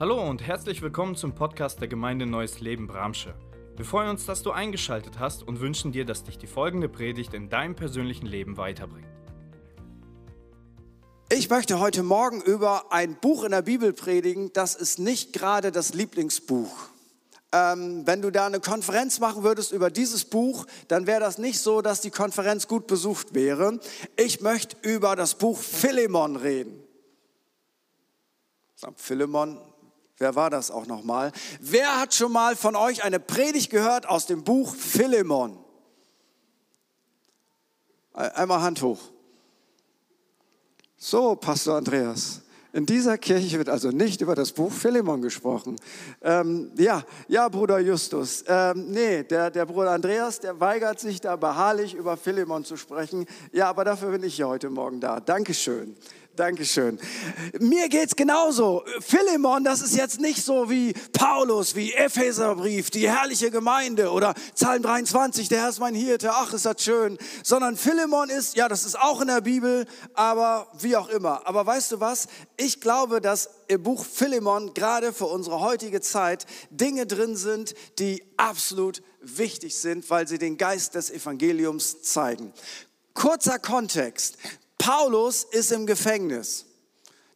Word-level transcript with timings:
Hallo 0.00 0.28
und 0.28 0.42
herzlich 0.42 0.82
willkommen 0.82 1.14
zum 1.14 1.36
Podcast 1.36 1.80
der 1.80 1.86
Gemeinde 1.86 2.26
Neues 2.26 2.58
Leben 2.58 2.88
Bramsche. 2.88 3.32
Wir 3.76 3.84
freuen 3.84 4.10
uns, 4.10 4.26
dass 4.26 4.42
du 4.42 4.50
eingeschaltet 4.50 5.20
hast 5.20 5.44
und 5.44 5.60
wünschen 5.60 5.92
dir, 5.92 6.04
dass 6.04 6.24
dich 6.24 6.36
die 6.36 6.48
folgende 6.48 6.88
Predigt 6.88 7.32
in 7.32 7.48
deinem 7.48 7.76
persönlichen 7.76 8.26
Leben 8.26 8.56
weiterbringt. 8.56 9.06
Ich 11.30 11.48
möchte 11.48 11.78
heute 11.78 12.02
Morgen 12.02 12.42
über 12.42 12.92
ein 12.92 13.14
Buch 13.20 13.44
in 13.44 13.52
der 13.52 13.62
Bibel 13.62 13.92
predigen, 13.92 14.52
das 14.52 14.74
ist 14.74 14.98
nicht 14.98 15.32
gerade 15.32 15.70
das 15.70 15.94
Lieblingsbuch. 15.94 16.74
Ähm, 17.52 18.04
wenn 18.04 18.20
du 18.20 18.32
da 18.32 18.46
eine 18.46 18.58
Konferenz 18.58 19.20
machen 19.20 19.44
würdest 19.44 19.70
über 19.70 19.90
dieses 19.90 20.24
Buch, 20.24 20.66
dann 20.88 21.06
wäre 21.06 21.20
das 21.20 21.38
nicht 21.38 21.60
so, 21.60 21.82
dass 21.82 22.00
die 22.00 22.10
Konferenz 22.10 22.66
gut 22.66 22.88
besucht 22.88 23.32
wäre. 23.32 23.78
Ich 24.16 24.40
möchte 24.40 24.76
über 24.82 25.14
das 25.14 25.36
Buch 25.36 25.60
Philemon 25.60 26.34
reden. 26.34 26.80
Philemon, 28.96 29.60
wer 30.24 30.34
war 30.34 30.48
das 30.48 30.70
auch 30.70 30.86
nochmal? 30.86 31.32
Wer 31.60 32.00
hat 32.00 32.14
schon 32.14 32.32
mal 32.32 32.56
von 32.56 32.76
euch 32.76 33.04
eine 33.04 33.20
Predigt 33.20 33.68
gehört 33.68 34.08
aus 34.08 34.24
dem 34.24 34.42
Buch 34.42 34.74
Philemon? 34.74 35.58
Einmal 38.14 38.62
Hand 38.62 38.80
hoch. 38.80 39.00
So, 40.96 41.36
Pastor 41.36 41.76
Andreas. 41.76 42.40
In 42.72 42.86
dieser 42.86 43.18
Kirche 43.18 43.58
wird 43.58 43.68
also 43.68 43.90
nicht 43.90 44.22
über 44.22 44.34
das 44.34 44.52
Buch 44.52 44.72
Philemon 44.72 45.20
gesprochen. 45.20 45.76
Ähm, 46.22 46.72
ja, 46.76 47.02
ja, 47.28 47.48
Bruder 47.50 47.78
Justus. 47.78 48.42
Ähm, 48.48 48.86
nee, 48.90 49.24
der, 49.24 49.50
der 49.50 49.66
Bruder 49.66 49.90
Andreas, 49.90 50.40
der 50.40 50.58
weigert 50.58 50.98
sich 51.00 51.20
da 51.20 51.36
beharrlich 51.36 51.92
über 51.92 52.16
Philemon 52.16 52.64
zu 52.64 52.78
sprechen. 52.78 53.26
Ja, 53.52 53.68
aber 53.68 53.84
dafür 53.84 54.10
bin 54.10 54.24
ich 54.24 54.36
hier 54.36 54.48
heute 54.48 54.70
Morgen 54.70 55.00
da. 55.00 55.20
Dankeschön. 55.20 55.94
Dankeschön. 56.36 56.98
Mir 57.60 57.88
geht's 57.88 58.16
genauso. 58.16 58.82
Philemon, 59.00 59.62
das 59.62 59.82
ist 59.82 59.94
jetzt 59.94 60.20
nicht 60.20 60.44
so 60.44 60.68
wie 60.68 60.92
Paulus, 61.12 61.76
wie 61.76 61.92
Epheserbrief, 61.92 62.90
die 62.90 63.08
herrliche 63.08 63.52
Gemeinde 63.52 64.10
oder 64.10 64.34
Psalm 64.56 64.82
23, 64.82 65.48
der 65.48 65.60
Herr 65.60 65.68
ist 65.68 65.78
mein 65.78 65.94
Hirte, 65.94 66.32
ach, 66.32 66.52
ist 66.52 66.66
das 66.66 66.82
schön. 66.82 67.18
Sondern 67.44 67.76
Philemon 67.76 68.30
ist, 68.30 68.56
ja, 68.56 68.68
das 68.68 68.84
ist 68.84 68.98
auch 68.98 69.20
in 69.20 69.28
der 69.28 69.42
Bibel, 69.42 69.86
aber 70.14 70.66
wie 70.80 70.96
auch 70.96 71.08
immer. 71.08 71.46
Aber 71.46 71.64
weißt 71.64 71.92
du 71.92 72.00
was? 72.00 72.26
Ich 72.56 72.80
glaube, 72.80 73.20
dass 73.20 73.50
im 73.68 73.84
Buch 73.84 74.04
Philemon 74.04 74.74
gerade 74.74 75.12
für 75.12 75.26
unsere 75.26 75.60
heutige 75.60 76.00
Zeit 76.00 76.46
Dinge 76.70 77.06
drin 77.06 77.36
sind, 77.36 77.74
die 78.00 78.24
absolut 78.36 79.02
wichtig 79.20 79.76
sind, 79.78 80.10
weil 80.10 80.26
sie 80.26 80.38
den 80.38 80.58
Geist 80.58 80.96
des 80.96 81.10
Evangeliums 81.10 82.02
zeigen. 82.02 82.52
Kurzer 83.14 83.60
Kontext. 83.60 84.36
Paulus 84.84 85.44
ist 85.44 85.72
im 85.72 85.86
Gefängnis. 85.86 86.66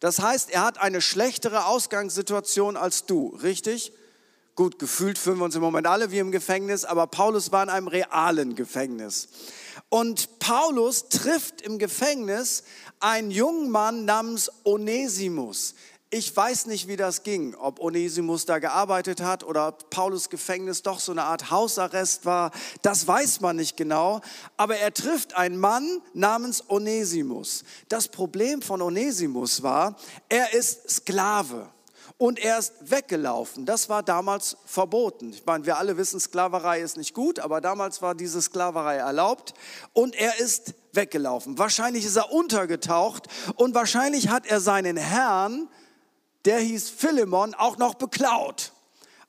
Das 0.01 0.21
heißt, 0.21 0.51
er 0.51 0.65
hat 0.65 0.77
eine 0.77 1.01
schlechtere 1.01 1.65
Ausgangssituation 1.65 2.77
als 2.77 3.07
du, 3.07 3.29
richtig? 3.43 3.95
Gut, 4.55 4.79
gefühlt 4.79 5.17
fühlen 5.17 5.39
wir 5.39 5.47
uns 5.47 5.55
im 5.55 5.63
Moment 5.63 5.87
alle 5.87 6.11
wie 6.11 6.19
im 6.19 6.31
Gefängnis, 6.31 6.85
aber 6.85 7.07
Paulus 7.07 7.51
war 7.51 7.63
in 7.63 7.71
einem 7.71 7.89
realen 7.89 8.55
Gefängnis. 8.55 9.29
Und 9.89 10.39
Paulus 10.41 11.09
trifft 11.09 11.63
im 11.63 11.79
Gefängnis 11.79 12.65
einen 13.01 13.31
jungen 13.31 13.71
Mann 13.71 14.05
namens 14.05 14.51
Onesimus. 14.65 15.75
Ich 16.11 16.35
weiß 16.35 16.67
nicht, 16.67 16.89
wie 16.89 16.97
das 16.97 17.23
ging, 17.23 17.55
ob 17.55 17.81
Onesimus 17.81 18.47
da 18.47 18.61
gearbeitet 18.61 19.21
hat 19.21 19.45
oder 19.45 19.69
ob 19.69 19.91
Paulus 19.91 20.31
Gefängnis 20.31 20.83
doch 20.83 21.01
so 21.01 21.13
eine 21.13 21.25
Art 21.25 21.51
Hausarrest 21.51 22.25
war. 22.25 22.51
Das 22.81 23.07
weiß 23.07 23.43
man 23.43 23.57
nicht 23.57 23.77
genau. 23.77 24.23
Aber 24.57 24.79
er 24.79 24.95
trifft 24.95 25.37
einen 25.37 25.59
Mann 25.59 26.01
namens 26.15 26.65
Onesimus. 26.71 27.63
Das 27.91 28.09
Problem 28.09 28.63
von 28.63 28.81
Onesimus 28.81 29.63
war, 29.63 29.97
er 30.31 30.55
ist 30.55 30.89
Sklave 30.89 31.69
und 32.17 32.39
er 32.39 32.59
ist 32.59 32.73
weggelaufen. 32.81 33.67
Das 33.67 33.91
war 33.91 34.03
damals 34.03 34.57
verboten. 34.65 35.35
Ich 35.35 35.45
meine, 35.45 35.67
wir 35.67 35.77
alle 35.77 35.99
wissen, 35.99 36.21
Sklaverei 36.21 36.81
ist 36.81 36.97
nicht 36.97 37.13
gut, 37.13 37.39
aber 37.39 37.61
damals 37.61 38.01
war 38.01 38.15
diese 38.15 38.41
Sklaverei 38.41 38.97
erlaubt 38.97 39.53
und 39.93 40.15
er 40.17 40.41
ist 40.41 40.73
weggelaufen. 40.95 41.59
Wahrscheinlich 41.59 42.07
ist 42.07 42.17
er 42.17 42.33
untergetaucht 42.33 43.29
und 43.57 43.75
wahrscheinlich 43.75 44.31
hat 44.31 44.47
er 44.47 44.61
seinen 44.61 44.97
Herrn 44.97 45.69
der 46.45 46.59
hieß 46.61 46.91
Philemon, 46.91 47.55
auch 47.55 47.79
noch 47.79 47.95
beklaut. 47.95 48.73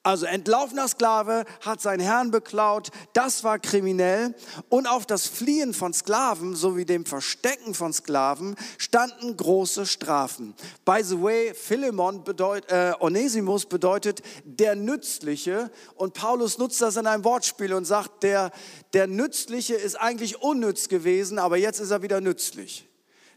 Also 0.02 0.26
entlaufener 0.26 0.88
Sklave 0.88 1.44
hat 1.60 1.82
seinen 1.82 2.00
Herrn 2.00 2.32
beklaut, 2.32 2.90
das 3.12 3.44
war 3.44 3.60
kriminell. 3.60 4.34
Und 4.70 4.88
auf 4.88 5.06
das 5.06 5.28
Fliehen 5.28 5.74
von 5.74 5.94
Sklaven 5.94 6.56
sowie 6.56 6.86
dem 6.86 7.06
Verstecken 7.06 7.74
von 7.74 7.92
Sklaven 7.92 8.56
standen 8.78 9.36
große 9.36 9.86
Strafen. 9.86 10.56
By 10.86 11.04
the 11.04 11.22
way, 11.22 11.54
Philemon 11.54 12.24
bedeutet, 12.24 12.72
äh, 12.72 12.94
Onesimus 13.02 13.66
bedeutet 13.66 14.22
der 14.46 14.76
Nützliche. 14.76 15.70
Und 15.96 16.14
Paulus 16.14 16.58
nutzt 16.58 16.82
das 16.82 16.96
in 16.96 17.06
einem 17.06 17.26
Wortspiel 17.26 17.74
und 17.74 17.84
sagt, 17.84 18.24
der, 18.24 18.52
der 18.94 19.06
Nützliche 19.06 19.76
ist 19.76 19.96
eigentlich 19.96 20.42
unnütz 20.42 20.88
gewesen, 20.88 21.40
aber 21.40 21.58
jetzt 21.58 21.82
ist 21.82 21.92
er 21.92 22.02
wieder 22.02 22.22
nützlich. 22.22 22.89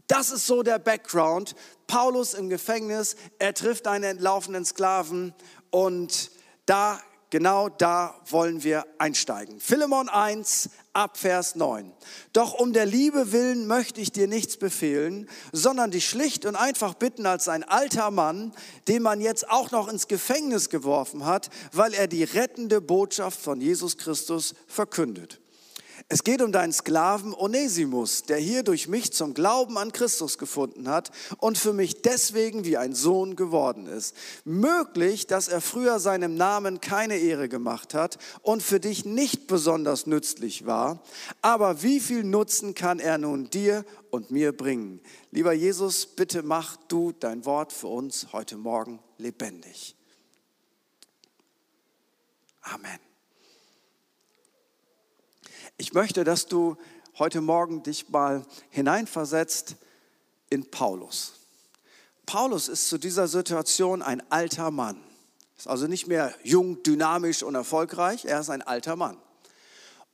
Das 0.06 0.30
ist 0.30 0.46
so 0.46 0.62
der 0.62 0.78
Background. 0.78 1.54
Paulus 1.86 2.34
im 2.34 2.48
Gefängnis, 2.48 3.16
er 3.38 3.54
trifft 3.54 3.86
einen 3.86 4.04
entlaufenen 4.04 4.64
Sklaven 4.64 5.34
und 5.70 6.30
da, 6.64 7.00
genau 7.30 7.68
da 7.68 8.18
wollen 8.30 8.62
wir 8.62 8.86
einsteigen. 8.98 9.60
Philemon 9.60 10.08
1 10.08 10.70
ab 10.92 11.18
Vers 11.18 11.54
9. 11.54 11.92
Doch 12.32 12.54
um 12.54 12.72
der 12.72 12.86
Liebe 12.86 13.32
willen 13.32 13.66
möchte 13.66 14.00
ich 14.00 14.12
dir 14.12 14.26
nichts 14.26 14.56
befehlen, 14.56 15.28
sondern 15.52 15.90
dich 15.90 16.08
schlicht 16.08 16.46
und 16.46 16.56
einfach 16.56 16.94
bitten 16.94 17.26
als 17.26 17.48
ein 17.48 17.62
alter 17.62 18.10
Mann, 18.10 18.52
den 18.88 19.02
man 19.02 19.20
jetzt 19.20 19.50
auch 19.50 19.70
noch 19.70 19.88
ins 19.88 20.08
Gefängnis 20.08 20.70
geworfen 20.70 21.26
hat, 21.26 21.50
weil 21.72 21.94
er 21.94 22.06
die 22.06 22.24
rettende 22.24 22.80
Botschaft 22.80 23.40
von 23.40 23.60
Jesus 23.60 23.98
Christus 23.98 24.54
verkündet. 24.66 25.41
Es 26.12 26.24
geht 26.24 26.42
um 26.42 26.52
deinen 26.52 26.74
Sklaven 26.74 27.32
Onesimus, 27.32 28.24
der 28.24 28.36
hier 28.36 28.64
durch 28.64 28.86
mich 28.86 29.14
zum 29.14 29.32
Glauben 29.32 29.78
an 29.78 29.92
Christus 29.92 30.36
gefunden 30.36 30.86
hat 30.90 31.10
und 31.38 31.56
für 31.56 31.72
mich 31.72 32.02
deswegen 32.02 32.66
wie 32.66 32.76
ein 32.76 32.94
Sohn 32.94 33.34
geworden 33.34 33.86
ist. 33.86 34.14
Möglich, 34.44 35.26
dass 35.26 35.48
er 35.48 35.62
früher 35.62 36.00
seinem 36.00 36.34
Namen 36.34 36.82
keine 36.82 37.16
Ehre 37.16 37.48
gemacht 37.48 37.94
hat 37.94 38.18
und 38.42 38.62
für 38.62 38.78
dich 38.78 39.06
nicht 39.06 39.46
besonders 39.46 40.06
nützlich 40.06 40.66
war, 40.66 41.02
aber 41.40 41.82
wie 41.82 41.98
viel 41.98 42.24
Nutzen 42.24 42.74
kann 42.74 42.98
er 42.98 43.16
nun 43.16 43.48
dir 43.48 43.82
und 44.10 44.30
mir 44.30 44.54
bringen? 44.54 45.00
Lieber 45.30 45.54
Jesus, 45.54 46.04
bitte 46.04 46.42
mach 46.42 46.76
du 46.88 47.12
dein 47.12 47.46
Wort 47.46 47.72
für 47.72 47.88
uns 47.88 48.34
heute 48.34 48.58
Morgen 48.58 49.00
lebendig. 49.16 49.96
Amen. 52.60 53.11
Ich 55.82 55.94
möchte, 55.94 56.22
dass 56.22 56.46
du 56.46 56.76
heute 57.18 57.40
Morgen 57.40 57.82
dich 57.82 58.08
mal 58.08 58.46
hineinversetzt 58.70 59.74
in 60.48 60.70
Paulus. 60.70 61.32
Paulus 62.24 62.68
ist 62.68 62.88
zu 62.88 62.98
dieser 62.98 63.26
Situation 63.26 64.00
ein 64.00 64.22
alter 64.30 64.70
Mann. 64.70 65.02
Ist 65.58 65.66
also 65.66 65.88
nicht 65.88 66.06
mehr 66.06 66.32
jung, 66.44 66.84
dynamisch 66.84 67.42
und 67.42 67.56
erfolgreich, 67.56 68.26
er 68.26 68.38
ist 68.38 68.50
ein 68.50 68.62
alter 68.62 68.94
Mann. 68.94 69.16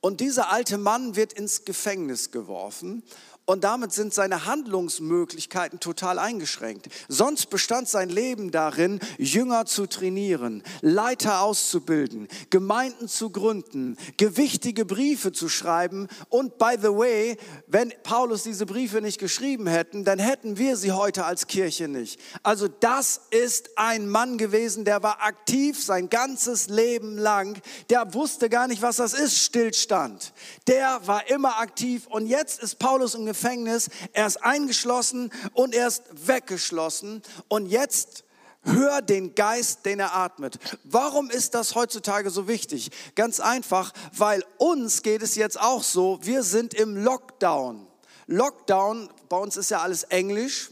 Und 0.01 0.21
dieser 0.21 0.51
alte 0.51 0.79
Mann 0.79 1.17
wird 1.17 1.33
ins 1.33 1.65
Gefängnis 1.65 2.31
geworfen 2.31 3.03
und 3.49 3.65
damit 3.65 3.95
sind 3.95 4.13
seine 4.13 4.45
Handlungsmöglichkeiten 4.45 5.81
total 5.81 6.19
eingeschränkt. 6.19 6.91
Sonst 7.09 7.49
bestand 7.49 7.89
sein 7.89 8.11
Leben 8.11 8.51
darin, 8.51 9.01
Jünger 9.17 9.65
zu 9.65 9.87
trainieren, 9.87 10.63
Leiter 10.83 11.41
auszubilden, 11.41 12.29
Gemeinden 12.51 13.09
zu 13.09 13.31
gründen, 13.31 13.97
gewichtige 14.19 14.85
Briefe 14.85 15.33
zu 15.33 15.49
schreiben. 15.49 16.09
Und 16.29 16.59
by 16.59 16.75
the 16.79 16.89
way, 16.89 17.39
wenn 17.67 17.95
Paulus 18.03 18.43
diese 18.43 18.67
Briefe 18.67 19.01
nicht 19.01 19.19
geschrieben 19.19 19.67
hätten, 19.67 20.05
dann 20.05 20.19
hätten 20.19 20.59
wir 20.59 20.77
sie 20.77 20.93
heute 20.93 21.25
als 21.25 21.47
Kirche 21.47 21.89
nicht. 21.89 22.21
Also 22.43 22.69
das 22.69 23.23
ist 23.31 23.79
ein 23.79 24.11
Mann 24.11 24.37
gewesen, 24.37 24.85
der 24.85 25.03
war 25.03 25.23
aktiv 25.23 25.83
sein 25.83 26.11
ganzes 26.11 26.69
Leben 26.69 27.17
lang. 27.17 27.59
Der 27.89 28.13
wusste 28.13 28.51
gar 28.51 28.69
nicht, 28.69 28.83
was 28.83 28.97
das 28.97 29.15
ist, 29.15 29.43
Stillstand. 29.89 30.33
Der 30.67 31.07
war 31.07 31.29
immer 31.31 31.59
aktiv 31.59 32.07
und 32.09 32.27
jetzt 32.27 32.63
ist 32.63 32.79
Paulus 32.79 33.15
ungefähr 33.15 33.39
Gefängnis, 33.39 33.89
er 34.13 34.27
ist 34.27 34.43
eingeschlossen 34.43 35.31
und 35.53 35.73
er 35.73 35.87
ist 35.87 36.03
weggeschlossen. 36.13 37.23
Und 37.49 37.67
jetzt 37.67 38.25
Hör 38.65 39.01
den 39.01 39.37
Geist, 39.37 39.87
den 39.87 40.01
er 40.01 40.17
atmet. 40.17 40.59
Warum 40.83 41.31
ist 41.31 41.55
das 41.55 41.77
heutzutage 41.77 42.29
so 42.29 42.49
wichtig? 42.49 42.91
Ganz 43.15 43.39
einfach, 43.39 43.93
weil 44.13 44.45
uns 44.59 45.03
geht 45.03 45.23
es 45.23 45.37
jetzt 45.37 45.59
auch 45.59 45.85
so, 45.85 46.19
wir 46.23 46.43
sind 46.43 46.75
im 46.75 46.97
Lockdown. 46.97 47.87
Lockdown, 48.27 49.11
bei 49.29 49.37
uns 49.39 49.57
ist 49.57 49.71
ja 49.71 49.81
alles 49.81 50.03
Englisch, 50.03 50.71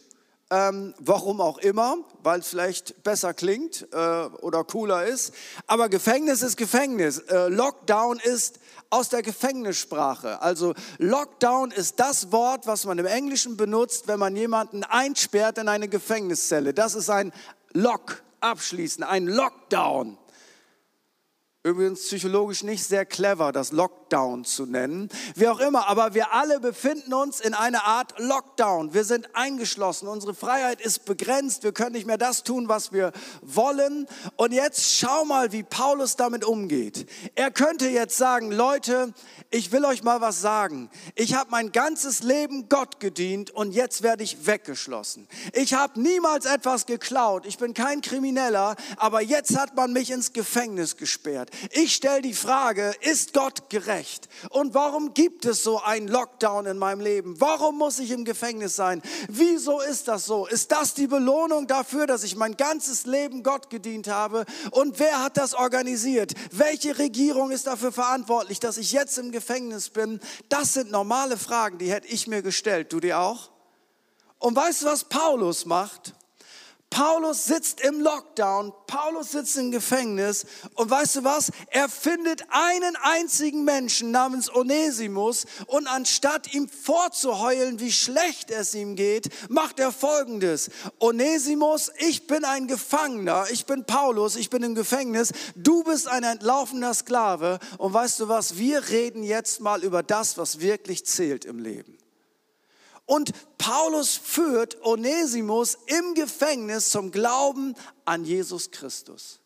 ähm, 0.51 0.95
warum 0.99 1.41
auch 1.41 1.59
immer, 1.59 1.97
weil 2.23 2.41
es 2.41 2.49
vielleicht 2.49 3.03
besser 3.03 3.35
klingt 3.35 3.87
äh, 3.93 3.97
oder 3.97 4.63
cooler 4.65 5.05
ist. 5.05 5.35
Aber 5.67 5.89
Gefängnis 5.89 6.43
ist 6.43 6.57
Gefängnis. 6.57 7.19
Äh, 7.19 7.49
Lockdown 7.49 8.21
ist 8.21 8.61
aus 8.91 9.09
der 9.09 9.23
Gefängnissprache. 9.23 10.41
Also 10.41 10.75
Lockdown 10.99 11.73
ist 11.73 11.99
das 11.99 12.31
Wort, 12.31 12.67
was 12.67 12.85
man 12.85 12.99
im 12.99 13.07
Englischen 13.07 13.57
benutzt, 13.57 14.07
wenn 14.07 14.21
man 14.21 14.37
jemanden 14.37 14.85
einsperrt 14.85 15.59
in 15.59 15.69
eine 15.69 15.89
Gefängniszelle. 15.89 16.73
Das 16.73 16.95
ist 16.95 17.11
ein 17.11 17.33
Lock 17.73 18.23
abschließen, 18.41 19.03
ein 19.03 19.27
Lockdown. 19.27 20.17
Übrigens 21.67 22.03
psychologisch 22.03 22.63
nicht 22.63 22.85
sehr 22.85 23.05
clever, 23.05 23.51
das 23.51 23.73
Lockdown 23.73 24.45
zu 24.45 24.67
nennen. 24.67 25.09
Wie 25.35 25.49
auch 25.49 25.59
immer, 25.59 25.89
aber 25.89 26.15
wir 26.15 26.33
alle 26.33 26.61
befinden 26.61 27.13
uns 27.13 27.41
in 27.41 27.55
einer 27.55 27.85
Art 27.87 28.15
Lockdown. 28.19 28.95
Wir 28.95 29.03
sind 29.03 29.35
eingeschlossen. 29.35 30.07
Unsere 30.07 30.33
Freiheit 30.33 30.81
ist 30.81 31.07
begrenzt. 31.07 31.65
Wir 31.65 31.73
können 31.73 31.97
nicht 31.97 32.07
mehr 32.07 32.19
das 32.19 32.45
tun, 32.45 32.69
was 32.69 32.93
wir 32.93 33.11
wollen. 33.43 34.07
Und 34.37 34.53
jetzt 34.53 34.97
schau 34.97 35.25
mal, 35.25 35.51
wie 35.51 35.65
Paulus 35.65 36.15
damit 36.15 36.45
umgeht. 36.45 37.11
Er 37.35 37.51
könnte 37.51 37.89
jetzt 37.89 38.17
sagen, 38.17 38.53
Leute, 38.53 39.13
ich 39.51 39.73
will 39.73 39.85
euch 39.87 40.05
mal 40.05 40.21
was 40.21 40.41
sagen. 40.41 40.89
Ich 41.17 41.35
habe 41.35 41.51
mein 41.51 41.73
ganzes 41.73 42.23
Leben 42.23 42.69
Gott 42.69 43.01
gedient 43.01 43.51
und 43.51 43.73
jetzt 43.73 44.05
werde 44.05 44.23
ich 44.23 44.47
weggeschlossen. 44.47 45.27
Ich 45.53 45.75
habe 45.75 46.01
niemals 46.01 46.47
etwas 46.47 46.87
geklaut. 46.87 47.45
Ich 47.45 47.59
bin 47.59 47.75
kein 47.75 48.03
Krimineller, 48.03 48.77
aber 48.99 49.21
jetzt 49.21 49.59
hat 49.59 49.75
man 49.75 49.93
mich 49.93 50.13
ins 50.13 50.33
Gefängnis 50.33 50.97
gesperrt. 50.97 51.51
Ich 51.71 51.95
stelle 51.95 52.23
die 52.23 52.35
Frage, 52.35 52.95
ist 53.01 53.33
Gott 53.33 53.71
gerecht? 53.71 54.29
Und 54.51 54.75
warum 54.75 55.15
gibt 55.15 55.45
es 55.45 55.63
so 55.63 55.81
einen 55.81 56.09
Lockdown 56.09 56.67
in 56.67 56.79
meinem 56.79 57.01
Leben? 57.01 57.41
Warum 57.41 57.79
muss 57.79 57.99
ich 57.99 58.11
im 58.11 58.25
Gefängnis 58.25 58.77
sein? 58.77 59.03
Wieso 59.29 59.81
ist 59.81 60.09
das 60.09 60.27
so? 60.27 60.47
Ist 60.47 60.73
das 60.73 60.95
die 60.95 61.07
Belohnung 61.07 61.67
dafür, 61.67 62.07
dass 62.07 62.25
ich 62.25 62.37
mein 62.37 62.57
ganzes 62.57 63.07
Leben 63.07 63.43
Gott 63.43 63.71
gedient 63.71 64.09
habe? 64.09 64.45
Und 64.71 64.99
wer 64.99 65.23
hat 65.23 65.37
das 65.37 65.55
organisiert? 65.55 66.33
Welche 66.53 66.99
Regierung 66.99 67.51
ist 67.51 67.67
dafür 67.67 67.93
verantwortlich, 67.93 68.61
dass 68.61 68.77
ich 68.77 68.93
jetzt 68.93 69.19
im 69.19 69.33
Gefängnis 69.33 69.91
bin? 69.91 70.21
Das 70.49 70.73
sind 70.73 70.91
normale 70.91 71.37
Fragen, 71.37 71.79
die 71.79 71.91
hätte 71.91 72.09
ich 72.09 72.27
mir 72.27 72.43
gestellt. 72.43 72.93
Du 72.93 73.01
dir 73.01 73.19
auch? 73.21 73.51
Und 74.39 74.55
weißt 74.57 74.83
du, 74.83 74.87
was 74.87 75.05
Paulus 75.05 75.65
macht? 75.65 76.15
Paulus 76.91 77.45
sitzt 77.45 77.81
im 77.81 78.01
Lockdown, 78.01 78.73
Paulus 78.87 79.33
sitzt 79.33 79.57
im 79.57 79.71
Gefängnis 79.71 80.47
und 80.75 80.89
weißt 80.89 81.17
du 81.17 81.25
was? 81.25 81.51
Er 81.69 81.89
findet 81.89 82.45
einen 82.49 82.97
einzigen 82.97 83.65
Menschen 83.65 84.13
namens 84.13 84.55
Onesimus 84.55 85.47
und 85.67 85.89
anstatt 85.89 86.55
ihm 86.55 86.69
vorzuheulen, 86.69 87.81
wie 87.81 87.93
schlecht 87.93 88.51
es 88.51 88.75
ihm 88.75 88.97
geht, 88.97 89.29
macht 89.51 89.79
er 89.81 89.93
folgendes. 89.93 90.71
Onesimus, 90.99 91.91
ich 91.99 92.27
bin 92.27 92.45
ein 92.45 92.67
Gefangener, 92.67 93.47
ich 93.51 93.67
bin 93.67 93.85
Paulus, 93.85 94.37
ich 94.37 94.49
bin 94.49 94.63
im 94.63 94.75
Gefängnis, 94.75 95.33
du 95.55 95.83
bist 95.83 96.09
ein 96.09 96.23
entlaufener 96.23 96.95
Sklave 96.95 97.59
und 97.79 97.93
weißt 97.93 98.21
du 98.21 98.29
was? 98.29 98.57
Wir 98.57 98.89
reden 98.89 99.23
jetzt 99.23 99.61
mal 99.61 99.83
über 99.83 100.03
das, 100.03 100.39
was 100.39 100.61
wirklich 100.61 101.05
zählt 101.05 101.45
im 101.45 101.59
Leben. 101.59 101.96
Und 103.07 103.33
Paulus 103.57 104.17
führt 104.17 104.85
Onesimus 104.85 105.79
im 105.87 106.15
Gefängnis 106.15 106.91
zum 106.91 107.13
Glauben 107.13 107.75
an 108.05 108.25
Jesus 108.25 108.73
Christus. 108.73 109.41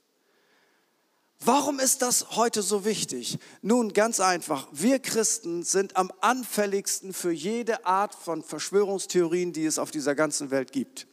Warum 1.42 1.78
ist 1.78 2.02
das 2.02 2.36
heute 2.36 2.60
so 2.60 2.84
wichtig? 2.84 3.38
Nun, 3.62 3.94
ganz 3.94 4.20
einfach, 4.20 4.68
wir 4.72 4.98
Christen 4.98 5.62
sind 5.62 5.96
am 5.96 6.12
anfälligsten 6.20 7.14
für 7.14 7.30
jede 7.30 7.86
Art 7.86 8.14
von 8.14 8.42
Verschwörungstheorien, 8.42 9.54
die 9.54 9.64
es 9.64 9.78
auf 9.78 9.90
dieser 9.90 10.14
ganzen 10.14 10.50
Welt 10.50 10.72
gibt. 10.72 11.06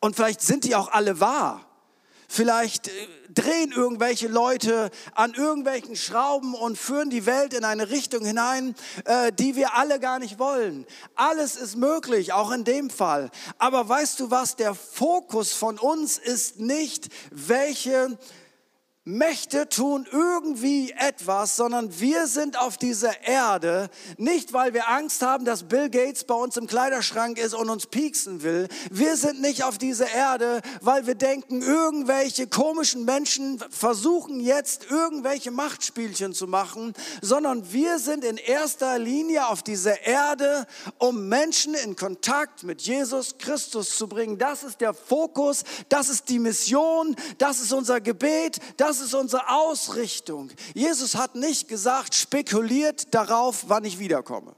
Und 0.00 0.16
vielleicht 0.16 0.40
sind 0.40 0.64
die 0.64 0.74
auch 0.74 0.88
alle 0.88 1.20
wahr. 1.20 1.73
Vielleicht 2.28 2.88
äh, 2.88 2.92
drehen 3.32 3.72
irgendwelche 3.72 4.28
Leute 4.28 4.90
an 5.14 5.34
irgendwelchen 5.34 5.96
Schrauben 5.96 6.54
und 6.54 6.78
führen 6.78 7.10
die 7.10 7.26
Welt 7.26 7.54
in 7.54 7.64
eine 7.64 7.90
Richtung 7.90 8.24
hinein, 8.24 8.74
äh, 9.04 9.32
die 9.32 9.56
wir 9.56 9.74
alle 9.74 10.00
gar 10.00 10.18
nicht 10.18 10.38
wollen. 10.38 10.86
Alles 11.14 11.56
ist 11.56 11.76
möglich, 11.76 12.32
auch 12.32 12.50
in 12.50 12.64
dem 12.64 12.90
Fall. 12.90 13.30
Aber 13.58 13.88
weißt 13.88 14.20
du 14.20 14.30
was, 14.30 14.56
der 14.56 14.74
Fokus 14.74 15.52
von 15.52 15.78
uns 15.78 16.18
ist 16.18 16.60
nicht, 16.60 17.08
welche 17.30 18.18
Mächte 19.06 19.68
tun 19.68 20.06
irgendwie 20.10 20.92
etwas, 20.92 21.56
sondern 21.56 22.00
wir 22.00 22.26
sind 22.26 22.58
auf 22.58 22.78
dieser 22.78 23.22
Erde, 23.26 23.90
nicht 24.16 24.54
weil 24.54 24.72
wir 24.72 24.88
Angst 24.88 25.20
haben, 25.20 25.44
dass 25.44 25.64
Bill 25.64 25.90
Gates 25.90 26.24
bei 26.24 26.34
uns 26.34 26.56
im 26.56 26.66
Kleiderschrank 26.66 27.36
ist 27.36 27.52
und 27.52 27.68
uns 27.68 27.86
pieksen 27.86 28.42
will. 28.42 28.66
Wir 28.90 29.18
sind 29.18 29.42
nicht 29.42 29.62
auf 29.62 29.76
dieser 29.76 30.10
Erde, 30.10 30.62
weil 30.80 31.06
wir 31.06 31.16
denken, 31.16 31.60
irgendwelche 31.60 32.46
komischen 32.46 33.04
Menschen 33.04 33.62
versuchen 33.68 34.40
jetzt 34.40 34.90
irgendwelche 34.90 35.50
Machtspielchen 35.50 36.32
zu 36.32 36.46
machen, 36.46 36.94
sondern 37.20 37.74
wir 37.74 37.98
sind 37.98 38.24
in 38.24 38.38
erster 38.38 38.98
Linie 38.98 39.48
auf 39.48 39.62
dieser 39.62 40.00
Erde, 40.00 40.66
um 40.96 41.28
Menschen 41.28 41.74
in 41.74 41.94
Kontakt 41.94 42.62
mit 42.62 42.80
Jesus 42.80 43.36
Christus 43.36 43.98
zu 43.98 44.08
bringen. 44.08 44.38
Das 44.38 44.64
ist 44.64 44.80
der 44.80 44.94
Fokus, 44.94 45.64
das 45.90 46.08
ist 46.08 46.30
die 46.30 46.38
Mission, 46.38 47.14
das 47.36 47.60
ist 47.60 47.74
unser 47.74 48.00
Gebet, 48.00 48.60
das 48.78 48.93
das 48.94 49.06
ist 49.08 49.14
unsere 49.14 49.48
Ausrichtung. 49.48 50.52
Jesus 50.72 51.16
hat 51.16 51.34
nicht 51.34 51.66
gesagt, 51.66 52.14
spekuliert 52.14 53.12
darauf, 53.12 53.64
wann 53.66 53.84
ich 53.84 53.98
wiederkomme. 53.98 54.54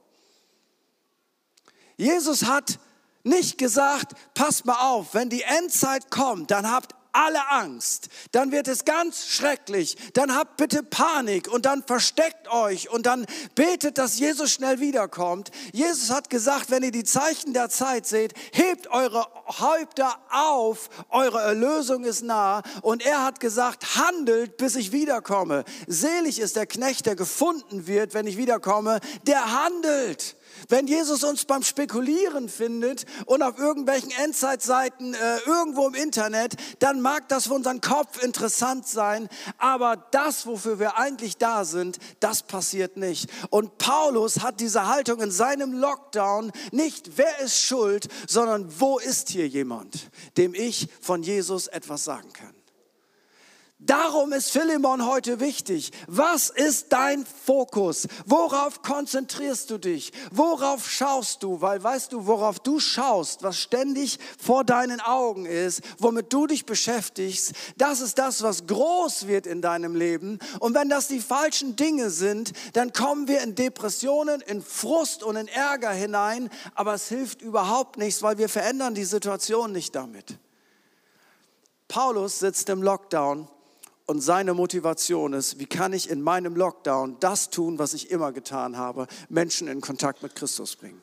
Jesus 1.96 2.44
hat 2.44 2.78
nicht 3.24 3.56
gesagt, 3.56 4.12
passt 4.34 4.66
mal 4.66 4.90
auf, 4.90 5.14
wenn 5.14 5.30
die 5.30 5.42
Endzeit 5.42 6.10
kommt, 6.10 6.50
dann 6.50 6.70
habt 6.70 6.94
alle 7.16 7.48
Angst, 7.50 8.08
dann 8.32 8.52
wird 8.52 8.68
es 8.68 8.84
ganz 8.84 9.26
schrecklich, 9.26 9.96
dann 10.12 10.34
habt 10.34 10.56
bitte 10.56 10.82
Panik 10.82 11.48
und 11.48 11.64
dann 11.66 11.82
versteckt 11.82 12.48
euch 12.48 12.90
und 12.90 13.06
dann 13.06 13.26
betet, 13.54 13.98
dass 13.98 14.18
Jesus 14.18 14.52
schnell 14.52 14.80
wiederkommt. 14.80 15.50
Jesus 15.72 16.10
hat 16.10 16.30
gesagt, 16.30 16.70
wenn 16.70 16.82
ihr 16.82 16.90
die 16.90 17.04
Zeichen 17.04 17.54
der 17.54 17.70
Zeit 17.70 18.06
seht, 18.06 18.34
hebt 18.52 18.88
eure 18.88 19.26
Häupter 19.46 20.18
auf, 20.30 20.90
eure 21.08 21.40
Erlösung 21.40 22.04
ist 22.04 22.22
nah 22.22 22.62
und 22.82 23.04
er 23.04 23.24
hat 23.24 23.40
gesagt, 23.40 23.96
handelt, 23.96 24.56
bis 24.58 24.76
ich 24.76 24.92
wiederkomme. 24.92 25.64
Selig 25.86 26.38
ist 26.38 26.56
der 26.56 26.66
Knecht, 26.66 27.06
der 27.06 27.16
gefunden 27.16 27.86
wird, 27.86 28.14
wenn 28.14 28.26
ich 28.26 28.36
wiederkomme, 28.36 29.00
der 29.26 29.64
handelt. 29.64 30.36
Wenn 30.68 30.86
Jesus 30.86 31.22
uns 31.22 31.44
beim 31.44 31.62
Spekulieren 31.62 32.48
findet 32.48 33.04
und 33.26 33.42
auf 33.42 33.58
irgendwelchen 33.58 34.10
Endzeitseiten 34.10 35.14
äh, 35.14 35.38
irgendwo 35.46 35.86
im 35.86 35.94
Internet, 35.94 36.56
dann 36.80 37.00
mag 37.00 37.28
das 37.28 37.46
für 37.46 37.54
unseren 37.54 37.80
Kopf 37.80 38.22
interessant 38.22 38.86
sein, 38.88 39.28
aber 39.58 39.96
das, 40.10 40.46
wofür 40.46 40.78
wir 40.78 40.98
eigentlich 40.98 41.36
da 41.36 41.64
sind, 41.64 41.98
das 42.20 42.42
passiert 42.42 42.96
nicht. 42.96 43.30
Und 43.50 43.78
Paulus 43.78 44.40
hat 44.40 44.60
diese 44.60 44.88
Haltung 44.88 45.20
in 45.20 45.30
seinem 45.30 45.72
Lockdown 45.72 46.50
nicht, 46.72 47.16
wer 47.16 47.38
ist 47.40 47.60
schuld, 47.60 48.08
sondern 48.26 48.80
wo 48.80 48.98
ist 48.98 49.28
hier 49.28 49.46
jemand, 49.46 50.10
dem 50.36 50.54
ich 50.54 50.88
von 51.00 51.22
Jesus 51.22 51.68
etwas 51.68 52.04
sagen 52.04 52.32
kann. 52.32 52.55
Darum 53.86 54.32
ist 54.32 54.50
Philemon 54.50 55.06
heute 55.06 55.38
wichtig. 55.38 55.92
Was 56.08 56.50
ist 56.50 56.92
dein 56.92 57.24
Fokus? 57.24 58.08
Worauf 58.24 58.82
konzentrierst 58.82 59.70
du 59.70 59.78
dich? 59.78 60.12
Worauf 60.32 60.90
schaust 60.90 61.44
du? 61.44 61.60
Weil 61.60 61.80
weißt 61.80 62.12
du, 62.12 62.26
worauf 62.26 62.58
du 62.58 62.80
schaust, 62.80 63.44
was 63.44 63.56
ständig 63.58 64.18
vor 64.42 64.64
deinen 64.64 65.00
Augen 65.00 65.46
ist, 65.46 65.82
womit 65.98 66.32
du 66.32 66.48
dich 66.48 66.66
beschäftigst, 66.66 67.52
das 67.76 68.00
ist 68.00 68.18
das, 68.18 68.42
was 68.42 68.66
groß 68.66 69.28
wird 69.28 69.46
in 69.46 69.62
deinem 69.62 69.94
Leben. 69.94 70.40
Und 70.58 70.74
wenn 70.74 70.88
das 70.88 71.06
die 71.06 71.20
falschen 71.20 71.76
Dinge 71.76 72.10
sind, 72.10 72.54
dann 72.72 72.92
kommen 72.92 73.28
wir 73.28 73.40
in 73.42 73.54
Depressionen, 73.54 74.40
in 74.40 74.62
Frust 74.62 75.22
und 75.22 75.36
in 75.36 75.46
Ärger 75.46 75.92
hinein. 75.92 76.50
Aber 76.74 76.94
es 76.94 77.06
hilft 77.08 77.40
überhaupt 77.40 77.98
nichts, 77.98 78.20
weil 78.20 78.36
wir 78.38 78.48
verändern 78.48 78.96
die 78.96 79.04
Situation 79.04 79.70
nicht 79.70 79.94
damit. 79.94 80.38
Paulus 81.86 82.40
sitzt 82.40 82.68
im 82.68 82.82
Lockdown 82.82 83.48
und 84.06 84.20
seine 84.20 84.54
Motivation 84.54 85.32
ist, 85.32 85.58
wie 85.58 85.66
kann 85.66 85.92
ich 85.92 86.08
in 86.08 86.22
meinem 86.22 86.54
Lockdown 86.54 87.18
das 87.20 87.50
tun, 87.50 87.78
was 87.78 87.92
ich 87.92 88.10
immer 88.10 88.32
getan 88.32 88.76
habe, 88.76 89.08
Menschen 89.28 89.66
in 89.68 89.80
Kontakt 89.80 90.22
mit 90.22 90.34
Christus 90.36 90.76
bringen. 90.76 91.02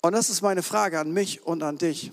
Und 0.00 0.12
das 0.12 0.30
ist 0.30 0.42
meine 0.42 0.62
Frage 0.62 1.00
an 1.00 1.12
mich 1.12 1.44
und 1.44 1.64
an 1.64 1.78
dich. 1.78 2.12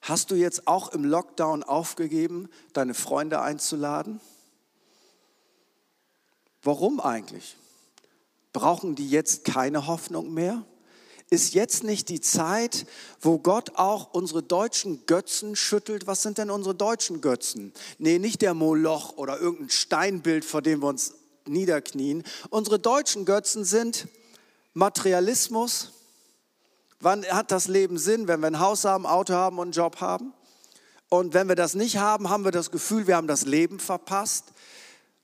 Hast 0.00 0.32
du 0.32 0.34
jetzt 0.34 0.66
auch 0.66 0.88
im 0.88 1.04
Lockdown 1.04 1.62
aufgegeben, 1.62 2.48
deine 2.72 2.94
Freunde 2.94 3.40
einzuladen? 3.40 4.20
Warum 6.64 6.98
eigentlich? 7.00 7.56
Brauchen 8.52 8.96
die 8.96 9.08
jetzt 9.08 9.44
keine 9.44 9.86
Hoffnung 9.86 10.34
mehr? 10.34 10.64
Ist 11.32 11.54
jetzt 11.54 11.82
nicht 11.82 12.10
die 12.10 12.20
Zeit, 12.20 12.84
wo 13.22 13.38
Gott 13.38 13.76
auch 13.76 14.12
unsere 14.12 14.42
deutschen 14.42 15.06
Götzen 15.06 15.56
schüttelt? 15.56 16.06
Was 16.06 16.20
sind 16.20 16.36
denn 16.36 16.50
unsere 16.50 16.74
deutschen 16.74 17.22
Götzen? 17.22 17.72
Nee, 17.96 18.18
nicht 18.18 18.42
der 18.42 18.52
Moloch 18.52 19.16
oder 19.16 19.40
irgendein 19.40 19.70
Steinbild, 19.70 20.44
vor 20.44 20.60
dem 20.60 20.82
wir 20.82 20.88
uns 20.88 21.14
niederknien. 21.46 22.22
Unsere 22.50 22.78
deutschen 22.78 23.24
Götzen 23.24 23.64
sind 23.64 24.08
Materialismus. 24.74 25.92
Wann 27.00 27.24
hat 27.24 27.50
das 27.50 27.66
Leben 27.66 27.96
Sinn, 27.96 28.28
wenn 28.28 28.40
wir 28.40 28.48
ein 28.48 28.60
Haus 28.60 28.84
haben, 28.84 29.06
Auto 29.06 29.32
haben 29.32 29.58
und 29.58 29.68
einen 29.68 29.72
Job 29.72 30.02
haben? 30.02 30.34
Und 31.08 31.32
wenn 31.32 31.48
wir 31.48 31.56
das 31.56 31.74
nicht 31.74 31.96
haben, 31.96 32.28
haben 32.28 32.44
wir 32.44 32.52
das 32.52 32.70
Gefühl, 32.70 33.06
wir 33.06 33.16
haben 33.16 33.26
das 33.26 33.46
Leben 33.46 33.80
verpasst. 33.80 34.51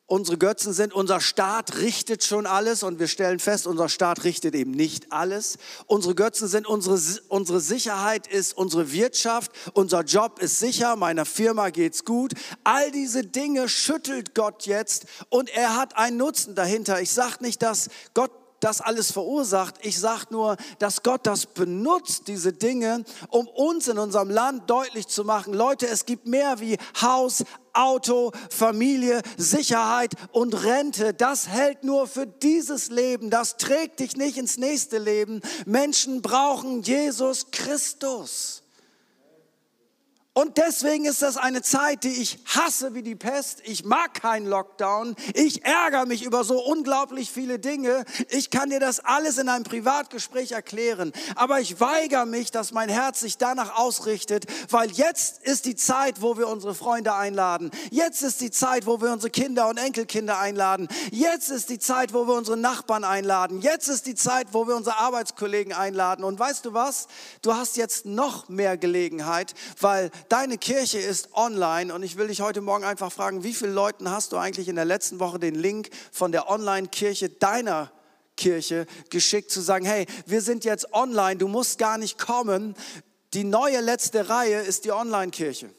Unsere 0.09 0.39
Götzen 0.39 0.73
sind, 0.73 0.93
unser 0.95 1.21
Staat 1.21 1.77
richtet 1.77 2.25
schon 2.25 2.47
alles 2.47 2.83
und 2.83 2.99
wir 2.99 3.07
stellen 3.07 3.39
fest, 3.39 3.67
unser 3.67 3.89
Staat 3.89 4.25
richtet 4.25 4.55
eben 4.55 4.73
nicht 4.73 5.13
alles. 5.13 5.59
Unsere 5.87 6.15
Götzen 6.15 6.49
sind, 6.49 6.67
unsere, 6.67 6.99
unsere 7.29 7.61
Sicherheit 7.61 8.27
ist 8.27 8.57
unsere 8.57 8.91
Wirtschaft, 8.91 9.53
unser 9.75 10.03
Job 10.03 10.41
ist 10.41 10.59
sicher, 10.59 10.97
meiner 10.97 11.27
Firma 11.27 11.69
geht's 11.69 12.07
gut. 12.07 12.33
All 12.65 12.91
diese 12.91 13.23
Dinge 13.23 13.69
schüttelt 13.69 14.35
Gott 14.35 14.65
jetzt 14.65 15.05
und 15.29 15.51
er 15.51 15.77
hat 15.77 15.97
einen 15.99 16.17
Nutzen 16.17 16.55
dahinter. 16.55 17.01
Ich 17.03 17.13
sage 17.13 17.37
nicht, 17.41 17.63
dass 17.63 17.91
Gott 18.15 18.31
das 18.61 18.81
alles 18.81 19.13
verursacht. 19.13 19.75
Ich 19.83 20.01
sage 20.01 20.27
nur, 20.31 20.57
dass 20.79 21.03
Gott 21.03 21.27
das 21.27 21.47
benutzt, 21.47 22.29
diese 22.29 22.53
Dinge, 22.53 23.05
um 23.29 23.47
uns 23.47 23.89
in 23.89 23.99
unserem 23.99 24.31
Land 24.31 24.69
deutlich 24.69 25.07
zu 25.07 25.25
machen, 25.25 25.55
Leute, 25.55 25.87
es 25.87 26.07
gibt 26.07 26.27
mehr 26.27 26.61
wie 26.61 26.77
Haus, 27.01 27.45
Auto, 27.79 28.33
Familie, 28.51 29.23
Sicherheit 29.37 30.15
und 30.33 30.65
Rente. 30.65 31.15
Das 31.15 31.49
hält 31.49 31.85
nur 31.85 32.07
für 32.07 32.27
dieses 32.27 32.91
Leben. 32.91 33.31
Das 33.31 33.57
trägt 33.57 34.01
dich 34.01 34.17
nicht 34.17 34.37
ins 34.37 34.59
nächste 34.59 34.99
Leben. 34.99 35.41
Menschen 35.65 36.23
brauchen 36.23 36.83
Jesus 36.83 37.51
Christus. 37.51 38.65
Und 40.39 40.57
deswegen 40.57 41.05
ist 41.05 41.21
das 41.21 41.37
eine 41.37 41.63
Zeit, 41.63 42.05
die 42.05 42.23
ich 42.23 42.39
hasse 42.45 42.95
wie 42.95 43.03
die 43.03 43.17
Pest. 43.17 43.61
Ich 43.65 43.85
mag 43.85 44.15
keinen 44.15 44.47
Lockdown. 44.47 45.17
Ich 45.35 45.65
ärgere 45.65 46.07
mich 46.07 46.23
über 46.23 46.45
so 46.45 46.65
unglaublich 46.65 47.33
viele 47.33 47.59
Dinge. 47.59 48.05
Ich 48.29 48.51
kann 48.51 48.71
dir 48.71 48.79
das 48.79 49.01
alles 49.01 49.39
in 49.39 49.49
einem 49.49 49.65
Privatgespräch 49.65 50.53
erklären. 50.53 51.13
Aber 51.35 51.59
ich 51.59 51.81
weigere 51.81 52.25
mich, 52.25 52.53
dass 52.53 52.71
mein 52.71 52.89
Herz 52.89 53.19
sich 53.19 53.37
danach 53.37 53.77
ausrichtet, 53.81 54.45
weil 54.71 54.93
jetzt 54.93 55.43
ist 55.43 55.65
die 55.65 55.75
Zeit, 55.75 56.23
wo 56.23 56.39
wir 56.39 56.47
unsere 56.47 56.77
Freunde 56.77 57.15
einladen. 57.17 57.73
Jetzt 57.91 58.23
ist 58.23 58.41
die 58.41 58.53
Zeit, 58.53 58.87
wo 58.87 59.01
wir 59.01 59.13
unsere 59.13 59.31
Kinder 59.31 59.69
und 59.69 59.77
Enkelkinder 59.77 60.39
einladen. 60.39 60.87
Jetzt 61.11 61.49
ist 61.49 61.69
die 61.69 61.81
Zeit, 61.81 62.15
wo 62.15 62.29
wir 62.29 62.35
unsere 62.35 62.57
Nachbarn 62.57 63.03
einladen. 63.03 63.61
Jetzt 63.61 63.89
ist 63.89 64.07
die 64.07 64.15
Zeit, 64.15 64.47
wo 64.53 64.69
wir 64.69 64.77
unsere 64.77 65.01
Arbeitskollegen 65.01 65.73
einladen. 65.73 66.23
Und 66.23 66.39
weißt 66.39 66.65
du 66.65 66.75
was? 66.75 67.09
Du 67.43 67.55
hast 67.55 67.77
jetzt 67.77 68.07
noch 68.07 68.49
mehr 68.49 68.77
Gelegenheit, 68.77 69.55
weil 69.81 70.13
deine 70.29 70.59
Kirche 70.59 70.99
ist 70.99 71.35
online 71.35 71.93
und 71.95 72.03
ich 72.03 72.17
will 72.17 72.29
dich 72.29 72.41
heute 72.41 72.61
Morgen 72.61 72.85
einfach 72.85 73.13
fragen, 73.13 73.45
wie 73.45 73.55
viele 73.55 73.73
Leuten 73.73 74.11
hast 74.11 74.33
du 74.33 74.37
eigentlich 74.37 74.69
in 74.69 74.77
der 74.77 74.85
letzten 74.85 75.21
Woche 75.21 75.39
den 75.39 75.55
Link 75.55 75.91
von 76.13 76.33
der 76.33 76.51
Online-Kirche 76.51 77.29
deiner 77.29 77.91
Kirche 78.37 78.87
geschickt 79.11 79.51
zu 79.51 79.61
sagen, 79.61 79.85
hey, 79.85 80.07
wir 80.27 80.41
sind 80.41 80.65
jetzt 80.65 80.93
online, 80.93 81.37
du 81.37 81.49
musst 81.49 81.79
gar 81.79 81.99
nicht 81.99 82.19
kommen. 82.19 82.75
Die 83.35 83.45
neue 83.45 83.81
letzte 83.81 84.29
Reihe 84.29 84.61
ist 84.61 84.85
die 84.85 84.93
Online-Kirche. 84.93 85.71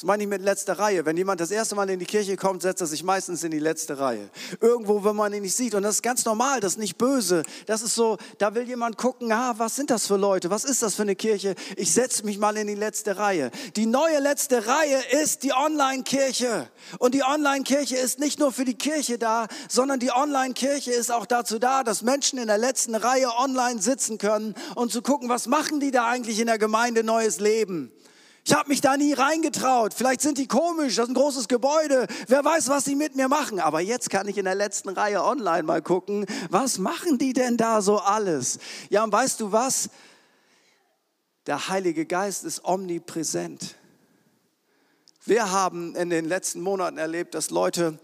Das 0.00 0.06
meine 0.06 0.22
ich 0.22 0.30
mit 0.30 0.40
letzter 0.40 0.78
Reihe. 0.78 1.04
Wenn 1.04 1.18
jemand 1.18 1.42
das 1.42 1.50
erste 1.50 1.74
Mal 1.74 1.90
in 1.90 1.98
die 1.98 2.06
Kirche 2.06 2.34
kommt, 2.38 2.62
setzt 2.62 2.80
er 2.80 2.86
sich 2.86 3.04
meistens 3.04 3.44
in 3.44 3.50
die 3.50 3.58
letzte 3.58 3.98
Reihe. 3.98 4.30
Irgendwo, 4.58 5.04
wenn 5.04 5.14
man 5.14 5.30
ihn 5.34 5.42
nicht 5.42 5.54
sieht. 5.54 5.74
Und 5.74 5.82
das 5.82 5.96
ist 5.96 6.02
ganz 6.02 6.24
normal, 6.24 6.60
das 6.60 6.72
ist 6.72 6.78
nicht 6.78 6.96
böse. 6.96 7.42
Das 7.66 7.82
ist 7.82 7.96
so, 7.96 8.16
da 8.38 8.54
will 8.54 8.66
jemand 8.66 8.96
gucken, 8.96 9.30
ah, 9.30 9.52
was 9.58 9.76
sind 9.76 9.90
das 9.90 10.06
für 10.06 10.16
Leute? 10.16 10.48
Was 10.48 10.64
ist 10.64 10.82
das 10.82 10.94
für 10.94 11.02
eine 11.02 11.16
Kirche? 11.16 11.54
Ich 11.76 11.92
setze 11.92 12.24
mich 12.24 12.38
mal 12.38 12.56
in 12.56 12.66
die 12.66 12.76
letzte 12.76 13.18
Reihe. 13.18 13.50
Die 13.76 13.84
neue 13.84 14.20
letzte 14.20 14.66
Reihe 14.66 15.02
ist 15.22 15.42
die 15.42 15.52
Online-Kirche. 15.52 16.70
Und 16.98 17.14
die 17.14 17.22
Online-Kirche 17.22 17.96
ist 17.96 18.20
nicht 18.20 18.38
nur 18.38 18.52
für 18.52 18.64
die 18.64 18.78
Kirche 18.78 19.18
da, 19.18 19.48
sondern 19.68 20.00
die 20.00 20.12
Online-Kirche 20.12 20.92
ist 20.92 21.12
auch 21.12 21.26
dazu 21.26 21.58
da, 21.58 21.84
dass 21.84 22.00
Menschen 22.00 22.38
in 22.38 22.46
der 22.46 22.56
letzten 22.56 22.94
Reihe 22.94 23.28
online 23.36 23.82
sitzen 23.82 24.16
können 24.16 24.54
und 24.76 24.92
zu 24.92 25.02
gucken, 25.02 25.28
was 25.28 25.46
machen 25.46 25.78
die 25.78 25.90
da 25.90 26.06
eigentlich 26.06 26.40
in 26.40 26.46
der 26.46 26.56
Gemeinde 26.56 27.04
Neues 27.04 27.38
Leben? 27.38 27.92
Ich 28.44 28.54
habe 28.54 28.68
mich 28.68 28.80
da 28.80 28.96
nie 28.96 29.12
reingetraut. 29.12 29.92
Vielleicht 29.94 30.22
sind 30.22 30.38
die 30.38 30.48
komisch, 30.48 30.96
das 30.96 31.04
ist 31.04 31.10
ein 31.10 31.14
großes 31.14 31.48
Gebäude. 31.48 32.06
Wer 32.26 32.44
weiß, 32.44 32.68
was 32.68 32.84
sie 32.84 32.94
mit 32.94 33.14
mir 33.14 33.28
machen. 33.28 33.60
Aber 33.60 33.80
jetzt 33.80 34.10
kann 34.10 34.28
ich 34.28 34.38
in 34.38 34.46
der 34.46 34.54
letzten 34.54 34.88
Reihe 34.88 35.22
online 35.22 35.62
mal 35.62 35.82
gucken, 35.82 36.26
was 36.48 36.78
machen 36.78 37.18
die 37.18 37.32
denn 37.32 37.56
da 37.56 37.82
so 37.82 37.98
alles? 37.98 38.58
Ja, 38.88 39.04
und 39.04 39.12
weißt 39.12 39.40
du 39.40 39.52
was? 39.52 39.90
Der 41.46 41.68
Heilige 41.68 42.06
Geist 42.06 42.44
ist 42.44 42.64
omnipräsent. 42.64 43.74
Wir 45.24 45.50
haben 45.50 45.94
in 45.96 46.08
den 46.08 46.24
letzten 46.24 46.60
Monaten 46.60 46.96
erlebt, 46.96 47.34
dass 47.34 47.50
Leute 47.50 47.98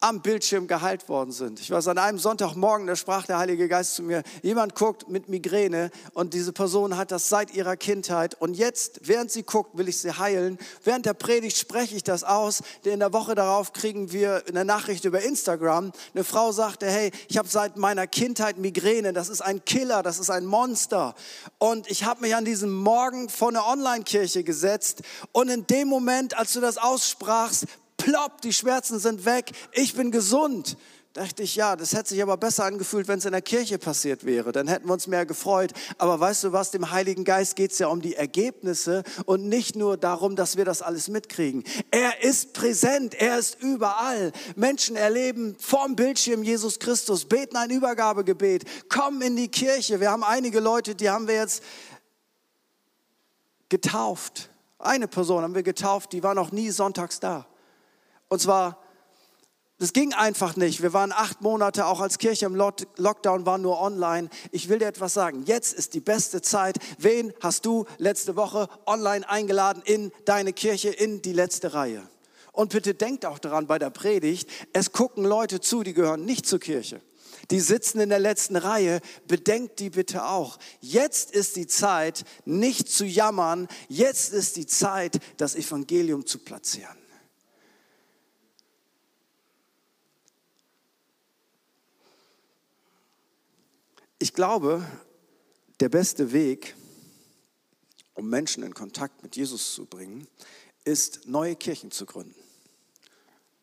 am 0.00 0.22
Bildschirm 0.22 0.66
geheilt 0.66 1.10
worden 1.10 1.30
sind. 1.30 1.60
Ich 1.60 1.70
war 1.70 1.86
an 1.86 1.98
einem 1.98 2.18
Sonntagmorgen, 2.18 2.86
da 2.86 2.96
sprach 2.96 3.26
der 3.26 3.38
Heilige 3.38 3.68
Geist 3.68 3.94
zu 3.94 4.02
mir, 4.02 4.22
jemand 4.42 4.74
guckt 4.74 5.10
mit 5.10 5.28
Migräne 5.28 5.90
und 6.14 6.32
diese 6.32 6.52
Person 6.52 6.96
hat 6.96 7.10
das 7.10 7.28
seit 7.28 7.54
ihrer 7.54 7.76
Kindheit 7.76 8.34
und 8.40 8.54
jetzt, 8.54 9.00
während 9.02 9.30
sie 9.30 9.42
guckt, 9.42 9.76
will 9.76 9.88
ich 9.90 9.98
sie 9.98 10.12
heilen. 10.12 10.58
Während 10.84 11.04
der 11.04 11.12
Predigt 11.12 11.58
spreche 11.58 11.94
ich 11.96 12.02
das 12.02 12.24
aus. 12.24 12.62
In 12.82 13.00
der 13.00 13.12
Woche 13.12 13.34
darauf 13.34 13.74
kriegen 13.74 14.10
wir 14.10 14.42
eine 14.48 14.64
Nachricht 14.64 15.04
über 15.04 15.20
Instagram. 15.20 15.92
Eine 16.14 16.24
Frau 16.24 16.50
sagte, 16.50 16.86
hey, 16.86 17.10
ich 17.28 17.36
habe 17.36 17.48
seit 17.48 17.76
meiner 17.76 18.06
Kindheit 18.06 18.56
Migräne, 18.56 19.12
das 19.12 19.28
ist 19.28 19.42
ein 19.42 19.64
Killer, 19.66 20.02
das 20.02 20.18
ist 20.18 20.30
ein 20.30 20.46
Monster. 20.46 21.14
Und 21.58 21.90
ich 21.90 22.04
habe 22.04 22.22
mich 22.22 22.34
an 22.34 22.46
diesem 22.46 22.72
Morgen 22.72 23.28
vor 23.28 23.48
eine 23.48 23.66
Online-Kirche 23.66 24.44
gesetzt 24.44 25.02
und 25.32 25.50
in 25.50 25.66
dem 25.66 25.88
Moment, 25.88 26.38
als 26.38 26.54
du 26.54 26.60
das 26.60 26.78
aussprachst, 26.78 27.66
plopp, 28.00 28.40
die 28.40 28.52
Schmerzen 28.52 28.98
sind 28.98 29.24
weg, 29.24 29.52
ich 29.72 29.94
bin 29.94 30.10
gesund. 30.10 30.76
Dachte 31.12 31.42
ich, 31.42 31.56
ja, 31.56 31.74
das 31.74 31.92
hätte 31.92 32.10
sich 32.10 32.22
aber 32.22 32.36
besser 32.36 32.64
angefühlt, 32.64 33.08
wenn 33.08 33.18
es 33.18 33.24
in 33.24 33.32
der 33.32 33.42
Kirche 33.42 33.78
passiert 33.78 34.24
wäre. 34.24 34.52
Dann 34.52 34.68
hätten 34.68 34.86
wir 34.86 34.92
uns 34.92 35.08
mehr 35.08 35.26
gefreut. 35.26 35.72
Aber 35.98 36.20
weißt 36.20 36.44
du 36.44 36.52
was, 36.52 36.70
dem 36.70 36.92
Heiligen 36.92 37.24
Geist 37.24 37.56
geht 37.56 37.72
es 37.72 37.80
ja 37.80 37.88
um 37.88 38.00
die 38.00 38.14
Ergebnisse 38.14 39.02
und 39.24 39.48
nicht 39.48 39.74
nur 39.74 39.96
darum, 39.96 40.36
dass 40.36 40.56
wir 40.56 40.64
das 40.64 40.82
alles 40.82 41.08
mitkriegen. 41.08 41.64
Er 41.90 42.22
ist 42.22 42.52
präsent, 42.52 43.14
er 43.14 43.40
ist 43.40 43.60
überall. 43.60 44.30
Menschen 44.54 44.94
erleben 44.94 45.56
vorm 45.58 45.96
Bildschirm 45.96 46.44
Jesus 46.44 46.78
Christus, 46.78 47.24
beten 47.24 47.56
ein 47.56 47.70
Übergabegebet, 47.70 48.88
kommen 48.88 49.20
in 49.20 49.34
die 49.34 49.48
Kirche. 49.48 49.98
Wir 49.98 50.12
haben 50.12 50.22
einige 50.22 50.60
Leute, 50.60 50.94
die 50.94 51.10
haben 51.10 51.26
wir 51.26 51.34
jetzt 51.34 51.64
getauft. 53.68 54.48
Eine 54.78 55.08
Person 55.08 55.42
haben 55.42 55.56
wir 55.56 55.64
getauft, 55.64 56.12
die 56.12 56.22
war 56.22 56.36
noch 56.36 56.52
nie 56.52 56.70
sonntags 56.70 57.18
da. 57.18 57.49
Und 58.30 58.40
zwar, 58.40 58.78
das 59.78 59.92
ging 59.92 60.14
einfach 60.14 60.56
nicht. 60.56 60.82
Wir 60.82 60.92
waren 60.92 61.10
acht 61.10 61.40
Monate 61.40 61.86
auch 61.86 62.00
als 62.00 62.18
Kirche 62.18 62.46
im 62.46 62.54
Lockdown, 62.54 63.44
waren 63.44 63.60
nur 63.60 63.80
online. 63.80 64.30
Ich 64.52 64.68
will 64.68 64.78
dir 64.78 64.86
etwas 64.86 65.14
sagen. 65.14 65.42
Jetzt 65.46 65.72
ist 65.72 65.94
die 65.94 66.00
beste 66.00 66.40
Zeit. 66.40 66.78
Wen 66.98 67.32
hast 67.40 67.66
du 67.66 67.86
letzte 67.98 68.36
Woche 68.36 68.68
online 68.86 69.28
eingeladen 69.28 69.82
in 69.84 70.12
deine 70.26 70.52
Kirche, 70.52 70.90
in 70.90 71.22
die 71.22 71.32
letzte 71.32 71.74
Reihe? 71.74 72.08
Und 72.52 72.72
bitte 72.72 72.94
denkt 72.94 73.26
auch 73.26 73.40
daran 73.40 73.66
bei 73.66 73.78
der 73.78 73.90
Predigt, 73.90 74.48
es 74.72 74.92
gucken 74.92 75.24
Leute 75.24 75.60
zu, 75.60 75.82
die 75.82 75.94
gehören 75.94 76.24
nicht 76.24 76.46
zur 76.46 76.60
Kirche. 76.60 77.00
Die 77.50 77.60
sitzen 77.60 77.98
in 77.98 78.10
der 78.10 78.18
letzten 78.20 78.56
Reihe, 78.56 79.00
bedenkt 79.26 79.80
die 79.80 79.90
bitte 79.90 80.24
auch. 80.26 80.58
Jetzt 80.80 81.32
ist 81.32 81.56
die 81.56 81.66
Zeit, 81.66 82.24
nicht 82.44 82.88
zu 82.88 83.04
jammern. 83.04 83.66
Jetzt 83.88 84.32
ist 84.32 84.56
die 84.56 84.66
Zeit, 84.66 85.18
das 85.36 85.56
Evangelium 85.56 86.26
zu 86.26 86.38
platzieren. 86.38 86.99
Ich 94.22 94.34
glaube, 94.34 94.86
der 95.80 95.88
beste 95.88 96.32
Weg, 96.32 96.76
um 98.12 98.28
Menschen 98.28 98.62
in 98.62 98.74
Kontakt 98.74 99.22
mit 99.22 99.34
Jesus 99.34 99.74
zu 99.74 99.86
bringen, 99.86 100.26
ist, 100.84 101.26
neue 101.26 101.56
Kirchen 101.56 101.90
zu 101.90 102.04
gründen. 102.04 102.39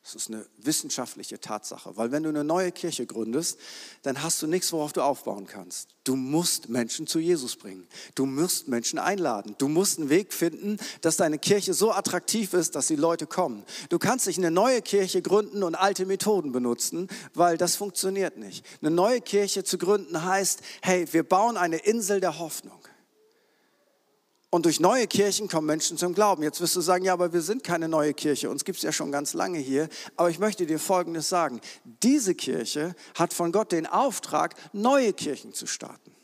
Das 0.08 0.16
ist 0.16 0.30
eine 0.30 0.46
wissenschaftliche 0.60 1.42
Tatsache, 1.42 1.98
weil 1.98 2.14
wenn 2.14 2.24
du 2.24 2.30
eine 2.30 2.46
neue 2.46 2.72
Kirche 2.72 3.06
gründest, 3.06 3.60
dann 4.04 4.24
hast 4.24 4.42
du 4.42 4.48
nichts, 4.48 4.72
worauf 4.72 4.94
du 4.94 5.02
aufbauen 5.02 5.48
kannst. 5.48 5.90
Du 6.06 6.16
musst 6.16 6.70
Menschen 6.70 7.08
zu 7.08 7.20
Jesus 7.20 7.58
bringen. 7.58 7.86
Du 8.16 8.26
musst 8.26 8.70
Menschen 8.70 9.00
einladen. 9.00 9.56
Du 9.58 9.68
musst 9.68 10.00
einen 10.00 10.10
Weg 10.10 10.32
finden, 10.32 10.78
dass 11.02 11.18
deine 11.18 11.40
Kirche 11.40 11.74
so 11.74 11.92
attraktiv 11.92 12.54
ist, 12.54 12.76
dass 12.76 12.88
die 12.88 12.96
Leute 12.96 13.28
kommen. 13.28 13.66
Du 13.90 14.00
kannst 14.00 14.28
nicht 14.28 14.40
eine 14.40 14.50
neue 14.50 14.82
Kirche 14.82 15.22
gründen 15.22 15.62
und 15.62 15.76
alte 15.76 16.06
Methoden 16.06 16.54
benutzen, 16.54 17.10
weil 17.34 17.58
das 17.58 17.76
funktioniert 17.76 18.38
nicht. 18.38 18.66
Eine 18.82 18.92
neue 18.92 19.20
Kirche 19.20 19.66
zu 19.66 19.78
gründen 19.78 20.24
heißt, 20.24 20.62
hey, 20.84 21.06
wir 21.12 21.24
bauen 21.24 21.58
eine 21.58 21.80
Insel 21.80 22.22
der 22.22 22.40
Hoffnung. 22.40 22.80
Und 24.50 24.66
durch 24.66 24.80
neue 24.80 25.08
Kirchen 25.08 25.50
kommen 25.50 25.68
Menschen 25.68 25.98
zum 25.98 26.14
Glauben. 26.14 26.42
Jetzt 26.42 26.62
wirst 26.62 26.76
du 26.76 26.82
sagen, 26.82 27.04
ja, 27.04 27.12
aber 27.12 27.34
wir 27.34 27.42
sind 27.42 27.66
keine 27.66 27.90
neue 27.90 28.14
Kirche, 28.14 28.50
uns 28.50 28.64
gibt 28.64 28.78
es 28.78 28.84
ja 28.84 28.94
schon 28.94 29.12
ganz 29.12 29.34
lange 29.34 29.60
hier. 29.60 29.90
Aber 30.16 30.30
ich 30.30 30.40
möchte 30.40 30.66
dir 30.66 30.80
Folgendes 30.80 31.28
sagen. 31.28 31.60
Diese 31.84 32.34
Kirche 32.34 32.96
hat 33.16 33.34
von 33.34 33.52
Gott 33.52 33.74
den 33.74 33.86
Auftrag, 33.86 34.56
neue 34.72 35.12
Kirchen 35.12 35.54
zu 35.54 35.68
starten. 35.68 36.17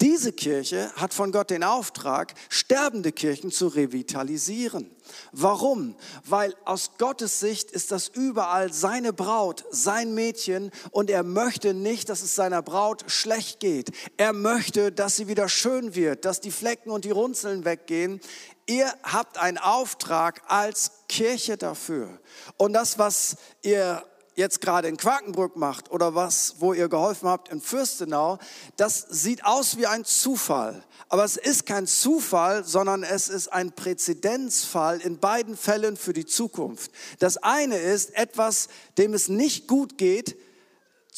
Diese 0.00 0.32
Kirche 0.32 0.92
hat 0.94 1.12
von 1.12 1.32
Gott 1.32 1.50
den 1.50 1.64
Auftrag, 1.64 2.34
sterbende 2.48 3.10
Kirchen 3.10 3.50
zu 3.50 3.66
revitalisieren. 3.66 4.88
Warum? 5.32 5.96
Weil 6.24 6.54
aus 6.64 6.92
Gottes 6.98 7.40
Sicht 7.40 7.72
ist 7.72 7.90
das 7.90 8.06
überall 8.06 8.72
seine 8.72 9.12
Braut, 9.12 9.64
sein 9.70 10.14
Mädchen 10.14 10.70
und 10.92 11.10
er 11.10 11.24
möchte 11.24 11.74
nicht, 11.74 12.10
dass 12.10 12.22
es 12.22 12.36
seiner 12.36 12.62
Braut 12.62 13.10
schlecht 13.10 13.58
geht. 13.58 13.90
Er 14.16 14.32
möchte, 14.32 14.92
dass 14.92 15.16
sie 15.16 15.26
wieder 15.26 15.48
schön 15.48 15.96
wird, 15.96 16.24
dass 16.24 16.40
die 16.40 16.52
Flecken 16.52 16.90
und 16.90 17.04
die 17.04 17.10
Runzeln 17.10 17.64
weggehen. 17.64 18.20
Ihr 18.66 18.92
habt 19.02 19.36
einen 19.36 19.58
Auftrag 19.58 20.42
als 20.46 20.92
Kirche 21.08 21.56
dafür. 21.56 22.20
Und 22.56 22.72
das, 22.72 22.98
was 22.98 23.36
ihr 23.62 24.04
jetzt 24.38 24.60
gerade 24.60 24.86
in 24.86 24.96
Quakenbrück 24.96 25.56
macht 25.56 25.90
oder 25.90 26.14
was, 26.14 26.54
wo 26.60 26.72
ihr 26.72 26.88
geholfen 26.88 27.28
habt 27.28 27.48
in 27.48 27.60
Fürstenau, 27.60 28.38
das 28.76 29.04
sieht 29.10 29.44
aus 29.44 29.76
wie 29.76 29.86
ein 29.86 30.04
Zufall. 30.04 30.84
Aber 31.08 31.24
es 31.24 31.36
ist 31.36 31.66
kein 31.66 31.86
Zufall, 31.86 32.64
sondern 32.64 33.02
es 33.02 33.28
ist 33.28 33.48
ein 33.48 33.72
Präzedenzfall 33.72 35.00
in 35.00 35.18
beiden 35.18 35.56
Fällen 35.56 35.96
für 35.96 36.12
die 36.12 36.24
Zukunft. 36.24 36.92
Das 37.18 37.36
eine 37.38 37.78
ist 37.78 38.14
etwas, 38.14 38.68
dem 38.96 39.12
es 39.12 39.28
nicht 39.28 39.66
gut 39.66 39.98
geht, 39.98 40.36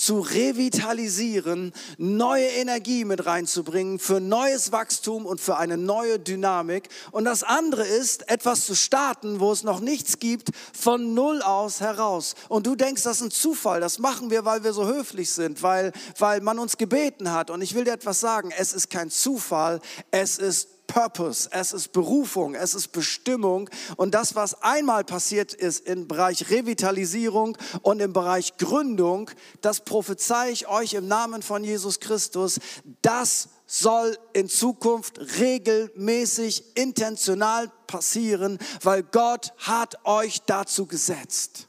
zu 0.01 0.21
revitalisieren, 0.21 1.73
neue 1.99 2.47
Energie 2.47 3.05
mit 3.05 3.27
reinzubringen 3.27 3.99
für 3.99 4.19
neues 4.19 4.73
Wachstum 4.73 5.27
und 5.27 5.43
für 5.43 5.59
eine 5.59 5.77
neue 5.77 6.19
Dynamik. 6.19 6.89
Und 7.11 7.27
das 7.27 7.43
andere 7.43 7.87
ist, 7.87 8.29
etwas 8.31 8.65
zu 8.65 8.75
starten, 8.75 9.41
wo 9.41 9.53
es 9.53 9.63
noch 9.63 9.81
nichts 9.81 10.19
gibt, 10.19 10.51
von 10.73 11.13
Null 11.13 11.43
aus 11.43 11.81
heraus. 11.81 12.35
Und 12.49 12.67
du 12.67 12.77
denkst, 12.77 13.03
das 13.03 13.17
ist 13.17 13.23
ein 13.23 13.31
Zufall, 13.31 13.81
das 13.81 13.99
machen 13.99 14.31
wir, 14.31 14.47
weil 14.47 14.65
wir 14.65 14.73
so 14.73 14.87
höflich 14.87 15.31
sind, 15.31 15.63
weil, 15.63 15.93
weil 16.19 16.41
man 16.41 16.59
uns 16.59 16.79
gebeten 16.79 17.31
hat. 17.31 17.51
Und 17.51 17.61
ich 17.61 17.75
will 17.75 17.85
dir 17.85 17.93
etwas 17.93 18.21
sagen, 18.21 18.51
es 18.57 18.73
ist 18.73 18.89
kein 18.89 19.11
Zufall, 19.11 19.81
es 20.11 20.39
ist 20.39 20.80
Purpose, 20.91 21.49
es 21.53 21.73
ist 21.73 21.93
Berufung, 21.93 22.57
es 22.57 22.75
ist 22.75 22.89
Bestimmung. 22.89 23.71
Und 23.97 24.13
das, 24.13 24.35
was 24.35 24.61
einmal 24.63 25.05
passiert 25.05 25.55
ist 25.55 25.87
im 25.87 26.09
Bereich 26.09 26.51
Revitalisierung 26.51 27.57
und 27.83 28.01
im 28.01 28.13
Bereich 28.13 28.57
Gründung, 28.57 29.31
das 29.61 29.83
prophezei 29.83 30.51
ich 30.51 30.67
euch 30.67 30.95
im 30.95 31.07
Namen 31.07 31.43
von 31.43 31.63
Jesus 31.63 32.01
Christus, 32.01 32.59
das 33.03 33.51
soll 33.67 34.19
in 34.33 34.49
Zukunft 34.49 35.21
regelmäßig, 35.39 36.77
intentional 36.77 37.71
passieren, 37.87 38.59
weil 38.83 39.05
Gott 39.05 39.53
hat 39.59 40.05
euch 40.05 40.43
dazu 40.43 40.87
gesetzt. 40.87 41.69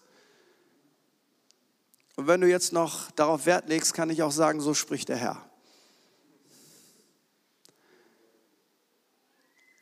Und 2.16 2.26
wenn 2.26 2.42
du 2.42 2.48
jetzt 2.48 2.74
noch 2.74 3.12
darauf 3.12 3.46
Wert 3.46 3.70
legst, 3.70 3.94
kann 3.94 4.10
ich 4.10 4.24
auch 4.24 4.32
sagen, 4.32 4.62
so 4.62 4.74
spricht 4.74 5.10
der 5.10 5.18
Herr. 5.18 5.51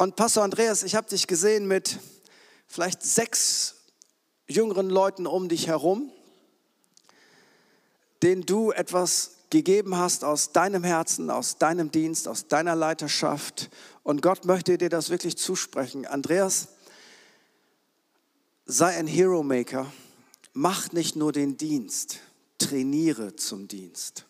Und 0.01 0.15
Pastor 0.15 0.44
Andreas, 0.44 0.84
ich 0.84 0.96
habe 0.96 1.10
dich 1.10 1.27
gesehen 1.27 1.68
mit 1.68 2.00
vielleicht 2.68 3.03
sechs 3.03 3.75
jüngeren 4.48 4.89
Leuten 4.89 5.27
um 5.27 5.50
dich 5.50 5.68
herum, 5.68 6.10
denen 8.24 8.46
du 8.46 8.72
etwas 8.72 9.32
gegeben 9.50 9.98
hast 9.98 10.24
aus 10.24 10.53
deinem 10.53 10.86
Herzen, 10.86 11.29
aus 11.29 11.58
deinem 11.58 11.91
Dienst, 11.91 12.29
aus 12.29 12.48
deiner 12.48 12.77
Leiterschaft. 12.77 13.70
Und 14.01 14.22
Gott 14.22 14.46
möchte 14.46 14.77
dir 14.77 14.88
das 14.88 15.10
wirklich 15.10 15.38
zusprechen. 15.38 16.06
Andreas, 16.06 16.70
sei 18.65 18.96
ein 18.96 19.08
Hero 19.08 19.44
Maker. 19.44 19.91
Mach 20.53 20.94
nicht 20.94 21.18
nur 21.18 21.34
den 21.34 21.58
Dienst, 21.58 22.20
trainiere 22.58 23.36
zum 23.36 23.68
Dienst. 23.68 24.29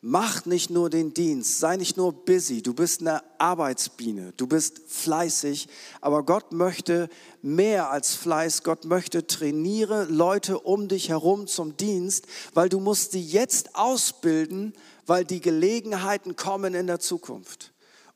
Mach 0.00 0.46
nicht 0.46 0.70
nur 0.70 0.90
den 0.90 1.12
Dienst, 1.12 1.58
sei 1.58 1.76
nicht 1.76 1.96
nur 1.96 2.12
busy, 2.12 2.62
du 2.62 2.72
bist 2.72 3.00
eine 3.00 3.20
Arbeitsbiene, 3.40 4.32
du 4.36 4.46
bist 4.46 4.80
fleißig, 4.86 5.66
aber 6.00 6.22
Gott 6.22 6.52
möchte 6.52 7.08
mehr 7.42 7.90
als 7.90 8.14
Fleiß, 8.14 8.62
Gott 8.62 8.84
möchte 8.84 9.26
trainiere 9.26 10.04
Leute 10.04 10.60
um 10.60 10.86
dich 10.86 11.08
herum 11.08 11.48
zum 11.48 11.76
Dienst, 11.76 12.28
weil 12.54 12.68
du 12.68 12.78
musst 12.78 13.10
sie 13.10 13.22
jetzt 13.22 13.74
ausbilden, 13.74 14.72
weil 15.04 15.24
die 15.24 15.40
Gelegenheiten 15.40 16.36
kommen 16.36 16.74
in 16.74 16.86
der 16.86 17.00
Zukunft. 17.00 17.72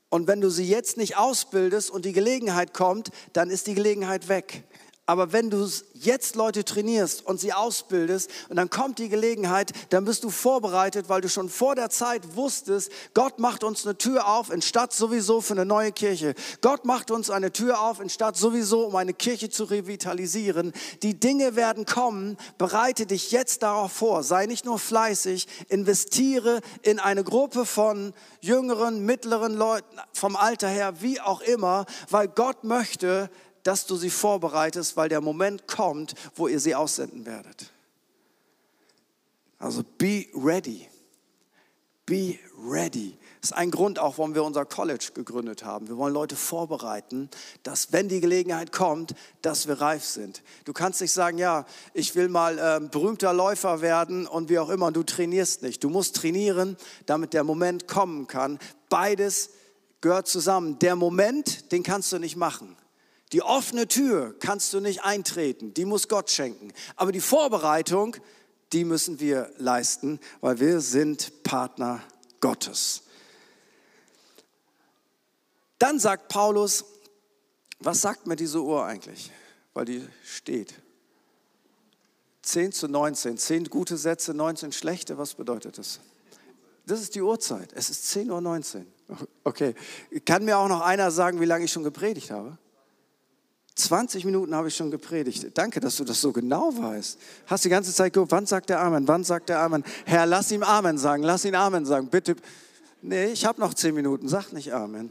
Und 0.09 0.29
wenn 0.29 0.41
du 0.41 0.51
sie 0.51 0.69
jetzt 0.69 0.99
nicht 0.99 1.17
ausbildest 1.17 1.91
und 1.91 2.05
die 2.05 2.12
Gelegenheit 2.12 2.75
kommt, 2.75 3.11
dann 3.33 3.51
ist 3.51 3.67
die 3.67 3.75
Gelegenheit 3.75 4.29
weg. 4.29 4.62
Aber 5.04 5.32
wenn 5.32 5.50
du 5.50 5.68
jetzt 5.94 6.37
Leute 6.37 6.64
trainierst 6.64 7.26
und 7.26 7.40
sie 7.40 7.52
ausbildest 7.52 8.30
und 8.49 8.56
dann 8.56 8.71
kommt 8.71 9.00
die 9.00 9.09
Gelegenheit, 9.09 9.73
dann 9.90 10.04
bist 10.04 10.23
du 10.23 10.30
vorbereitet, 10.30 11.09
weil 11.09 11.21
du 11.21 11.28
schon 11.28 11.49
vor 11.49 11.75
der 11.75 11.90
Zeit 11.90 12.37
wusstest, 12.37 12.92
Gott 13.12 13.40
macht 13.40 13.64
uns 13.64 13.85
eine 13.85 13.99
Tür 13.99 14.28
auf 14.28 14.50
in 14.50 14.62
Stadt 14.62 14.92
sowieso 14.92 15.40
für 15.40 15.54
eine 15.54 15.64
neue 15.64 15.90
Kirche. 15.90 16.35
Gott 16.61 16.85
macht 16.85 17.11
uns 17.11 17.30
eine 17.30 17.50
Tür 17.50 17.80
auf 17.80 17.99
in 17.99 18.11
Stadt 18.11 18.37
sowieso, 18.37 18.87
um 18.87 18.94
eine 18.94 19.12
Kirche 19.12 19.50
zu 19.50 19.64
revitalisieren. 19.64 20.73
Die 21.02 21.18
Dinge 21.18 21.57
werden 21.57 21.85
kommen. 21.85 22.37
Bereite 22.57 23.05
dich 23.05 23.33
jetzt 23.33 23.64
darauf 23.64 23.90
vor. 23.90 24.22
Sei 24.22 24.46
nicht 24.46 24.64
nur 24.64 24.79
fleißig, 24.79 25.48
investiere 25.68 26.61
in 26.83 27.00
eine 27.00 27.24
Gruppe 27.24 27.66
von 27.66 28.14
jüngeren, 28.40 29.05
mittleren 29.05 29.55
Leuten 29.55 29.98
vom 30.12 30.37
Alter 30.37 30.68
her, 30.68 31.00
wie 31.00 31.20
auch 31.20 31.40
immer, 31.40 31.87
weil 32.09 32.29
Gott 32.29 32.62
möchte, 32.62 33.31
dass 33.62 33.87
du 33.87 33.96
sie 33.96 34.11
vorbereitest, 34.11 34.96
weil 34.96 35.09
der 35.09 35.20
Moment 35.20 35.66
kommt, 35.66 36.14
wo 36.35 36.48
ihr 36.48 36.61
sie 36.61 36.75
aussenden 36.75 37.27
werdet. 37.27 37.72
Also 39.59 39.83
be 39.98 40.27
ready. 40.35 40.88
Be 42.05 42.38
ready. 42.59 43.16
Das 43.40 43.51
ist 43.51 43.57
ein 43.57 43.70
Grund 43.70 43.98
auch, 43.98 44.18
warum 44.18 44.35
wir 44.35 44.42
unser 44.42 44.64
College 44.64 45.11
gegründet 45.14 45.64
haben. 45.64 45.88
Wir 45.88 45.96
wollen 45.96 46.14
Leute 46.14 46.37
vorbereiten, 46.37 47.31
dass 47.62 47.92
wenn 47.92 48.09
die 48.09 48.20
Gelegenheit 48.20 48.72
kommt, 48.72 49.14
dass 49.40 49.68
wir 49.68 49.81
reif 49.81 50.05
sind. 50.05 50.42
Du 50.64 50.72
kannst 50.72 51.01
nicht 51.01 51.12
sagen, 51.12 51.38
ja, 51.38 51.64
ich 51.94 52.14
will 52.14 52.29
mal 52.29 52.59
äh, 52.59 52.81
berühmter 52.88 53.33
Läufer 53.33 53.81
werden 53.81 54.27
und 54.27 54.48
wie 54.48 54.59
auch 54.59 54.68
immer, 54.68 54.90
du 54.90 55.05
trainierst 55.05 55.62
nicht. 55.62 55.83
Du 55.83 55.90
musst 55.90 56.16
trainieren, 56.16 56.77
damit 57.07 57.35
der 57.35 57.44
Moment 57.44 57.87
kommen 57.88 58.27
kann. 58.27 58.59
Beides 58.88 59.51
gehört 60.01 60.27
zusammen. 60.29 60.79
Der 60.81 60.96
Moment, 60.96 61.70
den 61.72 61.83
kannst 61.85 62.12
du 62.12 62.18
nicht 62.18 62.37
machen. 62.37 62.77
Die 63.33 63.42
offene 63.42 63.88
Tür 63.88 64.37
kannst 64.40 64.73
du 64.75 64.81
nicht 64.81 65.05
eintreten, 65.05 65.73
die 65.75 65.87
muss 65.87 66.09
Gott 66.09 66.31
schenken. 66.31 66.73
Aber 66.97 67.12
die 67.12 67.21
Vorbereitung, 67.21 68.16
die 68.73 68.85
müssen 68.85 69.21
wir 69.21 69.51
leisten, 69.57 70.21
weil 70.40 70.61
wir 70.61 70.81
sind 70.81 71.42
Partner 71.42 72.03
Gottes. 72.40 73.05
Dann 75.79 75.99
sagt 75.99 76.29
Paulus, 76.29 76.85
was 77.81 78.03
sagt 78.03 78.27
mir 78.27 78.37
diese 78.37 78.62
Uhr 78.62 78.85
eigentlich? 78.85 79.33
Weil 79.75 79.87
die 79.87 80.07
steht. 80.25 80.75
10 82.42 82.73
zu 82.73 82.88
19, 82.88 83.38
10 83.38 83.64
gute 83.71 83.97
Sätze, 83.97 84.35
19 84.35 84.73
schlechte, 84.73 85.16
was 85.16 85.35
bedeutet 85.35 85.79
das? 85.79 86.01
Das 86.87 87.01
ist 87.01 87.14
die 87.14 87.23
Uhrzeit, 87.23 87.73
es 87.75 87.90
ist 87.90 88.05
10.19 88.16 88.85
Uhr. 89.09 89.16
Okay, 89.45 89.75
kann 90.25 90.45
mir 90.45 90.59
auch 90.59 90.68
noch 90.68 90.81
einer 90.81 91.11
sagen, 91.11 91.40
wie 91.40 91.45
lange 91.45 91.64
ich 91.64 91.73
schon 91.73 91.85
gepredigt 91.85 92.31
habe? 92.31 92.59
20 93.74 94.24
Minuten 94.24 94.54
habe 94.54 94.68
ich 94.68 94.76
schon 94.76 94.90
gepredigt. 94.90 95.46
Danke, 95.54 95.80
dass 95.80 95.96
du 95.96 96.04
das 96.04 96.20
so 96.20 96.32
genau 96.32 96.76
weißt. 96.76 97.18
Hast 97.46 97.64
die 97.64 97.68
ganze 97.68 97.92
Zeit 97.94 98.12
geguckt, 98.12 98.32
wann 98.32 98.46
sagt 98.46 98.70
der 98.70 98.80
Amen, 98.80 99.08
wann 99.08 99.24
sagt 99.24 99.48
der 99.48 99.61
Amen? 99.61 99.82
Herr, 100.04 100.26
lass 100.26 100.52
ihm 100.52 100.62
Amen 100.62 100.98
sagen, 100.98 101.22
lass 101.22 101.44
ihn 101.44 101.54
Amen 101.54 101.87
sagen, 101.87 102.08
bitte. 102.08 102.37
Nee, 103.00 103.32
ich 103.32 103.44
habe 103.44 103.61
noch 103.61 103.74
10 103.74 103.94
Minuten, 103.94 104.28
sag 104.28 104.52
nicht 104.52 104.72
Amen. 104.72 105.11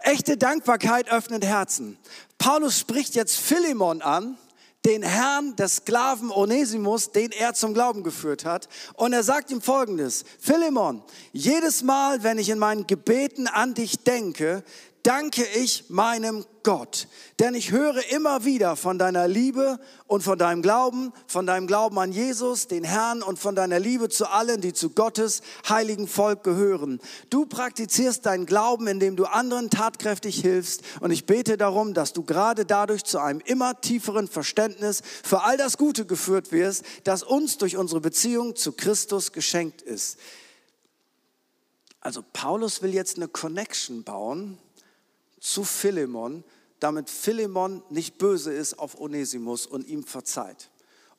Echte 0.00 0.36
Dankbarkeit 0.36 1.10
öffnet 1.10 1.44
Herzen. 1.44 1.96
Paulus 2.38 2.78
spricht 2.78 3.14
jetzt 3.14 3.36
Philemon 3.36 4.02
an, 4.02 4.36
den 4.84 5.02
Herrn 5.02 5.56
des 5.56 5.76
Sklaven 5.76 6.30
Onesimus, 6.30 7.10
den 7.10 7.30
er 7.30 7.54
zum 7.54 7.72
Glauben 7.72 8.02
geführt 8.02 8.44
hat. 8.44 8.68
Und 8.94 9.14
er 9.14 9.22
sagt 9.22 9.50
ihm 9.50 9.62
Folgendes, 9.62 10.24
Philemon, 10.38 11.02
jedes 11.32 11.82
Mal, 11.82 12.22
wenn 12.22 12.38
ich 12.38 12.50
in 12.50 12.58
meinen 12.58 12.86
Gebeten 12.86 13.46
an 13.46 13.72
dich 13.72 14.00
denke, 14.04 14.62
danke 15.04 15.44
ich 15.54 15.84
meinem 15.90 16.44
Gott, 16.62 17.08
denn 17.38 17.54
ich 17.54 17.70
höre 17.70 18.10
immer 18.10 18.46
wieder 18.46 18.74
von 18.74 18.98
deiner 18.98 19.28
Liebe 19.28 19.78
und 20.06 20.22
von 20.22 20.38
deinem 20.38 20.62
Glauben, 20.62 21.12
von 21.26 21.46
deinem 21.46 21.66
Glauben 21.66 21.98
an 21.98 22.10
Jesus, 22.10 22.68
den 22.68 22.84
Herrn 22.84 23.22
und 23.22 23.38
von 23.38 23.54
deiner 23.54 23.78
Liebe 23.78 24.08
zu 24.08 24.26
allen, 24.26 24.62
die 24.62 24.72
zu 24.72 24.90
Gottes 24.90 25.42
heiligen 25.68 26.08
Volk 26.08 26.42
gehören. 26.42 27.00
Du 27.28 27.44
praktizierst 27.44 28.24
deinen 28.24 28.46
Glauben, 28.46 28.86
indem 28.86 29.14
du 29.14 29.26
anderen 29.26 29.68
tatkräftig 29.68 30.40
hilfst 30.40 30.80
und 31.00 31.10
ich 31.10 31.26
bete 31.26 31.58
darum, 31.58 31.92
dass 31.92 32.14
du 32.14 32.24
gerade 32.24 32.64
dadurch 32.64 33.04
zu 33.04 33.18
einem 33.18 33.40
immer 33.44 33.78
tieferen 33.82 34.26
Verständnis 34.26 35.02
für 35.22 35.42
all 35.42 35.58
das 35.58 35.76
Gute 35.76 36.06
geführt 36.06 36.50
wirst, 36.50 36.82
das 37.04 37.22
uns 37.22 37.58
durch 37.58 37.76
unsere 37.76 38.00
Beziehung 38.00 38.56
zu 38.56 38.72
Christus 38.72 39.32
geschenkt 39.32 39.82
ist. 39.82 40.18
Also 42.00 42.24
Paulus 42.32 42.80
will 42.80 42.94
jetzt 42.94 43.16
eine 43.16 43.28
Connection 43.28 44.02
bauen 44.02 44.58
zu 45.44 45.62
Philemon, 45.62 46.42
damit 46.80 47.10
Philemon 47.10 47.82
nicht 47.90 48.16
böse 48.16 48.52
ist 48.52 48.78
auf 48.78 48.98
Onesimus 48.98 49.66
und 49.66 49.86
ihm 49.86 50.02
verzeiht. 50.02 50.70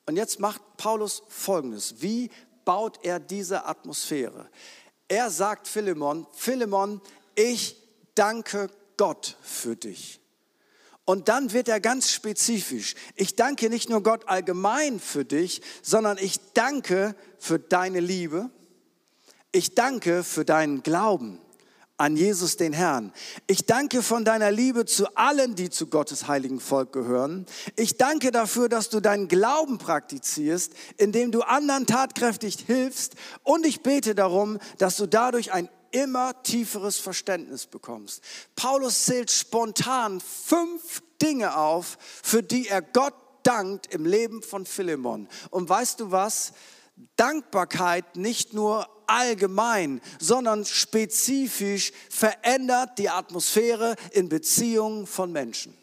Und 0.07 0.15
jetzt 0.15 0.39
macht 0.39 0.61
Paulus 0.77 1.21
Folgendes. 1.27 2.01
Wie 2.01 2.31
baut 2.65 2.99
er 3.03 3.19
diese 3.19 3.65
Atmosphäre? 3.65 4.49
Er 5.07 5.29
sagt 5.29 5.67
Philemon, 5.67 6.25
Philemon, 6.33 7.01
ich 7.35 7.77
danke 8.15 8.71
Gott 8.97 9.37
für 9.41 9.75
dich. 9.75 10.19
Und 11.05 11.29
dann 11.29 11.53
wird 11.53 11.67
er 11.67 11.79
ganz 11.79 12.09
spezifisch. 12.09 12.95
Ich 13.15 13.35
danke 13.35 13.69
nicht 13.69 13.89
nur 13.89 14.01
Gott 14.01 14.27
allgemein 14.27 14.99
für 14.99 15.23
dich, 15.23 15.61
sondern 15.83 16.17
ich 16.17 16.39
danke 16.53 17.15
für 17.37 17.59
deine 17.59 17.99
Liebe. 17.99 18.49
Ich 19.51 19.75
danke 19.75 20.23
für 20.23 20.45
deinen 20.45 20.81
Glauben 20.81 21.39
an 21.97 22.17
Jesus 22.17 22.57
den 22.57 22.73
Herrn. 22.73 23.13
Ich 23.47 23.65
danke 23.65 24.03
von 24.03 24.25
deiner 24.25 24.51
Liebe 24.51 24.85
zu 24.85 25.15
allen, 25.15 25.55
die 25.55 25.69
zu 25.69 25.87
Gottes 25.87 26.27
heiligen 26.27 26.59
Volk 26.59 26.91
gehören. 26.91 27.45
Ich 27.75 27.97
danke 27.97 28.31
dafür, 28.31 28.67
dass 28.67 28.89
du 28.89 28.99
deinen 28.99 29.27
Glauben 29.27 29.77
praktizierst, 29.77 30.73
indem 30.97 31.31
du 31.31 31.41
anderen 31.41 31.85
tatkräftig 31.85 32.57
hilfst. 32.65 33.15
Und 33.43 33.65
ich 33.65 33.81
bete 33.81 34.13
darum, 34.15 34.59
dass 34.77 34.97
du 34.97 35.07
dadurch 35.07 35.53
ein 35.53 35.69
immer 35.91 36.43
tieferes 36.43 36.97
Verständnis 36.97 37.67
bekommst. 37.67 38.21
Paulus 38.57 39.05
zählt 39.05 39.31
spontan 39.31 40.19
fünf 40.19 41.01
Dinge 41.21 41.55
auf, 41.55 41.97
für 42.21 42.43
die 42.43 42.67
er 42.67 42.81
Gott 42.81 43.13
dankt 43.43 43.93
im 43.93 44.05
Leben 44.05 44.41
von 44.41 44.65
Philemon. 44.65 45.29
Und 45.51 45.69
weißt 45.69 46.01
du 46.01 46.11
was? 46.11 46.51
Dankbarkeit 47.15 48.15
nicht 48.15 48.53
nur 48.53 48.89
allgemein, 49.07 50.01
sondern 50.19 50.65
spezifisch 50.65 51.91
verändert 52.09 52.97
die 52.97 53.09
Atmosphäre 53.09 53.95
in 54.11 54.29
Beziehungen 54.29 55.05
von 55.07 55.31
Menschen. 55.31 55.77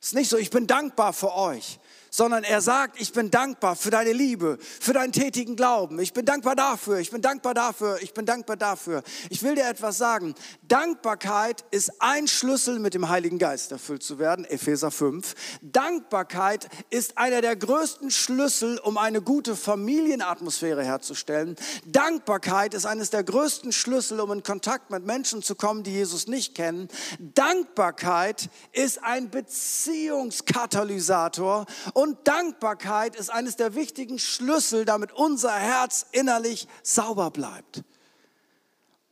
Es 0.00 0.08
ist 0.08 0.14
nicht 0.14 0.30
so, 0.30 0.38
ich 0.38 0.50
bin 0.50 0.66
dankbar 0.66 1.12
für 1.12 1.34
euch 1.34 1.78
sondern 2.10 2.44
er 2.44 2.60
sagt, 2.60 3.00
ich 3.00 3.12
bin 3.12 3.30
dankbar 3.30 3.76
für 3.76 3.90
deine 3.90 4.12
Liebe, 4.12 4.58
für 4.60 4.92
deinen 4.92 5.12
tätigen 5.12 5.56
Glauben. 5.56 5.98
Ich 6.00 6.12
bin 6.12 6.24
dankbar 6.24 6.56
dafür, 6.56 6.98
ich 6.98 7.10
bin 7.10 7.22
dankbar 7.22 7.54
dafür, 7.54 7.98
ich 8.02 8.12
bin 8.12 8.26
dankbar 8.26 8.56
dafür. 8.56 9.02
Ich 9.30 9.42
will 9.42 9.54
dir 9.54 9.68
etwas 9.68 9.98
sagen. 9.98 10.34
Dankbarkeit 10.62 11.64
ist 11.70 11.92
ein 12.00 12.26
Schlüssel, 12.26 12.78
mit 12.78 12.94
dem 12.94 13.08
Heiligen 13.08 13.38
Geist 13.38 13.72
erfüllt 13.72 14.02
zu 14.02 14.18
werden, 14.18 14.44
Epheser 14.44 14.90
5. 14.90 15.34
Dankbarkeit 15.62 16.68
ist 16.90 17.16
einer 17.16 17.40
der 17.40 17.56
größten 17.56 18.10
Schlüssel, 18.10 18.78
um 18.78 18.98
eine 18.98 19.22
gute 19.22 19.56
Familienatmosphäre 19.56 20.84
herzustellen. 20.84 21.56
Dankbarkeit 21.86 22.74
ist 22.74 22.84
eines 22.86 23.10
der 23.10 23.24
größten 23.24 23.72
Schlüssel, 23.72 24.20
um 24.20 24.32
in 24.32 24.42
Kontakt 24.42 24.90
mit 24.90 25.06
Menschen 25.06 25.42
zu 25.42 25.54
kommen, 25.54 25.84
die 25.84 25.92
Jesus 25.92 26.26
nicht 26.26 26.54
kennen. 26.54 26.88
Dankbarkeit 27.18 28.48
ist 28.72 29.04
ein 29.04 29.30
Beziehungskatalysator 29.30 31.66
und 32.00 32.26
Dankbarkeit 32.26 33.14
ist 33.14 33.28
eines 33.28 33.56
der 33.56 33.74
wichtigen 33.74 34.18
Schlüssel, 34.18 34.86
damit 34.86 35.12
unser 35.12 35.52
Herz 35.52 36.06
innerlich 36.12 36.66
sauber 36.82 37.30
bleibt. 37.30 37.84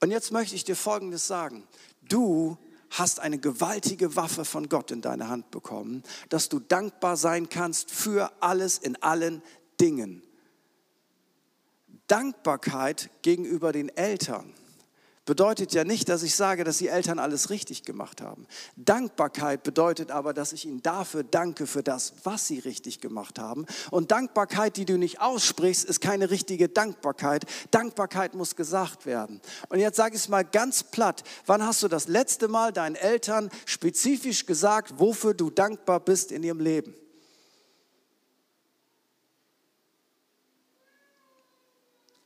Und 0.01 0.11
jetzt 0.11 0.33
möchte 0.33 0.55
ich 0.55 0.65
dir 0.65 0.75
Folgendes 0.75 1.27
sagen. 1.27 1.69
Du 2.09 2.57
hast 2.89 3.21
eine 3.21 3.39
gewaltige 3.39 4.17
Waffe 4.17 4.47
von 4.47 4.71
Gott 4.71 4.91
in 4.91 5.03
deine 5.03 5.29
Hand 5.29 5.51
bekommen, 5.51 6.03
dass 6.31 6.49
du 6.49 6.61
dankbar 6.61 7.19
sein 7.19 7.51
kannst 7.51 7.91
für 7.91 8.33
alles 8.41 8.79
in 8.79 8.97
allen 9.03 9.43
Dingen. 9.79 10.23
Dankbarkeit 12.07 13.11
gegenüber 13.21 13.73
den 13.73 13.91
Eltern 13.91 14.55
bedeutet 15.29 15.75
ja 15.75 15.85
nicht, 15.85 16.09
dass 16.09 16.23
ich 16.23 16.35
sage, 16.35 16.65
dass 16.65 16.79
die 16.79 16.89
Eltern 16.89 17.19
alles 17.19 17.51
richtig 17.51 17.83
gemacht 17.83 18.23
haben. 18.23 18.47
Dankbarkeit 18.77 19.63
bedeutet 19.63 20.11
aber, 20.11 20.33
dass 20.33 20.55
ich 20.55 20.65
ihnen 20.65 20.83
dafür 20.83 21.23
danke 21.23 21.67
für 21.67 21.83
das, 21.83 22.15
was 22.25 22.47
sie 22.47 22.61
richtig 22.61 23.03
gemacht 23.03 23.39
haben. 23.39 23.67
Und 23.91 24.11
Dankbarkeit, 24.11 24.79
die 24.79 24.87
du 24.87 24.97
nicht 24.97 25.21
aussprichst, 25.21 25.85
ist 25.85 26.01
keine 26.01 26.31
richtige 26.31 26.71
Dankbarkeit. 26.71 27.45
Dankbarkeit 27.71 28.35
muss 28.35 28.57
gesagt 28.57 29.05
werden. 29.05 29.43
Und 29.69 29.81
jetzt 29.81 29.97
sage 29.97 30.17
ich 30.17 30.23
es 30.23 30.29
mal 30.31 30.47
ganz 30.47 30.83
platt. 30.83 31.23
Wann 31.45 31.63
hast 31.63 31.83
du 31.83 31.89
das 31.89 32.09
letzte 32.09 32.49
Mal 32.49 32.73
deinen 32.73 32.95
Eltern 32.95 33.51
spezifisch 33.67 34.47
gesagt, 34.47 34.95
wofür 34.97 35.35
du 35.35 35.51
dankbar 35.51 36.01
bist 36.01 36.33
in 36.33 36.43
ihrem 36.43 36.61
Leben? 36.61 36.95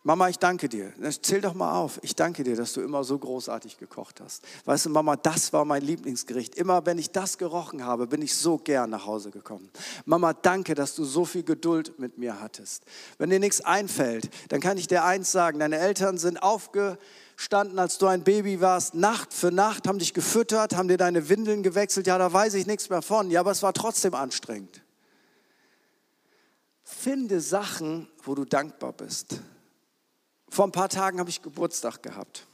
Mama, 0.04 0.28
ich 0.28 0.40
danke 0.40 0.68
dir. 0.68 0.92
Zähl 1.22 1.40
doch 1.40 1.54
mal 1.54 1.78
auf. 1.78 2.00
Ich 2.02 2.16
danke 2.16 2.42
dir, 2.42 2.56
dass 2.56 2.72
du 2.72 2.80
immer 2.80 3.04
so 3.04 3.16
großartig 3.16 3.78
gekocht 3.78 4.20
hast. 4.20 4.42
Weißt 4.64 4.86
du, 4.86 4.90
Mama, 4.90 5.14
das 5.14 5.52
war 5.52 5.64
mein 5.64 5.82
Lieblingsgericht. 5.82 6.56
Immer 6.56 6.84
wenn 6.86 6.98
ich 6.98 7.12
das 7.12 7.38
gerochen 7.38 7.84
habe, 7.84 8.08
bin 8.08 8.20
ich 8.20 8.34
so 8.34 8.58
gern 8.58 8.90
nach 8.90 9.06
Hause 9.06 9.30
gekommen. 9.30 9.70
Mama, 10.04 10.32
danke, 10.32 10.74
dass 10.74 10.96
du 10.96 11.04
so 11.04 11.24
viel 11.24 11.44
Geduld 11.44 12.00
mit 12.00 12.18
mir 12.18 12.40
hattest. 12.40 12.82
Wenn 13.18 13.30
dir 13.30 13.38
nichts 13.38 13.60
einfällt, 13.60 14.28
dann 14.48 14.60
kann 14.60 14.76
ich 14.76 14.88
dir 14.88 15.04
eins 15.04 15.30
sagen. 15.30 15.60
Deine 15.60 15.78
Eltern 15.78 16.18
sind 16.18 16.42
aufgestanden, 16.42 17.78
als 17.78 17.98
du 17.98 18.08
ein 18.08 18.24
Baby 18.24 18.60
warst, 18.60 18.96
Nacht 18.96 19.32
für 19.32 19.52
Nacht, 19.52 19.86
haben 19.86 20.00
dich 20.00 20.14
gefüttert, 20.14 20.74
haben 20.74 20.88
dir 20.88 20.98
deine 20.98 21.28
Windeln 21.28 21.62
gewechselt. 21.62 22.08
Ja, 22.08 22.18
da 22.18 22.32
weiß 22.32 22.54
ich 22.54 22.66
nichts 22.66 22.90
mehr 22.90 23.02
von. 23.02 23.30
Ja, 23.30 23.38
aber 23.38 23.52
es 23.52 23.62
war 23.62 23.72
trotzdem 23.72 24.14
anstrengend. 24.14 24.82
Finde 26.82 27.40
Sachen, 27.40 28.08
wo 28.24 28.34
du 28.34 28.44
dankbar 28.44 28.92
bist. 28.92 29.40
Vor 30.52 30.66
ein 30.66 30.72
paar 30.72 30.90
Tagen 30.90 31.18
habe 31.18 31.30
ich 31.30 31.40
Geburtstag 31.40 32.02
gehabt. 32.02 32.46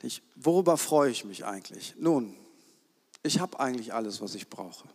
Ich, 0.00 0.22
worüber 0.36 0.78
freue 0.78 1.10
ich 1.10 1.26
mich 1.26 1.44
eigentlich? 1.44 1.94
Nun, 1.98 2.34
ich 3.22 3.40
habe 3.40 3.60
eigentlich 3.60 3.92
alles, 3.92 4.22
was 4.22 4.34
ich 4.34 4.48
brauche. 4.48 4.88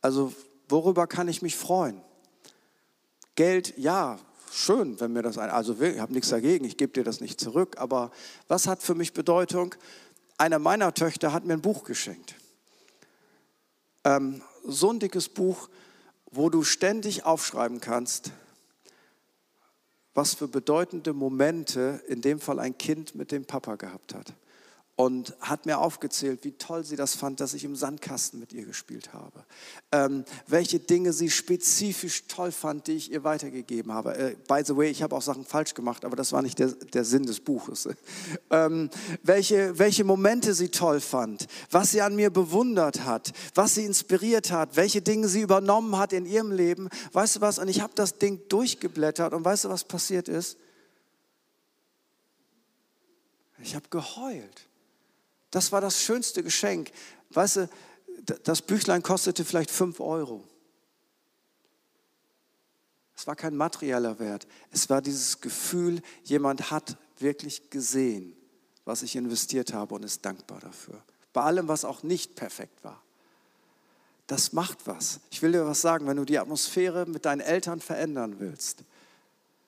Also 0.00 0.32
worüber 0.68 1.08
kann 1.08 1.26
ich 1.26 1.42
mich 1.42 1.56
freuen? 1.56 2.00
Geld, 3.34 3.76
ja, 3.78 4.20
schön, 4.52 5.00
wenn 5.00 5.12
mir 5.12 5.22
das 5.22 5.38
ein, 5.38 5.50
also 5.50 5.80
ich 5.80 5.98
habe 5.98 6.12
nichts 6.12 6.28
dagegen, 6.28 6.64
ich 6.64 6.76
gebe 6.76 6.92
dir 6.92 7.02
das 7.02 7.20
nicht 7.20 7.40
zurück, 7.40 7.76
aber 7.78 8.12
was 8.46 8.68
hat 8.68 8.84
für 8.84 8.94
mich 8.94 9.12
Bedeutung? 9.12 9.74
Eine 10.38 10.60
meiner 10.60 10.94
Töchter 10.94 11.32
hat 11.32 11.44
mir 11.44 11.54
ein 11.54 11.62
Buch 11.62 11.82
geschenkt. 11.82 12.36
Ähm, 14.04 14.40
so 14.64 14.92
ein 14.92 15.00
dickes 15.00 15.28
Buch, 15.28 15.68
wo 16.30 16.48
du 16.48 16.62
ständig 16.62 17.24
aufschreiben 17.24 17.80
kannst, 17.80 18.30
was 20.16 20.34
für 20.34 20.48
bedeutende 20.48 21.12
Momente 21.12 22.02
in 22.08 22.22
dem 22.22 22.40
Fall 22.40 22.58
ein 22.58 22.76
Kind 22.76 23.14
mit 23.14 23.30
dem 23.30 23.44
Papa 23.44 23.76
gehabt 23.76 24.14
hat 24.14 24.32
und 24.96 25.36
hat 25.40 25.66
mir 25.66 25.78
aufgezählt, 25.78 26.42
wie 26.44 26.52
toll 26.52 26.82
sie 26.82 26.96
das 26.96 27.14
fand, 27.14 27.40
dass 27.40 27.52
ich 27.52 27.64
im 27.64 27.76
Sandkasten 27.76 28.40
mit 28.40 28.54
ihr 28.54 28.64
gespielt 28.64 29.12
habe. 29.12 29.44
Ähm, 29.92 30.24
welche 30.46 30.78
Dinge 30.78 31.12
sie 31.12 31.28
spezifisch 31.28 32.26
toll 32.28 32.50
fand, 32.50 32.86
die 32.86 32.92
ich 32.92 33.12
ihr 33.12 33.22
weitergegeben 33.22 33.92
habe. 33.92 34.16
Äh, 34.16 34.36
by 34.48 34.62
the 34.64 34.74
way, 34.74 34.88
ich 34.88 35.02
habe 35.02 35.14
auch 35.14 35.20
Sachen 35.20 35.44
falsch 35.44 35.74
gemacht, 35.74 36.06
aber 36.06 36.16
das 36.16 36.32
war 36.32 36.40
nicht 36.40 36.58
der, 36.58 36.68
der 36.68 37.04
Sinn 37.04 37.24
des 37.24 37.40
Buches. 37.40 37.88
Ähm, 38.50 38.90
welche, 39.22 39.78
welche 39.78 40.04
Momente 40.04 40.54
sie 40.54 40.68
toll 40.68 41.00
fand, 41.00 41.46
was 41.70 41.90
sie 41.90 42.00
an 42.00 42.14
mir 42.14 42.30
bewundert 42.30 43.04
hat, 43.04 43.32
was 43.54 43.74
sie 43.74 43.84
inspiriert 43.84 44.52
hat, 44.52 44.76
welche 44.76 45.02
Dinge 45.02 45.28
sie 45.28 45.40
übernommen 45.40 45.98
hat 45.98 46.12
in 46.12 46.26
ihrem 46.26 46.52
Leben. 46.52 46.88
Weißt 47.12 47.36
du 47.36 47.40
was? 47.40 47.58
Und 47.58 47.68
ich 47.68 47.80
habe 47.80 47.92
das 47.96 48.18
Ding 48.18 48.40
durchgeblättert 48.48 49.34
und 49.34 49.44
weißt 49.44 49.64
du, 49.64 49.68
was 49.68 49.84
passiert 49.84 50.28
ist? 50.28 50.56
Ich 53.58 53.74
habe 53.74 53.88
geheult. 53.90 54.68
Das 55.56 55.72
war 55.72 55.80
das 55.80 56.02
schönste 56.02 56.42
Geschenk. 56.42 56.90
Weißt 57.30 57.56
du, 57.56 57.70
das 58.42 58.60
Büchlein 58.60 59.02
kostete 59.02 59.42
vielleicht 59.42 59.70
fünf 59.70 60.00
Euro. 60.00 60.44
Es 63.16 63.26
war 63.26 63.36
kein 63.36 63.56
materieller 63.56 64.18
Wert. 64.18 64.46
Es 64.70 64.90
war 64.90 65.00
dieses 65.00 65.40
Gefühl, 65.40 66.02
jemand 66.24 66.70
hat 66.70 66.98
wirklich 67.20 67.70
gesehen, 67.70 68.36
was 68.84 69.02
ich 69.02 69.16
investiert 69.16 69.72
habe 69.72 69.94
und 69.94 70.02
ist 70.02 70.26
dankbar 70.26 70.60
dafür. 70.60 71.02
Bei 71.32 71.40
allem, 71.40 71.68
was 71.68 71.86
auch 71.86 72.02
nicht 72.02 72.34
perfekt 72.34 72.84
war. 72.84 73.02
Das 74.26 74.52
macht 74.52 74.86
was. 74.86 75.20
Ich 75.30 75.40
will 75.40 75.52
dir 75.52 75.64
was 75.64 75.80
sagen, 75.80 76.06
wenn 76.06 76.18
du 76.18 76.26
die 76.26 76.38
Atmosphäre 76.38 77.06
mit 77.06 77.24
deinen 77.24 77.40
Eltern 77.40 77.80
verändern 77.80 78.40
willst, 78.40 78.84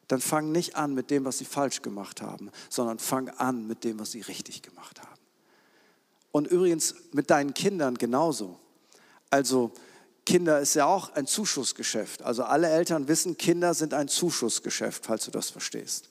dann 0.08 0.20
fang 0.20 0.52
nicht 0.52 0.76
an 0.76 0.92
mit 0.92 1.10
dem, 1.10 1.24
was 1.24 1.38
sie 1.38 1.46
falsch 1.46 1.80
gemacht 1.80 2.20
haben, 2.20 2.50
sondern 2.68 2.98
fang 2.98 3.30
an 3.30 3.66
mit 3.66 3.84
dem, 3.84 3.98
was 3.98 4.10
sie 4.10 4.20
richtig 4.20 4.60
gemacht 4.60 5.00
haben. 5.00 5.07
Und 6.38 6.46
übrigens 6.46 6.94
mit 7.10 7.30
deinen 7.30 7.52
Kindern 7.52 7.96
genauso. 7.96 8.60
Also 9.28 9.72
Kinder 10.24 10.60
ist 10.60 10.74
ja 10.74 10.86
auch 10.86 11.12
ein 11.14 11.26
Zuschussgeschäft. 11.26 12.22
Also 12.22 12.44
alle 12.44 12.68
Eltern 12.68 13.08
wissen, 13.08 13.36
Kinder 13.36 13.74
sind 13.74 13.92
ein 13.92 14.06
Zuschussgeschäft, 14.06 15.04
falls 15.04 15.24
du 15.24 15.32
das 15.32 15.50
verstehst. 15.50 16.10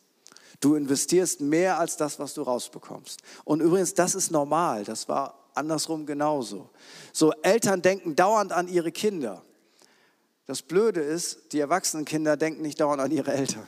Du 0.59 0.75
investierst 0.75 1.39
mehr 1.39 1.79
als 1.79 1.95
das, 1.95 2.19
was 2.19 2.33
du 2.33 2.41
rausbekommst. 2.41 3.21
Und 3.45 3.61
übrigens, 3.61 3.93
das 3.93 4.15
ist 4.15 4.29
normal. 4.29 4.83
Das 4.83 5.07
war 5.07 5.47
andersrum 5.53 6.05
genauso. 6.05 6.71
So, 7.13 7.31
Eltern 7.41 7.81
denken 7.81 8.17
dauernd 8.17 8.51
an 8.51 8.67
ihre 8.67 8.91
Kinder. 8.91 9.45
Das 10.45 10.61
Blöde 10.61 10.99
ist, 10.99 11.53
die 11.53 11.61
erwachsenen 11.61 12.03
Kinder 12.03 12.35
denken 12.35 12.63
nicht 12.63 12.81
dauernd 12.81 13.01
an 13.01 13.11
ihre 13.11 13.31
Eltern. 13.31 13.65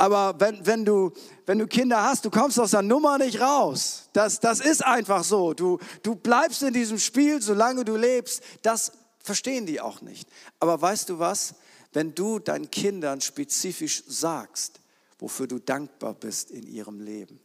Aber 0.00 0.40
wenn, 0.40 0.64
wenn, 0.66 0.84
du, 0.84 1.12
wenn 1.46 1.58
du 1.58 1.66
Kinder 1.66 2.02
hast, 2.02 2.24
du 2.24 2.30
kommst 2.30 2.58
aus 2.58 2.70
der 2.70 2.82
Nummer 2.82 3.18
nicht 3.18 3.40
raus. 3.40 4.08
Das, 4.12 4.40
das 4.40 4.60
ist 4.60 4.84
einfach 4.84 5.24
so. 5.24 5.52
Du, 5.52 5.78
du 6.02 6.14
bleibst 6.14 6.62
in 6.62 6.72
diesem 6.72 6.98
Spiel, 6.98 7.42
solange 7.42 7.84
du 7.84 7.96
lebst. 7.96 8.42
Das 8.62 8.92
verstehen 9.22 9.66
die 9.66 9.80
auch 9.80 10.00
nicht. 10.00 10.28
Aber 10.58 10.80
weißt 10.80 11.08
du 11.08 11.18
was? 11.18 11.54
wenn 11.92 12.14
du 12.14 12.38
deinen 12.38 12.70
Kindern 12.70 13.20
spezifisch 13.20 14.04
sagst, 14.06 14.80
wofür 15.18 15.46
du 15.46 15.58
dankbar 15.58 16.14
bist 16.14 16.50
in 16.50 16.66
ihrem 16.66 17.00
Leben. 17.00 17.40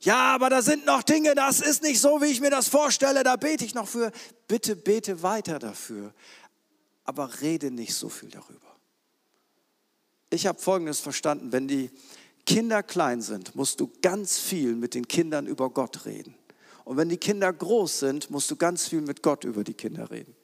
Ja, 0.00 0.34
aber 0.34 0.48
da 0.48 0.62
sind 0.62 0.86
noch 0.86 1.02
Dinge, 1.02 1.34
das 1.34 1.60
ist 1.60 1.82
nicht 1.82 2.00
so, 2.00 2.22
wie 2.22 2.26
ich 2.26 2.40
mir 2.40 2.50
das 2.50 2.68
vorstelle, 2.68 3.22
da 3.22 3.36
bete 3.36 3.64
ich 3.64 3.74
noch 3.74 3.88
für. 3.88 4.12
Bitte 4.48 4.74
bete 4.74 5.22
weiter 5.22 5.58
dafür, 5.58 6.14
aber 7.04 7.40
rede 7.42 7.70
nicht 7.70 7.94
so 7.94 8.08
viel 8.08 8.30
darüber. 8.30 8.69
Ich 10.30 10.46
habe 10.46 10.60
Folgendes 10.60 11.00
verstanden, 11.00 11.52
wenn 11.52 11.66
die 11.66 11.90
Kinder 12.46 12.82
klein 12.82 13.20
sind, 13.20 13.54
musst 13.54 13.80
du 13.80 13.90
ganz 14.00 14.38
viel 14.38 14.74
mit 14.76 14.94
den 14.94 15.06
Kindern 15.06 15.46
über 15.46 15.70
Gott 15.70 16.06
reden. 16.06 16.34
Und 16.84 16.96
wenn 16.96 17.08
die 17.08 17.16
Kinder 17.16 17.52
groß 17.52 18.00
sind, 18.00 18.30
musst 18.30 18.50
du 18.50 18.56
ganz 18.56 18.88
viel 18.88 19.00
mit 19.00 19.22
Gott 19.22 19.44
über 19.44 19.64
die 19.64 19.74
Kinder 19.74 20.10
reden. 20.10 20.34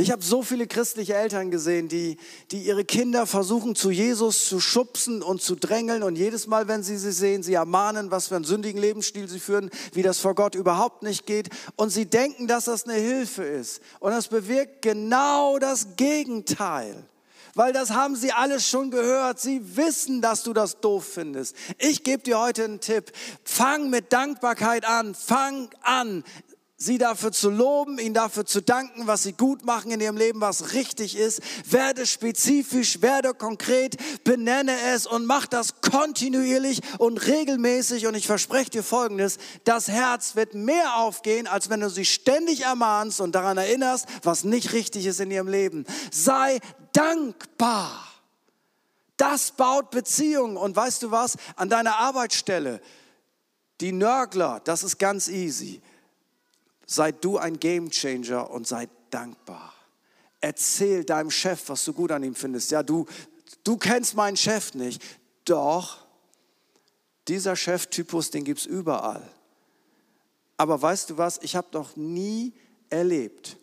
Ich 0.00 0.10
habe 0.10 0.24
so 0.24 0.42
viele 0.42 0.66
christliche 0.66 1.14
Eltern 1.14 1.50
gesehen, 1.50 1.88
die, 1.88 2.16
die 2.52 2.62
ihre 2.62 2.86
Kinder 2.86 3.26
versuchen 3.26 3.76
zu 3.76 3.90
Jesus 3.90 4.46
zu 4.48 4.58
schubsen 4.58 5.22
und 5.22 5.42
zu 5.42 5.56
drängeln 5.56 6.02
und 6.02 6.16
jedes 6.16 6.46
Mal, 6.46 6.68
wenn 6.68 6.82
sie 6.82 6.96
sie 6.96 7.12
sehen, 7.12 7.42
sie 7.42 7.52
ermahnen, 7.52 8.10
was 8.10 8.28
für 8.28 8.36
einen 8.36 8.46
sündigen 8.46 8.80
Lebensstil 8.80 9.28
sie 9.28 9.40
führen, 9.40 9.68
wie 9.92 10.00
das 10.00 10.18
vor 10.18 10.34
Gott 10.34 10.54
überhaupt 10.54 11.02
nicht 11.02 11.26
geht 11.26 11.50
und 11.76 11.90
sie 11.90 12.06
denken, 12.06 12.48
dass 12.48 12.64
das 12.64 12.84
eine 12.84 12.94
Hilfe 12.94 13.42
ist. 13.44 13.82
Und 13.98 14.12
das 14.12 14.28
bewirkt 14.28 14.80
genau 14.80 15.58
das 15.58 15.88
Gegenteil. 15.96 17.04
Weil 17.54 17.74
das 17.74 17.90
haben 17.90 18.16
sie 18.16 18.32
alles 18.32 18.66
schon 18.66 18.90
gehört. 18.90 19.38
Sie 19.38 19.76
wissen, 19.76 20.22
dass 20.22 20.44
du 20.44 20.54
das 20.54 20.80
doof 20.80 21.04
findest. 21.04 21.54
Ich 21.78 22.04
gebe 22.04 22.22
dir 22.22 22.38
heute 22.38 22.64
einen 22.64 22.80
Tipp. 22.80 23.12
Fang 23.44 23.90
mit 23.90 24.14
Dankbarkeit 24.14 24.86
an. 24.86 25.14
Fang 25.14 25.68
an 25.82 26.24
sie 26.82 26.96
dafür 26.96 27.30
zu 27.30 27.50
loben, 27.50 27.98
ihnen 27.98 28.14
dafür 28.14 28.46
zu 28.46 28.62
danken, 28.62 29.06
was 29.06 29.22
sie 29.22 29.34
gut 29.34 29.66
machen 29.66 29.90
in 29.90 30.00
ihrem 30.00 30.16
Leben, 30.16 30.40
was 30.40 30.72
richtig 30.72 31.14
ist. 31.14 31.42
Werde 31.70 32.06
spezifisch, 32.06 33.02
werde 33.02 33.34
konkret, 33.34 33.96
benenne 34.24 34.72
es 34.94 35.06
und 35.06 35.26
mach 35.26 35.46
das 35.46 35.82
kontinuierlich 35.82 36.80
und 36.98 37.18
regelmäßig. 37.18 38.06
Und 38.06 38.14
ich 38.14 38.26
verspreche 38.26 38.70
dir 38.70 38.82
Folgendes, 38.82 39.36
das 39.64 39.88
Herz 39.88 40.36
wird 40.36 40.54
mehr 40.54 40.96
aufgehen, 40.96 41.46
als 41.46 41.68
wenn 41.68 41.80
du 41.80 41.90
sie 41.90 42.06
ständig 42.06 42.62
ermahnst 42.62 43.20
und 43.20 43.34
daran 43.34 43.58
erinnerst, 43.58 44.06
was 44.22 44.44
nicht 44.44 44.72
richtig 44.72 45.04
ist 45.04 45.20
in 45.20 45.30
ihrem 45.30 45.48
Leben. 45.48 45.84
Sei 46.10 46.60
dankbar. 46.94 48.06
Das 49.18 49.50
baut 49.50 49.90
Beziehungen. 49.90 50.56
Und 50.56 50.74
weißt 50.74 51.02
du 51.02 51.10
was? 51.10 51.36
An 51.56 51.68
deiner 51.68 51.98
Arbeitsstelle, 51.98 52.80
die 53.82 53.92
Nörgler, 53.92 54.62
das 54.64 54.82
ist 54.82 54.98
ganz 54.98 55.28
easy 55.28 55.82
sei 56.90 57.12
du 57.12 57.38
ein 57.38 57.60
Gamechanger 57.60 58.50
und 58.50 58.66
sei 58.66 58.88
dankbar. 59.10 59.72
Erzähl 60.40 61.04
deinem 61.04 61.30
Chef, 61.30 61.68
was 61.68 61.84
du 61.84 61.92
gut 61.92 62.10
an 62.10 62.24
ihm 62.24 62.34
findest. 62.34 62.72
Ja, 62.72 62.82
du, 62.82 63.06
du 63.62 63.76
kennst 63.76 64.16
meinen 64.16 64.36
Chef 64.36 64.74
nicht. 64.74 65.00
Doch, 65.44 65.98
dieser 67.28 67.54
Cheftypus, 67.54 68.32
den 68.32 68.42
gibt 68.42 68.60
es 68.60 68.66
überall. 68.66 69.22
Aber 70.56 70.82
weißt 70.82 71.10
du 71.10 71.18
was, 71.18 71.38
ich 71.42 71.54
habe 71.54 71.68
noch 71.72 71.94
nie 71.94 72.54
erlebt, 72.88 73.56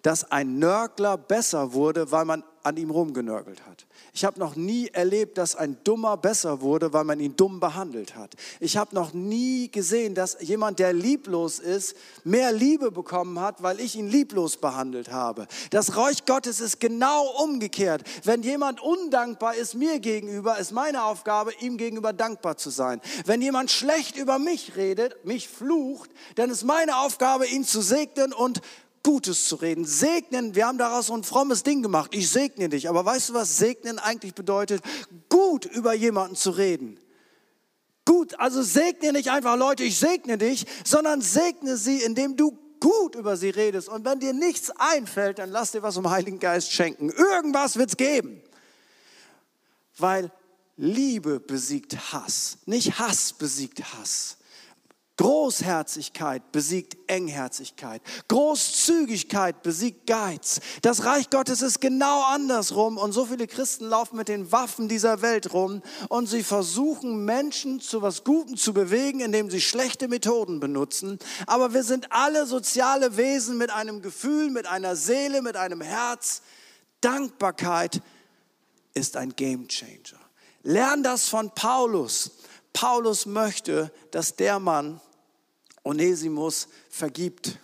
dass 0.00 0.30
ein 0.32 0.58
Nörgler 0.58 1.18
besser 1.18 1.74
wurde, 1.74 2.10
weil 2.10 2.24
man 2.24 2.42
an 2.62 2.76
ihm 2.76 2.90
rumgenörgelt 2.90 3.66
hat. 3.66 3.86
Ich 4.12 4.24
habe 4.24 4.38
noch 4.38 4.56
nie 4.56 4.88
erlebt, 4.88 5.38
dass 5.38 5.56
ein 5.56 5.76
Dummer 5.84 6.16
besser 6.16 6.60
wurde, 6.60 6.92
weil 6.92 7.04
man 7.04 7.20
ihn 7.20 7.36
dumm 7.36 7.60
behandelt 7.60 8.14
hat. 8.14 8.34
Ich 8.60 8.76
habe 8.76 8.94
noch 8.94 9.12
nie 9.12 9.70
gesehen, 9.70 10.14
dass 10.14 10.36
jemand, 10.40 10.78
der 10.78 10.92
lieblos 10.92 11.58
ist, 11.58 11.96
mehr 12.24 12.52
Liebe 12.52 12.90
bekommen 12.90 13.40
hat, 13.40 13.62
weil 13.62 13.80
ich 13.80 13.96
ihn 13.96 14.08
lieblos 14.08 14.56
behandelt 14.56 15.10
habe. 15.10 15.46
Das 15.70 15.96
Reich 15.96 16.24
Gottes 16.24 16.60
ist 16.60 16.80
genau 16.80 17.26
umgekehrt. 17.42 18.02
Wenn 18.24 18.42
jemand 18.42 18.80
undankbar 18.80 19.54
ist 19.54 19.74
mir 19.74 19.98
gegenüber, 19.98 20.58
ist 20.58 20.72
meine 20.72 21.04
Aufgabe, 21.04 21.52
ihm 21.60 21.76
gegenüber 21.76 22.12
dankbar 22.12 22.56
zu 22.56 22.70
sein. 22.70 23.00
Wenn 23.24 23.42
jemand 23.42 23.70
schlecht 23.70 24.16
über 24.16 24.38
mich 24.38 24.76
redet, 24.76 25.24
mich 25.24 25.48
flucht, 25.48 26.10
dann 26.36 26.50
ist 26.50 26.64
meine 26.64 26.98
Aufgabe, 26.98 27.46
ihn 27.46 27.64
zu 27.64 27.80
segnen 27.80 28.32
und 28.32 28.60
Gutes 29.02 29.46
zu 29.46 29.56
reden. 29.56 29.84
Segnen, 29.84 30.54
wir 30.54 30.66
haben 30.66 30.78
daraus 30.78 31.06
so 31.06 31.14
ein 31.14 31.24
frommes 31.24 31.62
Ding 31.62 31.82
gemacht. 31.82 32.14
Ich 32.14 32.30
segne 32.30 32.68
dich. 32.68 32.88
Aber 32.88 33.04
weißt 33.04 33.30
du, 33.30 33.34
was 33.34 33.58
segnen 33.58 33.98
eigentlich 33.98 34.34
bedeutet? 34.34 34.82
Gut 35.28 35.64
über 35.64 35.92
jemanden 35.94 36.36
zu 36.36 36.50
reden. 36.50 36.98
Gut, 38.04 38.38
also 38.38 38.62
segne 38.62 39.12
nicht 39.12 39.30
einfach 39.30 39.56
Leute, 39.56 39.84
ich 39.84 39.98
segne 39.98 40.36
dich, 40.36 40.66
sondern 40.84 41.20
segne 41.20 41.76
sie, 41.76 42.02
indem 42.02 42.36
du 42.36 42.58
gut 42.80 43.14
über 43.14 43.36
sie 43.36 43.50
redest. 43.50 43.88
Und 43.88 44.04
wenn 44.04 44.18
dir 44.18 44.32
nichts 44.32 44.70
einfällt, 44.70 45.38
dann 45.38 45.50
lass 45.50 45.70
dir 45.70 45.82
was 45.82 45.94
vom 45.94 46.10
Heiligen 46.10 46.40
Geist 46.40 46.72
schenken. 46.72 47.10
Irgendwas 47.10 47.76
wird 47.76 47.90
es 47.90 47.96
geben. 47.96 48.42
Weil 49.98 50.32
Liebe 50.76 51.38
besiegt 51.38 52.12
Hass, 52.12 52.58
nicht 52.66 52.98
Hass 52.98 53.34
besiegt 53.34 53.94
Hass. 53.94 54.38
Großherzigkeit 55.18 56.52
besiegt 56.52 56.96
Engherzigkeit. 57.06 58.00
Großzügigkeit 58.28 59.62
besiegt 59.62 60.06
Geiz. 60.06 60.60
Das 60.80 61.04
Reich 61.04 61.28
Gottes 61.28 61.60
ist 61.60 61.80
genau 61.80 62.22
andersrum 62.24 62.96
und 62.96 63.12
so 63.12 63.26
viele 63.26 63.46
Christen 63.46 63.84
laufen 63.84 64.16
mit 64.16 64.28
den 64.28 64.52
Waffen 64.52 64.88
dieser 64.88 65.20
Welt 65.20 65.52
rum 65.52 65.82
und 66.08 66.28
sie 66.28 66.42
versuchen 66.42 67.26
Menschen 67.26 67.80
zu 67.80 68.00
was 68.00 68.24
Gutem 68.24 68.56
zu 68.56 68.72
bewegen, 68.72 69.20
indem 69.20 69.50
sie 69.50 69.60
schlechte 69.60 70.08
Methoden 70.08 70.60
benutzen. 70.60 71.18
Aber 71.46 71.74
wir 71.74 71.84
sind 71.84 72.10
alle 72.10 72.46
soziale 72.46 73.18
Wesen 73.18 73.58
mit 73.58 73.70
einem 73.70 74.00
Gefühl, 74.00 74.50
mit 74.50 74.66
einer 74.66 74.96
Seele, 74.96 75.42
mit 75.42 75.56
einem 75.56 75.82
Herz. 75.82 76.40
Dankbarkeit 77.02 78.00
ist 78.94 79.18
ein 79.18 79.36
Gamechanger. 79.36 80.20
Lern 80.62 81.02
das 81.02 81.28
von 81.28 81.50
Paulus. 81.50 82.30
Paulus 82.72 83.26
möchte, 83.26 83.92
dass 84.10 84.36
der 84.36 84.58
Mann 84.58 85.00
Onesimus 85.84 86.68
vergibt, 86.88 87.58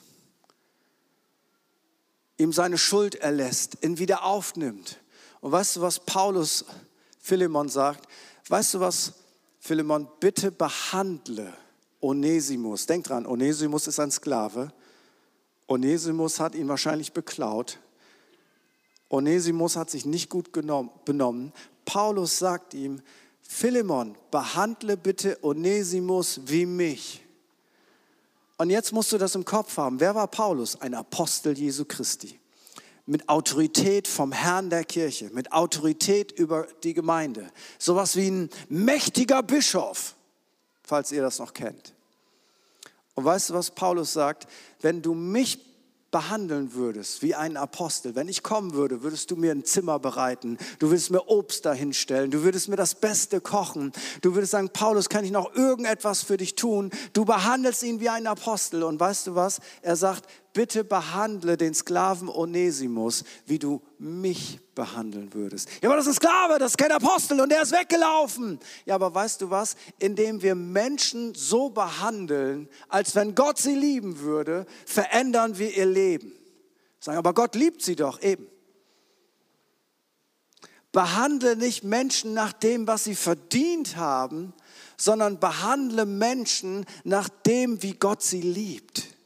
ihm 2.37 2.53
seine 2.53 2.79
Schuld 2.79 3.15
erlässt, 3.17 3.79
ihn 3.83 3.99
wieder 3.99 4.25
aufnimmt. 4.25 4.99
Und 5.41 5.53
weißt 5.53 5.77
du, 5.77 5.81
was 5.81 6.01
Paulus 6.01 6.65
Philemon 7.21 7.69
sagt? 7.69 8.09
Weißt 8.49 8.75
du 8.75 8.81
was, 8.81 9.15
Philemon, 9.61 10.09
bitte 10.21 10.51
behandle 10.51 11.53
Onesimus. 12.01 12.87
Denk 12.87 13.05
dran, 13.05 13.27
Onesimus 13.27 13.87
ist 13.87 14.01
ein 14.01 14.11
Sklave. 14.11 14.73
Onesimus 15.67 16.41
hat 16.41 16.55
ihn 16.55 16.69
wahrscheinlich 16.69 17.13
beklaut. 17.13 17.79
Onesimus 19.11 19.77
hat 19.77 19.91
sich 19.91 20.07
nicht 20.07 20.31
gut 20.31 20.53
benommen. 20.53 21.53
Paulus 21.85 22.39
sagt 22.39 22.75
ihm, 22.75 23.03
Philemon, 23.51 24.15
behandle 24.31 24.99
bitte 24.99 25.43
Onesimus 25.43 26.41
wie 26.45 26.67
mich. 26.67 27.25
Und 28.59 28.69
jetzt 28.69 28.93
musst 28.93 29.11
du 29.11 29.19
das 29.19 29.35
im 29.35 29.45
Kopf 29.45 29.79
haben. 29.79 30.01
Wer 30.01 30.15
war 30.15 30.29
Paulus? 30.29 30.79
Ein 30.81 30.95
Apostel 30.95 31.57
Jesu 31.57 31.87
Christi. 31.87 32.39
Mit 33.07 33.27
Autorität 33.31 34.07
vom 34.07 34.33
Herrn 34.33 34.69
der 34.69 34.85
Kirche, 34.85 35.31
mit 35.33 35.51
Autorität 35.53 36.31
über 36.33 36.69
die 36.85 36.93
Gemeinde. 36.93 37.51
Sowas 37.79 38.17
wie 38.17 38.31
ein 38.31 38.51
mächtiger 38.69 39.43
Bischof, 39.43 40.15
falls 40.83 41.11
ihr 41.11 41.23
das 41.23 41.39
noch 41.39 41.55
kennt. 41.55 41.95
Und 43.15 43.25
weißt 43.25 43.49
du, 43.49 43.55
was 43.55 43.71
Paulus 43.71 44.13
sagt? 44.13 44.47
Wenn 44.81 45.01
du 45.01 45.15
mich 45.15 45.68
behandeln 46.11 46.75
würdest 46.75 47.23
wie 47.23 47.35
ein 47.35 47.57
Apostel, 47.57 48.15
wenn 48.15 48.29
ich 48.29 48.43
kommen 48.43 48.75
würde, 48.75 49.03
würdest 49.03 49.31
du 49.31 49.37
mir 49.37 49.53
ein 49.53 49.65
Zimmer 49.65 49.99
bereiten, 49.99 50.59
du 50.79 50.89
würdest 50.89 51.11
mir 51.11 51.29
Obst 51.29 51.67
dahinstellen, 51.67 52.31
du 52.31 52.43
würdest 52.43 52.69
mir 52.69 52.77
das 52.77 52.95
Beste 52.95 53.41
kochen, 53.41 53.93
du 54.23 54.35
würdest 54.35 54.53
sagen, 54.53 54.71
Paulus, 54.71 55.09
kann 55.09 55.25
ich 55.25 55.31
noch 55.31 55.55
irgendetwas 55.55 56.23
für 56.23 56.37
dich 56.37 56.55
tun? 56.55 56.91
Du 57.13 57.25
behandelst 57.25 57.83
ihn 57.83 58.01
wie 58.01 58.09
ein 58.09 58.27
Apostel. 58.27 58.83
Und 58.83 58.99
weißt 58.99 59.27
du 59.27 59.35
was? 59.35 59.61
Er 59.83 59.97
sagt, 59.97 60.29
bitte 60.53 60.85
behandle 60.85 61.57
den 61.57 61.75
Sklaven 61.75 62.29
Onesimus, 62.29 63.25
wie 63.47 63.59
du 63.59 63.83
mich 63.99 64.61
behandeln 64.75 65.35
würdest. 65.35 65.69
Ja, 65.83 65.89
aber 65.89 65.97
das 65.97 66.07
ist 66.07 66.13
ein 66.13 66.29
Sklave, 66.29 66.59
das 66.59 66.73
ist 66.73 66.79
kein 66.79 66.93
Apostel 66.93 67.41
und 67.41 67.51
der 67.51 67.63
ist 67.63 67.73
weggelaufen. 67.73 68.59
Ja, 68.85 68.95
aber 68.95 69.15
weißt 69.15 69.41
du 69.41 69.51
was? 69.51 69.77
Indem 69.99 70.43
wir 70.43 70.55
Menschen 70.55 71.35
so 71.35 71.71
behandeln, 71.71 72.69
als 72.89 73.15
wenn 73.15 73.35
Gott 73.35 73.59
sie 73.59 73.75
lieben 73.75 74.21
würde, 74.21 74.67
verändern 74.87 75.59
wir 75.59 75.77
ihr 75.77 75.87
Leben. 75.87 76.33
Sagen, 77.01 77.19
aber 77.19 77.35
Gott 77.35 77.55
liebt 77.55 77.83
sie 77.83 77.97
doch 77.97 78.23
eben. 78.23 78.47
Behandle 80.93 81.57
nicht 81.57 81.85
Menschen 81.85 82.35
nach 82.35 82.53
dem, 82.53 82.87
was 82.87 83.05
sie 83.05 83.15
verdient 83.15 83.97
haben, 83.97 84.55
sondern 84.97 85.39
behandle 85.39 86.07
Menschen 86.07 86.87
nach 87.05 87.29
dem, 87.29 87.83
wie 87.83 87.95
Gott 87.95 88.23
sie 88.23 88.41
liebt. 88.41 89.18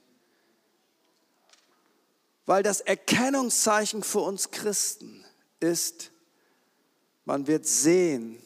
Weil 2.47 2.63
das 2.63 2.81
Erkennungszeichen 2.81 4.03
für 4.03 4.21
uns 4.21 4.51
Christen 4.51 5.25
ist, 5.61 6.11
man 7.25 7.47
wird 7.47 7.67
sehen, 7.67 8.43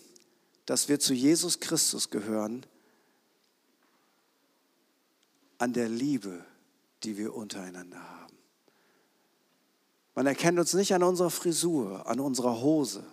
dass 0.67 0.89
wir 0.89 1.01
zu 1.01 1.15
Jesus 1.15 1.61
Christus 1.61 2.11
gehören, 2.11 2.67
an 5.59 5.73
der 5.73 5.89
Liebe, 5.89 6.45
die 7.03 7.17
wir 7.17 7.35
untereinander 7.35 7.99
haben. 7.99 8.37
Man 10.15 10.27
erkennt 10.27 10.59
uns 10.59 10.75
nicht 10.75 10.95
an 10.95 11.03
unserer 11.03 11.31
Frisur, 11.31 12.07
an 12.07 12.21
unserer 12.21 12.61
Hose, 12.61 13.05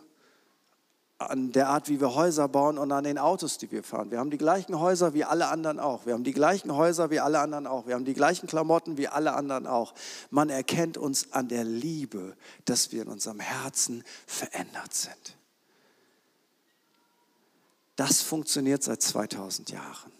an 1.29 1.51
der 1.51 1.69
Art, 1.69 1.89
wie 1.89 1.99
wir 1.99 2.15
Häuser 2.15 2.47
bauen 2.47 2.77
und 2.77 2.91
an 2.91 3.03
den 3.03 3.17
Autos, 3.17 3.57
die 3.57 3.71
wir 3.71 3.83
fahren. 3.83 4.11
Wir 4.11 4.19
haben 4.19 4.29
die 4.29 4.37
gleichen 4.37 4.79
Häuser 4.79 5.13
wie 5.13 5.23
alle 5.23 5.47
anderen 5.47 5.79
auch. 5.79 6.05
Wir 6.05 6.13
haben 6.13 6.23
die 6.23 6.33
gleichen 6.33 6.75
Häuser 6.75 7.09
wie 7.09 7.19
alle 7.19 7.39
anderen 7.39 7.67
auch. 7.67 7.87
Wir 7.87 7.95
haben 7.95 8.05
die 8.05 8.13
gleichen 8.13 8.47
Klamotten 8.47 8.97
wie 8.97 9.07
alle 9.07 9.33
anderen 9.33 9.67
auch. 9.67 9.93
Man 10.29 10.49
erkennt 10.49 10.97
uns 10.97 11.33
an 11.33 11.47
der 11.47 11.63
Liebe, 11.63 12.35
dass 12.65 12.91
wir 12.91 13.01
in 13.01 13.07
unserem 13.07 13.39
Herzen 13.39 14.03
verändert 14.25 14.93
sind. 14.93 15.37
Das 17.95 18.21
funktioniert 18.21 18.83
seit 18.83 19.01
2000 19.01 19.71
Jahren. 19.71 20.11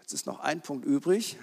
Jetzt 0.00 0.12
ist 0.12 0.26
noch 0.26 0.40
ein 0.40 0.60
Punkt 0.60 0.84
übrig, 0.84 1.38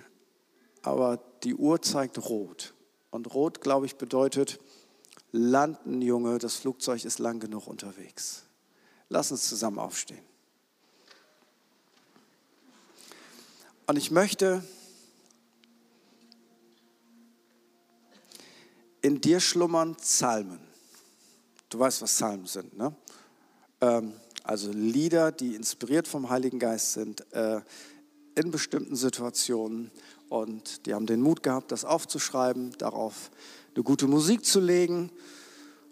aber 0.83 1.19
die 1.43 1.55
Uhr 1.55 1.81
zeigt 1.81 2.29
rot. 2.29 2.73
Und 3.11 3.33
rot, 3.33 3.61
glaube 3.61 3.87
ich, 3.87 3.95
bedeutet, 3.95 4.59
landen, 5.31 6.01
Junge, 6.01 6.37
das 6.37 6.55
Flugzeug 6.55 7.05
ist 7.05 7.19
lang 7.19 7.39
genug 7.39 7.67
unterwegs. 7.67 8.43
Lass 9.09 9.31
uns 9.31 9.47
zusammen 9.47 9.79
aufstehen. 9.79 10.23
Und 13.87 13.97
ich 13.97 14.11
möchte 14.11 14.63
in 19.01 19.19
dir 19.21 19.39
schlummern 19.39 19.95
Psalmen. 19.95 20.59
Du 21.69 21.79
weißt, 21.79 22.01
was 22.01 22.13
Psalmen 22.13 22.45
sind, 22.45 22.77
ne? 22.77 22.95
Ähm, 23.81 24.13
also 24.43 24.71
Lieder, 24.71 25.31
die 25.31 25.55
inspiriert 25.55 26.07
vom 26.07 26.29
Heiligen 26.29 26.59
Geist 26.59 26.93
sind, 26.93 27.31
äh, 27.33 27.61
in 28.35 28.51
bestimmten 28.51 28.95
Situationen. 28.95 29.91
Und 30.29 30.85
die 30.85 30.93
haben 30.93 31.05
den 31.05 31.21
Mut 31.21 31.43
gehabt, 31.43 31.71
das 31.71 31.85
aufzuschreiben, 31.85 32.77
darauf 32.77 33.31
eine 33.75 33.83
gute 33.83 34.07
Musik 34.07 34.45
zu 34.45 34.59
legen. 34.59 35.11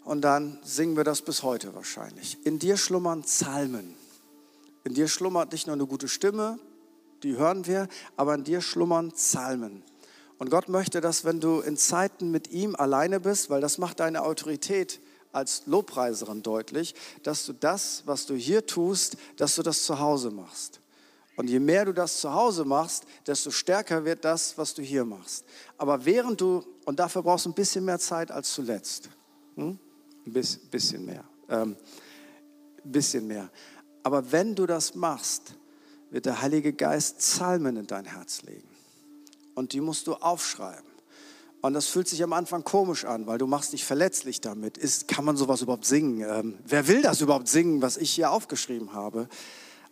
Und 0.04 0.22
dann 0.22 0.58
singen 0.62 0.96
wir 0.96 1.04
das 1.04 1.22
bis 1.22 1.42
heute 1.42 1.74
wahrscheinlich. 1.74 2.38
In 2.44 2.58
dir 2.58 2.76
schlummern 2.76 3.22
Psalmen. 3.22 3.94
In 4.84 4.94
dir 4.94 5.08
schlummert 5.08 5.52
nicht 5.52 5.66
nur 5.66 5.74
eine 5.74 5.86
gute 5.86 6.08
Stimme, 6.08 6.58
die 7.22 7.36
hören 7.36 7.66
wir, 7.66 7.88
aber 8.16 8.34
in 8.34 8.44
dir 8.44 8.60
schlummern 8.60 9.12
Psalmen. 9.12 9.82
Und 10.38 10.50
Gott 10.50 10.68
möchte, 10.68 11.00
dass 11.00 11.24
wenn 11.24 11.40
du 11.40 11.60
in 11.60 11.76
Zeiten 11.76 12.30
mit 12.30 12.50
ihm 12.50 12.76
alleine 12.76 13.20
bist, 13.20 13.50
weil 13.50 13.60
das 13.60 13.76
macht 13.78 14.00
deine 14.00 14.22
Autorität 14.22 15.00
als 15.32 15.66
Lobpreiserin 15.66 16.42
deutlich, 16.42 16.94
dass 17.22 17.44
du 17.44 17.52
das, 17.52 18.02
was 18.06 18.26
du 18.26 18.34
hier 18.34 18.66
tust, 18.66 19.16
dass 19.36 19.56
du 19.56 19.62
das 19.62 19.82
zu 19.82 19.98
Hause 19.98 20.30
machst. 20.30 20.80
Und 21.38 21.48
je 21.48 21.60
mehr 21.60 21.84
du 21.84 21.94
das 21.94 22.20
zu 22.20 22.34
Hause 22.34 22.64
machst, 22.64 23.04
desto 23.24 23.52
stärker 23.52 24.04
wird 24.04 24.24
das, 24.24 24.58
was 24.58 24.74
du 24.74 24.82
hier 24.82 25.04
machst. 25.04 25.44
Aber 25.76 26.04
während 26.04 26.40
du, 26.40 26.64
und 26.84 26.98
dafür 26.98 27.22
brauchst 27.22 27.46
du 27.46 27.50
ein 27.50 27.54
bisschen 27.54 27.84
mehr 27.84 28.00
Zeit 28.00 28.32
als 28.32 28.52
zuletzt, 28.52 29.08
hm? 29.54 29.78
ein 30.26 30.32
bisschen 30.32 31.04
mehr, 31.06 31.22
ähm, 31.48 31.76
ein 32.84 32.90
bisschen 32.90 33.28
mehr. 33.28 33.48
Aber 34.02 34.32
wenn 34.32 34.56
du 34.56 34.66
das 34.66 34.96
machst, 34.96 35.54
wird 36.10 36.26
der 36.26 36.42
Heilige 36.42 36.72
Geist 36.72 37.18
Psalmen 37.18 37.76
in 37.76 37.86
dein 37.86 38.06
Herz 38.06 38.42
legen. 38.42 38.68
Und 39.54 39.74
die 39.74 39.80
musst 39.80 40.08
du 40.08 40.14
aufschreiben. 40.14 40.90
Und 41.60 41.74
das 41.74 41.86
fühlt 41.86 42.08
sich 42.08 42.20
am 42.24 42.32
Anfang 42.32 42.64
komisch 42.64 43.04
an, 43.04 43.28
weil 43.28 43.38
du 43.38 43.46
machst 43.46 43.72
dich 43.72 43.84
verletzlich 43.84 44.40
damit. 44.40 44.76
Ist, 44.76 45.06
kann 45.06 45.24
man 45.24 45.36
sowas 45.36 45.62
überhaupt 45.62 45.84
singen? 45.84 46.20
Ähm, 46.28 46.58
wer 46.66 46.88
will 46.88 47.00
das 47.00 47.20
überhaupt 47.20 47.46
singen, 47.46 47.80
was 47.80 47.96
ich 47.96 48.10
hier 48.10 48.32
aufgeschrieben 48.32 48.92
habe? 48.92 49.28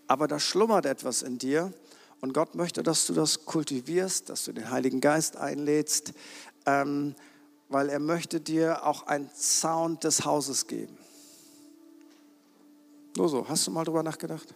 Aber 0.06 0.28
da 0.28 0.38
schlummert 0.38 0.86
etwas 0.86 1.22
in 1.22 1.38
dir 1.38 1.72
und 2.20 2.32
Gott 2.32 2.54
möchte, 2.54 2.82
dass 2.82 3.06
du 3.06 3.12
das 3.12 3.44
kultivierst, 3.44 4.28
dass 4.28 4.44
du 4.44 4.52
den 4.52 4.70
Heiligen 4.70 5.00
Geist 5.00 5.36
einlädst, 5.36 6.12
ähm, 6.64 7.14
weil 7.68 7.88
er 7.88 7.98
möchte 7.98 8.40
dir 8.40 8.86
auch 8.86 9.06
einen 9.06 9.30
Sound 9.34 10.04
des 10.04 10.24
Hauses 10.24 10.66
geben. 10.66 10.96
Nur 13.16 13.28
so, 13.28 13.48
hast 13.48 13.66
du 13.66 13.70
mal 13.70 13.84
drüber 13.84 14.02
nachgedacht? 14.02 14.54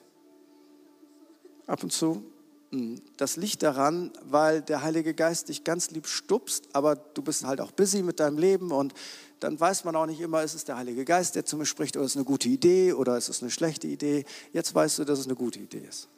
Ab 1.67 1.83
und 1.83 1.93
zu? 1.93 2.23
Hm, 2.71 3.01
das 3.17 3.37
liegt 3.37 3.63
daran, 3.63 4.13
weil 4.23 4.63
der 4.63 4.83
Heilige 4.83 5.15
Geist 5.15 5.49
dich 5.49 5.65
ganz 5.65 5.91
lieb 5.91 6.07
stupst, 6.07 6.69
aber 6.73 6.95
du 6.95 7.23
bist 7.23 7.45
halt 7.45 7.61
auch 7.61 7.73
busy 7.73 8.03
mit 8.03 8.21
deinem 8.21 8.39
Leben 8.39 8.71
und 8.71 8.95
dann 9.41 9.59
weiß 9.59 9.85
man 9.85 9.97
auch 9.97 10.07
nicht 10.07 10.21
immer, 10.21 10.43
ist 10.43 10.55
es 10.55 10.65
der 10.65 10.77
Heilige 10.77 11.05
Geist, 11.05 11.35
der 11.35 11.47
zu 11.47 11.57
mir 11.57 11.67
spricht, 11.67 11.97
oder 11.97 12.05
ist 12.05 12.13
es 12.13 12.17
eine 12.17 12.27
gute 12.27 12.49
Idee 12.49 12.93
oder 12.93 13.17
ist 13.17 13.31
es 13.31 13.43
eine 13.43 13.51
schlechte 13.51 13.87
Idee. 13.87 14.25
Jetzt 14.53 14.75
weißt 14.75 14.99
du, 14.99 15.05
dass 15.05 15.19
es 15.19 15.27
eine 15.27 15.35
gute 15.35 15.59
Idee 15.59 15.85
ist. 15.89 16.09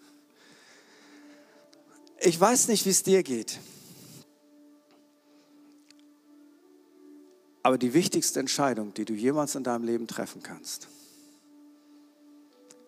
Ich 2.21 2.39
weiß 2.39 2.69
nicht, 2.69 2.85
wie 2.85 2.91
es 2.91 3.03
dir 3.03 3.23
geht. 3.23 3.59
Aber 7.63 7.79
die 7.79 7.95
wichtigste 7.95 8.41
Entscheidung, 8.41 8.93
die 8.95 9.05
du 9.05 9.15
jemals 9.15 9.55
in 9.55 9.63
deinem 9.63 9.85
Leben 9.85 10.09
treffen 10.09 10.43
kannst, 10.43 10.89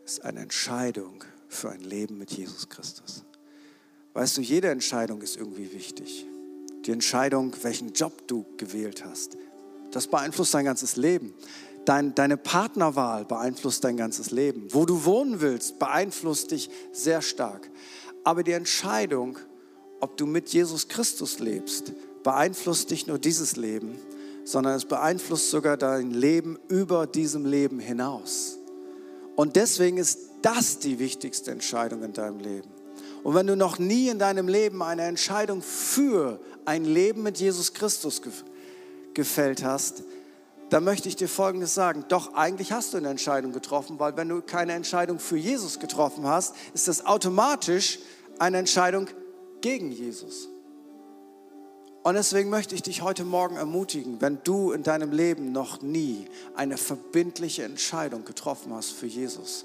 ist 0.05 0.25
eine 0.25 0.41
Entscheidung 0.41 1.25
für 1.49 1.71
ein 1.71 1.81
Leben 1.81 2.19
mit 2.19 2.33
Jesus 2.33 2.69
Christus. 2.69 3.25
Weißt 4.15 4.37
du, 4.37 4.41
jede 4.41 4.69
Entscheidung 4.69 5.23
ist 5.23 5.37
irgendwie 5.37 5.73
wichtig. 5.73 6.27
Die 6.85 6.91
Entscheidung, 6.91 7.55
welchen 7.63 7.93
Job 7.93 8.27
du 8.29 8.45
gewählt 8.57 9.05
hast, 9.05 9.37
das 9.95 10.07
beeinflusst 10.07 10.55
dein 10.55 10.65
ganzes 10.65 10.97
Leben. 10.97 11.35
Dein, 11.85 12.15
deine 12.15 12.37
Partnerwahl 12.37 13.25
beeinflusst 13.25 13.85
dein 13.85 13.97
ganzes 13.97 14.31
Leben. 14.31 14.69
Wo 14.71 14.87
du 14.87 15.05
wohnen 15.05 15.41
willst, 15.41 15.79
beeinflusst 15.79 16.51
dich 16.51 16.71
sehr 16.93 17.21
stark. 17.21 17.71
Aber 18.25 18.43
die 18.43 18.53
Entscheidung, 18.53 19.39
ob 20.01 20.17
du 20.17 20.27
mit 20.27 20.49
Jesus 20.49 20.89
Christus 20.89 21.39
lebst, 21.39 21.93
beeinflusst 22.23 22.91
nicht 22.91 23.07
nur 23.07 23.19
dieses 23.19 23.57
Leben, 23.57 23.99
sondern 24.45 24.75
es 24.75 24.87
beeinflusst 24.87 25.51
sogar 25.51 25.77
dein 25.77 26.11
Leben 26.11 26.59
über 26.69 27.07
diesem 27.07 27.45
Leben 27.45 27.79
hinaus. 27.79 28.59
Und 29.37 29.57
deswegen 29.57 29.99
ist 29.99 30.19
das 30.43 30.79
die 30.79 30.99
wichtigste 30.99 31.51
Entscheidung 31.51 32.03
in 32.03 32.13
deinem 32.13 32.41
Leben. 32.41 32.69
Und 33.23 33.35
wenn 33.35 33.47
du 33.47 33.57
noch 33.57 33.79
nie 33.79 34.09
in 34.09 34.19
deinem 34.19 34.49
Leben 34.49 34.83
eine 34.83 35.03
Entscheidung 35.03 35.63
für 35.63 36.39
ein 36.65 36.85
Leben 36.85 37.23
mit 37.23 37.39
Jesus 37.39 37.73
Christus 37.73 38.21
gefällt 39.15 39.65
hast, 39.65 40.03
dann 40.71 40.85
möchte 40.85 41.09
ich 41.09 41.17
dir 41.17 41.29
Folgendes 41.29 41.75
sagen. 41.75 42.05
Doch 42.09 42.35
eigentlich 42.35 42.73
hast 42.73 42.93
du 42.93 42.99
eine 42.99 43.09
Entscheidung 43.09 43.53
getroffen, 43.53 43.99
weil 43.99 44.17
wenn 44.17 44.29
du 44.29 44.43
keine 44.43 44.73
Entscheidung 44.73 45.19
für 45.19 45.37
Jesus 45.37 45.79
getroffen 45.79 46.27
hast, 46.27 46.55
ist 46.73 46.89
das 46.89 47.07
automatisch 47.07 47.99
eine 48.39 48.59
Entscheidung 48.59 49.09
gegen 49.61 49.93
Jesus. 49.93 50.49
Und 52.03 52.15
deswegen 52.15 52.51
möchte 52.51 52.75
ich 52.75 52.83
dich 52.83 53.01
heute 53.01 53.25
Morgen 53.25 53.57
ermutigen, 53.57 54.21
wenn 54.21 54.39
du 54.45 54.73
in 54.73 54.83
deinem 54.83 55.11
Leben 55.11 55.53
noch 55.53 55.81
nie 55.81 56.27
eine 56.55 56.77
verbindliche 56.77 57.63
Entscheidung 57.63 58.25
getroffen 58.25 58.75
hast 58.75 58.91
für 58.91 59.07
Jesus, 59.07 59.65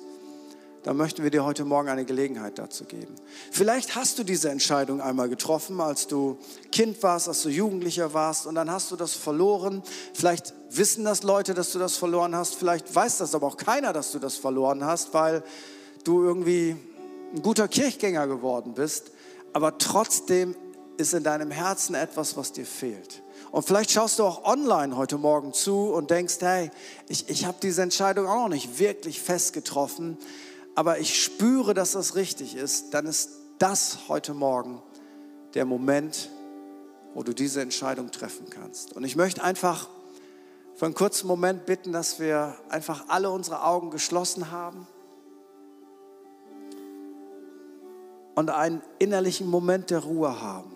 dann 0.90 0.98
möchten 0.98 1.22
wir 1.22 1.30
dir 1.30 1.46
heute 1.46 1.66
Morgen 1.66 1.88
eine 1.88 2.04
Gelegenheit 2.04 2.58
dazu 2.58 2.84
geben. 2.84 3.14
Vielleicht 3.52 3.96
hast 3.96 4.18
du 4.18 4.24
diese 4.24 4.50
Entscheidung 4.50 5.02
einmal 5.02 5.30
getroffen, 5.30 5.82
als 5.82 6.08
du 6.08 6.40
Kind 6.72 7.04
warst, 7.04 7.28
als 7.28 7.44
du 7.44 7.50
Jugendlicher 7.50 8.16
warst 8.16 8.48
und 8.48 8.56
dann 8.56 8.72
hast 8.72 8.90
du 8.90 8.96
das 8.96 9.14
verloren. 9.14 9.84
Vielleicht 10.16 10.52
wissen 10.72 11.06
das 11.06 11.22
Leute, 11.22 11.54
dass 11.54 11.74
du 11.74 11.78
das 11.78 11.96
verloren 11.96 12.36
hast. 12.36 12.56
Vielleicht 12.56 12.96
weiß 12.96 13.20
das 13.20 13.36
aber 13.36 13.46
auch 13.46 13.58
keiner, 13.58 13.94
dass 13.94 14.12
du 14.14 14.18
das 14.18 14.38
verloren 14.38 14.84
hast, 14.84 15.14
weil 15.14 15.44
du 16.06 16.24
irgendwie 16.24 16.76
ein 17.36 17.44
guter 17.44 17.68
Kirchgänger 17.68 18.26
geworden 18.26 18.74
bist. 18.74 19.12
Aber 19.54 19.78
trotzdem 19.78 20.56
ist 20.98 21.14
in 21.14 21.24
deinem 21.24 21.52
Herzen 21.52 21.94
etwas, 21.94 22.36
was 22.36 22.52
dir 22.52 22.66
fehlt. 22.66 23.22
Und 23.52 23.62
vielleicht 23.62 23.92
schaust 23.92 24.18
du 24.18 24.24
auch 24.24 24.44
online 24.44 24.98
heute 24.98 25.20
Morgen 25.20 25.54
zu 25.54 25.94
und 25.94 26.10
denkst, 26.10 26.38
hey, 26.40 26.72
ich, 27.08 27.30
ich 27.30 27.46
habe 27.46 27.58
diese 27.62 27.84
Entscheidung 27.84 28.26
auch 28.26 28.42
noch 28.42 28.50
nicht 28.50 28.80
wirklich 28.80 29.22
fest 29.22 29.54
getroffen 29.54 30.18
aber 30.76 31.00
ich 31.00 31.22
spüre, 31.22 31.74
dass 31.74 31.94
das 31.94 32.16
richtig 32.16 32.56
ist, 32.56 32.94
dann 32.94 33.06
ist 33.06 33.32
das 33.58 34.08
heute 34.08 34.34
Morgen 34.34 34.82
der 35.54 35.66
Moment, 35.66 36.30
wo 37.14 37.24
du 37.24 37.34
diese 37.34 37.62
Entscheidung 37.62 38.12
treffen 38.12 38.50
kannst. 38.50 38.96
Und 38.96 39.04
ich 39.04 39.16
möchte 39.16 39.44
einfach 39.44 39.90
für 40.76 40.86
einen 40.86 40.96
kurzen 40.96 41.28
Moment 41.28 41.66
bitten, 41.66 41.92
dass 41.92 42.20
wir 42.20 42.56
einfach 42.70 43.06
alle 43.10 43.30
unsere 43.32 43.64
Augen 43.64 43.92
geschlossen 43.92 44.52
haben 44.52 44.88
und 48.36 48.50
einen 48.50 48.82
innerlichen 49.00 49.48
Moment 49.48 49.90
der 49.90 50.00
Ruhe 50.00 50.42
haben. 50.42 50.72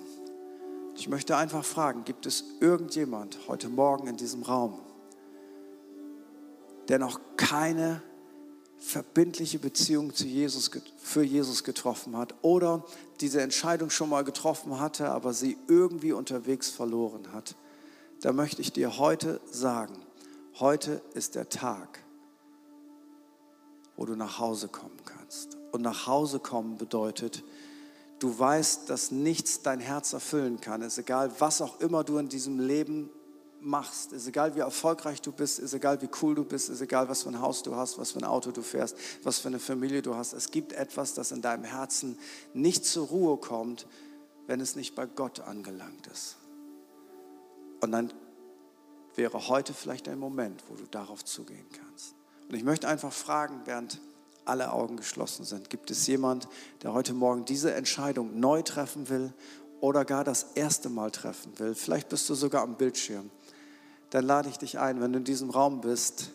Ich 0.95 1.07
möchte 1.07 1.37
einfach 1.37 1.63
fragen, 1.63 2.03
gibt 2.03 2.25
es 2.25 2.43
irgendjemand 2.59 3.39
heute 3.47 3.69
Morgen 3.69 4.07
in 4.07 4.17
diesem 4.17 4.43
Raum, 4.43 4.79
der 6.89 6.99
noch 6.99 7.21
keine 7.37 8.01
verbindliche 8.83 9.59
Beziehung 9.59 10.13
zu 10.13 10.25
Jesus, 10.25 10.69
für 10.97 11.23
Jesus 11.23 11.63
getroffen 11.63 12.17
hat 12.17 12.35
oder 12.41 12.83
diese 13.21 13.41
Entscheidung 13.41 13.89
schon 13.89 14.09
mal 14.09 14.25
getroffen 14.25 14.77
hatte, 14.79 15.09
aber 15.09 15.33
sie 15.33 15.57
irgendwie 15.69 16.11
unterwegs 16.11 16.69
verloren 16.69 17.31
hat, 17.31 17.55
da 18.21 18.33
möchte 18.33 18.61
ich 18.61 18.73
dir 18.73 18.97
heute 18.97 19.39
sagen, 19.49 19.95
heute 20.59 21.01
ist 21.13 21.35
der 21.35 21.47
Tag, 21.47 21.99
wo 23.95 24.05
du 24.05 24.15
nach 24.15 24.39
Hause 24.39 24.67
kommen 24.67 24.99
kannst. 25.05 25.57
Und 25.71 25.81
nach 25.81 26.05
Hause 26.05 26.39
kommen 26.39 26.77
bedeutet, 26.77 27.41
du 28.19 28.37
weißt, 28.37 28.89
dass 28.89 29.11
nichts 29.11 29.61
dein 29.61 29.79
Herz 29.79 30.11
erfüllen 30.11 30.59
kann. 30.59 30.81
Es 30.81 30.93
ist 30.93 30.99
egal, 30.99 31.31
was 31.39 31.61
auch 31.61 31.79
immer 31.79 32.03
du 32.03 32.17
in 32.17 32.27
diesem 32.27 32.59
Leben 32.59 33.09
machst, 33.63 34.13
ist 34.13 34.27
egal 34.27 34.55
wie 34.55 34.59
erfolgreich 34.59 35.21
du 35.21 35.31
bist, 35.31 35.59
ist 35.59 35.73
egal 35.73 36.01
wie 36.01 36.09
cool 36.21 36.35
du 36.35 36.43
bist, 36.43 36.69
ist 36.69 36.81
egal 36.81 37.09
was 37.09 37.23
für 37.23 37.29
ein 37.29 37.39
Haus 37.39 37.63
du 37.63 37.75
hast, 37.75 37.97
was 37.97 38.11
für 38.11 38.19
ein 38.19 38.25
Auto 38.25 38.51
du 38.51 38.61
fährst, 38.61 38.95
was 39.23 39.39
für 39.39 39.47
eine 39.47 39.59
Familie 39.59 40.01
du 40.01 40.15
hast. 40.15 40.33
Es 40.33 40.51
gibt 40.51 40.73
etwas, 40.73 41.13
das 41.13 41.31
in 41.31 41.41
deinem 41.41 41.63
Herzen 41.63 42.17
nicht 42.53 42.85
zur 42.85 43.07
Ruhe 43.07 43.37
kommt, 43.37 43.87
wenn 44.47 44.59
es 44.59 44.75
nicht 44.75 44.95
bei 44.95 45.05
Gott 45.05 45.39
angelangt 45.39 46.07
ist. 46.07 46.37
Und 47.81 47.91
dann 47.91 48.13
wäre 49.15 49.47
heute 49.47 49.73
vielleicht 49.73 50.07
ein 50.07 50.19
Moment, 50.19 50.63
wo 50.69 50.75
du 50.75 50.85
darauf 50.85 51.23
zugehen 51.23 51.65
kannst. 51.71 52.15
Und 52.49 52.55
ich 52.55 52.63
möchte 52.63 52.87
einfach 52.87 53.13
fragen, 53.13 53.61
während 53.65 53.99
alle 54.45 54.73
Augen 54.73 54.97
geschlossen 54.97 55.45
sind, 55.45 55.69
gibt 55.69 55.89
es 55.91 56.05
jemand, 56.07 56.47
der 56.81 56.93
heute 56.93 57.13
Morgen 57.13 57.45
diese 57.45 57.73
Entscheidung 57.73 58.39
neu 58.39 58.61
treffen 58.61 59.07
will 59.09 59.33
oder 59.79 60.03
gar 60.03 60.23
das 60.23 60.47
erste 60.55 60.89
Mal 60.89 61.11
treffen 61.11 61.57
will? 61.59 61.75
Vielleicht 61.75 62.09
bist 62.09 62.29
du 62.29 62.35
sogar 62.35 62.63
am 62.63 62.75
Bildschirm 62.75 63.29
dann 64.13 64.25
lade 64.25 64.47
ich 64.47 64.59
dich 64.59 64.77
ein, 64.77 65.01
wenn 65.01 65.11
du 65.11 65.17
in 65.17 65.23
diesem 65.23 65.49
Raum 65.49 65.81
bist, 65.81 66.29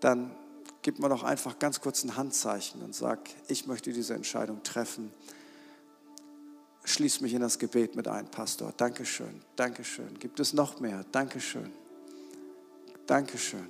dann 0.00 0.34
gib 0.80 1.00
mir 1.00 1.10
doch 1.10 1.22
einfach 1.22 1.58
ganz 1.58 1.82
kurz 1.82 2.02
ein 2.02 2.16
Handzeichen 2.16 2.80
und 2.80 2.94
sag, 2.94 3.28
ich 3.46 3.66
möchte 3.66 3.92
diese 3.92 4.14
Entscheidung 4.14 4.62
treffen. 4.62 5.12
Schließ 6.84 7.20
mich 7.20 7.34
in 7.34 7.42
das 7.42 7.58
Gebet 7.58 7.94
mit 7.94 8.08
ein, 8.08 8.30
Pastor. 8.30 8.72
Dankeschön, 8.74 9.42
Dankeschön. 9.54 10.18
Gibt 10.18 10.40
es 10.40 10.54
noch 10.54 10.80
mehr? 10.80 11.04
Dankeschön, 11.12 11.70
Dankeschön. 13.06 13.68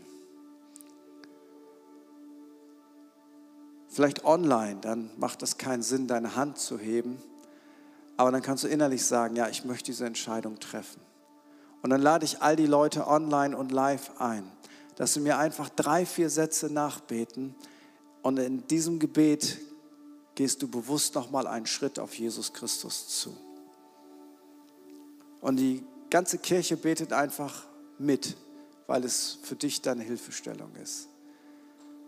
Vielleicht 3.89 4.25
online, 4.25 4.77
dann 4.81 5.11
macht 5.17 5.43
es 5.43 5.59
keinen 5.59 5.83
Sinn, 5.83 6.07
deine 6.07 6.37
Hand 6.37 6.59
zu 6.59 6.79
heben. 6.79 7.21
Aber 8.17 8.31
dann 8.31 8.43
kannst 8.43 8.63
du 8.63 8.69
innerlich 8.69 9.05
sagen, 9.05 9.35
ja, 9.35 9.49
ich 9.49 9.65
möchte 9.65 9.87
diese 9.87 10.07
Entscheidung 10.07 10.61
treffen. 10.61 11.08
Und 11.83 11.91
dann 11.91 12.03
lade 12.03 12.25
ich 12.25 12.43
all 12.43 12.57
die 12.57 12.67
Leute 12.67 13.07
online 13.07 13.57
und 13.57 13.71
live 13.73 14.21
ein, 14.21 14.51
dass 14.97 15.15
sie 15.15 15.21
mir 15.21 15.39
einfach 15.39 15.69
drei, 15.69 16.05
vier 16.07 16.29
Sätze 16.29 16.73
nachbeten. 16.73 17.55
Und 18.23 18.39
in 18.39 18.67
diesem 18.67 18.99
Gebet 18.99 19.59
gehst 20.35 20.63
du 20.63 20.69
bewusst 20.69 21.15
nochmal 21.15 21.47
einen 21.47 21.67
Schritt 21.67 21.99
auf 21.99 22.15
Jesus 22.15 22.53
Christus 22.53 23.21
zu. 23.21 23.37
Und 25.41 25.57
die 25.57 25.85
ganze 26.11 26.39
Kirche 26.39 26.77
betet 26.77 27.13
einfach 27.13 27.67
mit, 27.99 28.37
weil 28.89 29.05
es 29.05 29.39
für 29.43 29.55
dich 29.55 29.81
deine 29.81 30.03
Hilfestellung 30.03 30.75
ist. 30.83 31.09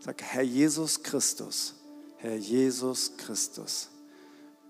Sag, 0.01 0.21
Herr 0.23 0.43
Jesus 0.43 1.03
Christus, 1.03 1.75
Herr 2.17 2.37
Jesus 2.37 3.17
Christus, 3.17 3.89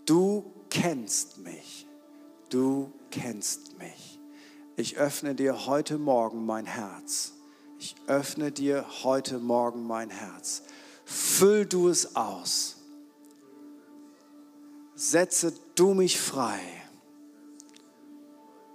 du 0.04 0.44
kennst 0.68 1.38
mich, 1.38 1.86
du 2.50 2.92
kennst 3.10 3.78
mich 3.78 4.19
ich 4.76 4.96
öffne 4.96 5.34
dir 5.34 5.66
heute 5.66 5.98
Morgen 5.98 6.46
mein 6.46 6.66
Herz. 6.66 7.34
Ich 7.78 7.96
öffne 8.06 8.52
dir 8.52 8.84
heute 9.02 9.38
Morgen 9.38 9.86
mein 9.86 10.10
Herz. 10.10 10.62
Füll 11.04 11.66
du 11.66 11.88
es 11.88 12.14
aus. 12.16 12.76
Setze 14.94 15.52
du 15.74 15.94
mich 15.94 16.20
frei. 16.20 16.60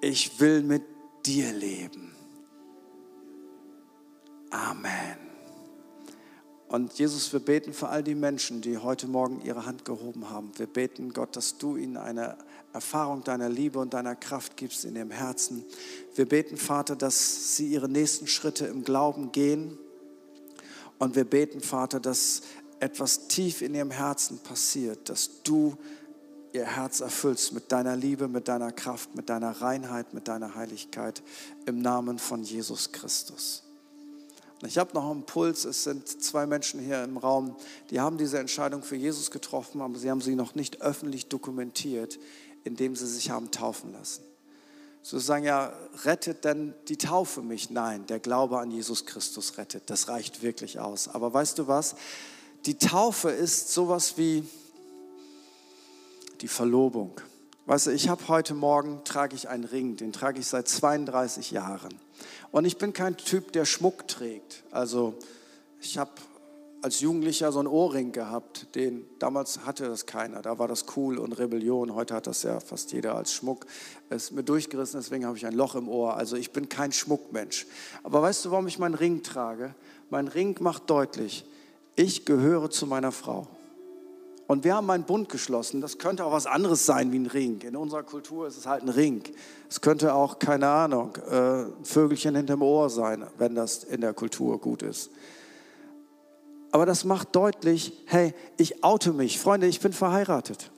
Ich 0.02 0.39
will 0.39 0.64
mit 0.64 0.84
dir 1.26 1.52
leben. 1.54 2.16
Amen. 4.50 5.25
Und 6.68 6.93
Jesus, 6.93 7.32
wir 7.32 7.39
beten 7.39 7.74
für 7.74 7.89
all 7.89 8.03
die 8.03 8.16
Menschen, 8.16 8.61
die 8.61 8.78
heute 8.78 9.07
Morgen 9.07 9.41
ihre 9.43 9.66
Hand 9.66 9.86
gehoben 9.86 10.30
haben. 10.30 10.51
Wir 10.57 10.68
beten, 10.68 11.13
Gott, 11.13 11.36
dass 11.36 11.57
du 11.57 11.78
ihnen 11.78 11.97
eine 11.97 12.38
Erfahrung 12.74 13.24
deiner 13.24 13.49
Liebe 13.49 13.80
und 13.80 13.93
deiner 13.93 14.16
Kraft 14.16 14.57
gibst 14.57 14.84
in 14.84 14.95
ihrem 14.95 15.11
Herzen. 15.11 15.63
Wir 16.16 16.28
beten, 16.28 16.57
Vater, 16.57 16.95
dass 16.95 17.55
sie 17.55 17.68
ihre 17.68 17.88
nächsten 17.88 18.28
Schritte 18.28 18.66
im 18.66 18.84
Glauben 18.84 19.32
gehen. 19.32 19.78
Und 20.97 21.16
wir 21.16 21.26
beten, 21.26 21.61
Vater, 21.61 21.99
dass 21.99 22.41
etwas 22.80 23.28
tief 23.28 23.61
in 23.61 23.76
ihrem 23.76 23.91
Herzen 23.91 24.39
passiert, 24.39 25.09
dass 25.09 25.43
du 25.43 25.78
ihr 26.51 26.66
Herz 26.66 26.99
erfüllst 27.01 27.53
mit 27.53 27.72
deiner 27.72 27.95
Liebe, 27.95 28.28
mit 28.28 28.47
deiner 28.47 28.72
Kraft, 28.72 29.13
mit 29.16 29.30
deiner 29.30 29.61
Reinheit, 29.61 30.13
mit 30.13 30.28
deiner 30.28 30.55
Heiligkeit 30.55 31.22
im 31.66 31.82
Namen 31.82 32.18
von 32.18 32.43
Jesus 32.43 32.91
Christus. 32.91 33.64
Ich 34.68 34.78
habe 34.78 34.93
noch 34.93 35.09
einen 35.09 35.26
Puls. 35.26 35.66
Es 35.66 35.84
sind 35.84 36.07
zwei 36.07 36.45
Menschen 36.45 36.80
hier 36.80 37.03
im 37.03 37.18
Raum, 37.18 37.55
die 37.89 37.99
haben 37.99 38.18
diese 38.18 38.39
Entscheidung 38.39 38.84
für 38.84 38.95
Jesus 38.95 39.32
getroffen, 39.32 39.82
aber 39.82 39.97
sie 39.97 40.09
haben 40.09 40.22
sie 40.22 40.36
noch 40.36 40.55
nicht 40.55 40.82
öffentlich 40.82 41.28
dokumentiert, 41.28 42.20
indem 42.63 42.95
sie 42.95 43.07
sich 43.07 43.30
haben 43.30 43.51
taufen 43.51 43.93
lassen. 43.93 44.24
So 45.01 45.20
sagen 45.20 45.45
ja, 45.45 45.72
rettet 46.03 46.45
denn 46.45 46.74
die 46.88 46.97
Taufe 46.97 47.43
mich? 47.43 47.70
Nein, 47.70 48.07
der 48.07 48.20
Glaube 48.20 48.59
an 48.59 48.72
Jesus 48.72 49.05
Christus 49.05 49.57
rettet. 49.59 49.84
Das 49.91 50.07
reicht 50.07 50.41
wirklich 50.41 50.80
aus. 50.80 51.07
Aber 51.07 51.32
weißt 51.32 51.59
du 51.59 51.68
was? 51.68 51.95
Die 52.66 52.80
Taufe 52.80 53.30
ist 53.30 53.72
sowas 53.72 54.18
wie 54.18 54.43
die 56.41 56.47
Verlobung. 56.47 57.22
Weißt 57.68 57.86
du, 57.86 57.91
ich 57.91 58.09
habe 58.09 58.28
heute 58.28 58.55
Morgen 58.55 59.03
trage 59.03 59.36
ich 59.36 59.47
einen 59.47 59.63
Ring, 59.63 59.95
den 59.95 60.11
trage 60.11 60.39
ich 60.39 60.47
seit 60.47 60.68
32 60.68 61.51
Jahren. 61.51 61.93
Und 62.51 62.66
ich 62.66 62.78
bin 62.78 62.93
kein 62.93 63.18
Typ, 63.18 63.51
der 63.51 63.66
Schmuck 63.66 64.07
trägt. 64.07 64.63
Also 64.72 65.16
ich 65.82 65.97
habe 65.97 66.11
als 66.82 66.99
Jugendlicher 66.99 67.51
so 67.51 67.57
einen 67.57 67.68
Ohrring 67.68 68.11
gehabt, 68.11 68.76
den 68.76 69.07
damals 69.18 69.66
hatte 69.66 69.88
das 69.88 70.05
keiner. 70.05 70.43
Da 70.43 70.59
war 70.59 70.68
das 70.68 70.86
cool 70.95 71.18
und 71.18 71.34
Rebellion. 71.34 71.95
Heute 71.95 72.13
hat 72.13 72.28
das 72.28 72.43
ja 72.43 72.59
fast 72.59 72.91
jeder 72.91 73.16
als 73.16 73.34
Schmuck. 73.34 73.66
Es 74.09 74.26
ist 74.26 74.32
mir 74.34 74.43
durchgerissen, 74.43 74.99
deswegen 74.99 75.26
habe 75.26 75.36
ich 75.36 75.47
ein 75.47 75.55
Loch 75.55 75.74
im 75.74 75.89
Ohr. 75.89 76.16
Also 76.16 76.36
ich 76.36 76.51
bin 76.51 76.70
kein 76.70 76.91
Schmuckmensch. 76.91 77.66
Aber 78.03 78.22
weißt 78.22 78.45
du, 78.45 78.51
warum 78.51 78.68
ich 78.68 78.78
meinen 78.78 78.93
Ring 78.93 79.24
trage? 79.24 79.74
Mein 80.11 80.28
Ring 80.28 80.55
macht 80.59 80.88
deutlich, 80.91 81.45
ich 81.95 82.24
gehöre 82.24 82.70
zu 82.70 82.86
meiner 82.86 83.11
Frau. 83.11 83.47
Und 84.48 84.64
wir 84.64 84.76
haben 84.76 84.89
einen 84.91 85.04
Bund 85.04 85.30
geschlossen. 85.30 85.82
Das 85.82 85.98
könnte 85.98 86.24
auch 86.26 86.32
was 86.32 86.46
anderes 86.46 86.86
sein 86.86 87.12
wie 87.12 87.18
ein 87.18 87.26
Ring. 87.26 87.62
In 87.62 87.76
unserer 87.76 88.04
Kultur 88.04 88.48
ist 88.48 88.58
es 88.58 88.68
halt 88.68 88.84
ein 88.84 88.89
Ring. 88.89 89.24
Es 89.70 89.82
könnte 89.82 90.14
auch, 90.14 90.38
keine 90.38 90.68
Ahnung, 90.68 91.18
äh, 91.30 91.64
ein 91.64 91.84
Vögelchen 91.84 92.36
hinterm 92.36 92.62
Ohr 92.62 92.89
sein, 92.89 93.26
wenn 93.38 93.56
das 93.56 93.84
in 93.84 94.02
der 94.02 94.14
Kultur 94.14 94.60
gut 94.60 94.84
ist. 94.84 95.10
Aber 96.72 96.86
das 96.86 97.06
macht 97.06 97.36
deutlich, 97.36 97.93
hey, 98.06 98.34
ich 98.58 98.84
oute 98.84 99.14
mich. 99.14 99.39
Freunde, 99.39 99.66
ich 99.66 99.80
bin 99.80 99.93
verheiratet. 99.93 100.72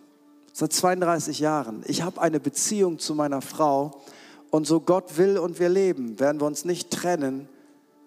Seit 0.53 0.72
32 0.72 1.39
Jahren. 1.39 1.84
Ich 1.88 2.03
habe 2.03 2.22
eine 2.22 2.39
Beziehung 2.39 2.99
zu 2.99 3.15
meiner 3.15 3.41
Frau. 3.41 4.01
Und 4.49 4.65
so 4.65 4.80
Gott 4.80 5.18
will 5.18 5.38
und 5.38 5.59
wir 5.59 5.68
leben, 5.68 6.20
werden 6.20 6.39
wir 6.39 6.45
uns 6.47 6.63
nicht 6.63 6.89
trennen, 6.89 7.49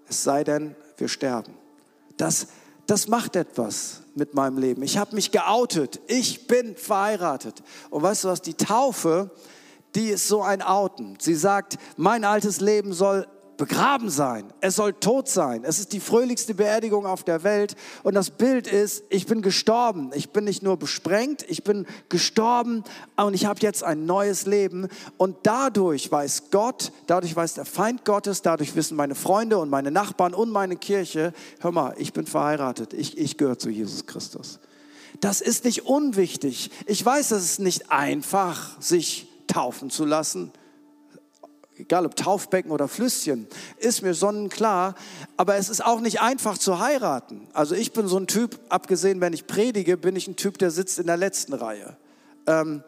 es 0.09 0.25
sei 0.25 0.43
denn, 0.43 0.75
wir 0.97 1.09
sterben. 1.09 1.53
Das 2.17 2.49
das 2.91 3.07
macht 3.07 3.37
etwas 3.37 4.00
mit 4.21 4.35
meinem 4.35 4.59
Leben. 4.59 4.83
Ich 4.83 4.99
habe 4.99 5.17
mich 5.17 5.33
geoutet. 5.33 5.99
Ich 6.07 6.47
bin 6.47 6.77
verheiratet. 6.77 7.63
Und 7.89 8.03
weißt 8.03 8.25
du 8.25 8.29
was? 8.29 8.43
Die 8.43 8.55
Taufe, 8.55 9.31
die 9.97 10.11
ist 10.11 10.29
so 10.29 10.43
ein 10.43 10.63
Outen. 10.63 11.17
Sie 11.19 11.35
sagt, 11.35 11.79
mein 11.97 12.25
altes 12.25 12.61
Leben 12.61 12.93
soll 12.93 13.27
begraben 13.61 14.09
sein. 14.09 14.51
Es 14.63 14.77
soll 14.77 14.95
tot 14.95 15.29
sein. 15.29 15.65
Es 15.65 15.79
ist 15.79 15.93
die 15.93 16.01
fröhlichste 16.01 16.55
Beerdigung 16.55 17.05
auf 17.05 17.25
der 17.25 17.43
Welt. 17.43 17.77
Und 18.03 18.15
das 18.15 18.31
Bild 18.31 18.67
ist, 18.67 19.05
ich 19.11 19.27
bin 19.27 19.43
gestorben. 19.43 20.13
Ich 20.15 20.31
bin 20.31 20.45
nicht 20.45 20.63
nur 20.63 20.79
besprengt, 20.79 21.45
ich 21.47 21.63
bin 21.63 21.87
gestorben 22.09 22.85
und 23.17 23.35
ich 23.35 23.45
habe 23.45 23.61
jetzt 23.61 23.85
ein 23.85 24.07
neues 24.07 24.47
Leben. 24.47 24.89
Und 25.19 25.37
dadurch 25.43 26.11
weiß 26.11 26.45
Gott, 26.51 26.91
dadurch 27.07 27.37
weiß 27.37 27.53
der 27.53 27.67
Feind 27.67 28.07
Gottes, 28.07 28.41
dadurch 28.41 28.75
wissen 28.77 28.97
meine 28.97 29.15
Freunde 29.15 29.59
und 29.59 29.69
meine 29.69 29.91
Nachbarn 29.91 30.33
und 30.33 30.51
meine 30.51 30.77
Kirche, 30.77 31.35
hör 31.61 31.71
mal, 31.71 31.95
ich 31.99 32.15
bin 32.15 32.27
verheiratet. 32.27 32.95
Ich, 32.95 33.19
ich 33.19 33.37
gehöre 33.37 33.59
zu 33.59 33.69
Jesus 33.69 34.07
Christus. 34.07 34.59
Das 35.21 35.43
ist 35.43 35.67
nicht 35.67 35.85
unwichtig. 35.85 36.71
Ich 36.87 37.05
weiß, 37.05 37.33
es 37.33 37.45
ist 37.45 37.61
nicht 37.61 37.93
einfach, 37.93 38.81
sich 38.81 39.29
taufen 39.49 39.91
zu 39.91 40.07
lassen 40.07 40.51
egal 41.81 42.07
ob 42.07 42.17
Taufbecken 42.17 42.71
oder 42.71 42.89
Flüsschen, 42.89 43.47
ist 43.79 44.03
mir 44.03 44.15
sonnenklar. 44.15 44.95
Aber 45.37 45.57
es 45.57 45.69
ist 45.69 45.85
auch 45.85 46.01
nicht 46.01 46.21
einfach 46.21 46.59
zu 46.59 46.79
heiraten. 46.79 47.49
Also 47.53 47.75
ich 47.75 47.93
bin 47.93 48.07
so 48.07 48.19
ein 48.19 48.27
Typ, 48.27 48.59
abgesehen, 48.69 49.21
wenn 49.21 49.33
ich 49.33 49.47
predige, 49.47 49.97
bin 49.97 50.17
ich 50.17 50.29
ein 50.29 50.37
Typ, 50.37 50.59
der 50.59 50.71
sitzt 50.71 50.99
in 50.99 51.07
der 51.07 51.17
letzten 51.17 51.55
Reihe. 51.55 51.97
Ähm, 52.47 52.83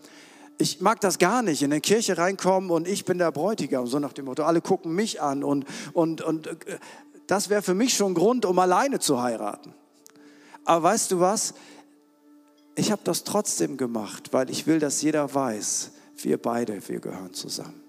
ich 0.59 0.81
mag 0.81 1.01
das 1.01 1.19
gar 1.19 1.43
nicht, 1.43 1.63
in 1.63 1.73
eine 1.73 1.81
Kirche 1.81 2.19
reinkommen 2.19 2.71
und 2.71 2.87
ich 2.87 3.05
bin 3.05 3.19
der 3.19 3.33
Bräutigam, 3.33 3.87
so 3.87 3.99
nach 3.99 4.13
dem 4.13 4.27
Motto, 4.27 4.45
alle 4.45 4.61
gucken 4.61 4.95
mich 4.95 5.21
an 5.21 5.43
und, 5.43 5.65
und, 5.93 6.23
und 6.23 6.47
äh, 6.47 6.79
das 7.27 7.49
wäre 7.49 7.63
für 7.63 7.75
mich 7.75 7.95
schon 7.95 8.15
Grund, 8.15 8.45
um 8.45 8.59
alleine 8.59 9.01
zu 9.01 9.23
heiraten. 9.23 9.75
Aber 10.65 10.85
weißt 10.85 11.11
du 11.11 11.21
was? 11.21 11.55
Ich 12.75 12.93
habe 12.93 13.03
das 13.05 13.25
trotzdem 13.25 13.77
gemacht, 13.77 14.33
weil 14.33 14.51
ich 14.51 14.67
will, 14.67 14.79
dass 14.79 15.03
jeder 15.03 15.35
weiß, 15.35 15.93
wir 16.19 16.41
beide, 16.41 16.89
wir 16.89 17.01
gehören 17.01 17.35
zusammen. 17.35 17.82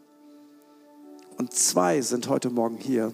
Und 1.44 1.52
zwei 1.52 2.00
sind 2.00 2.30
heute 2.30 2.50
Morgen 2.50 2.78
hier, 2.78 3.12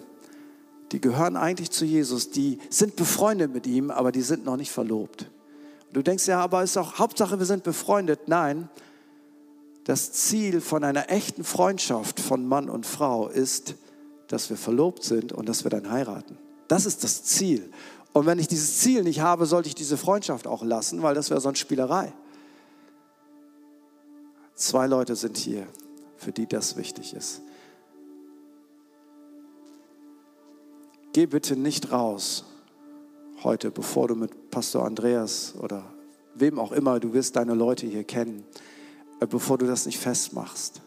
die 0.91 1.01
gehören 1.01 1.36
eigentlich 1.36 1.71
zu 1.71 1.84
Jesus, 1.84 2.30
die 2.30 2.59
sind 2.69 2.95
befreundet 2.95 3.51
mit 3.51 3.65
ihm, 3.65 3.89
aber 3.89 4.11
die 4.11 4.21
sind 4.21 4.45
noch 4.45 4.55
nicht 4.55 4.71
verlobt. 4.71 5.23
Und 5.88 5.97
du 5.97 6.03
denkst 6.03 6.27
ja, 6.27 6.39
aber 6.39 6.61
ist 6.61 6.77
auch 6.77 6.99
Hauptsache, 6.99 7.39
wir 7.39 7.47
sind 7.47 7.63
befreundet. 7.63 8.27
Nein, 8.27 8.69
das 9.84 10.11
Ziel 10.11 10.61
von 10.61 10.84
einer 10.84 11.09
echten 11.09 11.43
Freundschaft 11.43 12.19
von 12.19 12.47
Mann 12.47 12.69
und 12.69 12.86
Frau 12.86 13.30
ist, 13.30 13.73
dass 14.27 14.51
wir 14.51 14.57
verlobt 14.57 15.03
sind 15.03 15.34
und 15.34 15.49
dass 15.49 15.63
wir 15.63 15.71
dann 15.71 15.89
heiraten. 15.89 16.38
Das 16.67 16.86
ist 16.86 17.03
das 17.03 17.23
Ziel. 17.23 17.71
Und 18.13 18.27
wenn 18.27 18.38
ich 18.38 18.47
dieses 18.47 18.77
Ziel 18.77 19.01
nicht 19.01 19.21
habe, 19.21 19.47
sollte 19.47 19.69
ich 19.69 19.75
diese 19.75 19.97
Freundschaft 19.97 20.45
auch 20.45 20.61
lassen, 20.61 21.01
weil 21.01 21.15
das 21.15 21.32
wäre 21.32 21.41
sonst 21.41 21.57
Spielerei. 21.57 22.13
Zwei 24.53 24.86
Leute 24.86 25.15
sind 25.15 25.36
hier, 25.36 25.65
für 26.17 26.32
die 26.32 26.45
das 26.45 26.77
wichtig 26.77 27.15
ist. 27.15 27.41
Geh 31.12 31.26
bitte 31.26 31.55
nicht 31.55 31.91
raus 31.91 32.45
heute, 33.43 33.72
bevor 33.72 34.07
du 34.10 34.16
mit 34.16 34.51
Pastor 34.51 34.86
Andreas 34.86 35.55
oder 35.60 35.84
wem 36.36 36.60
auch 36.60 36.72
immer, 36.72 36.99
du 36.99 37.14
wirst 37.14 37.36
deine 37.36 37.55
Leute 37.55 37.88
hier 37.88 38.03
kennen, 38.03 38.43
äh, 39.20 39.26
bevor 39.26 39.57
du 39.57 39.66
das 39.66 39.88
nicht 39.88 39.97
festmachst. 39.97 40.82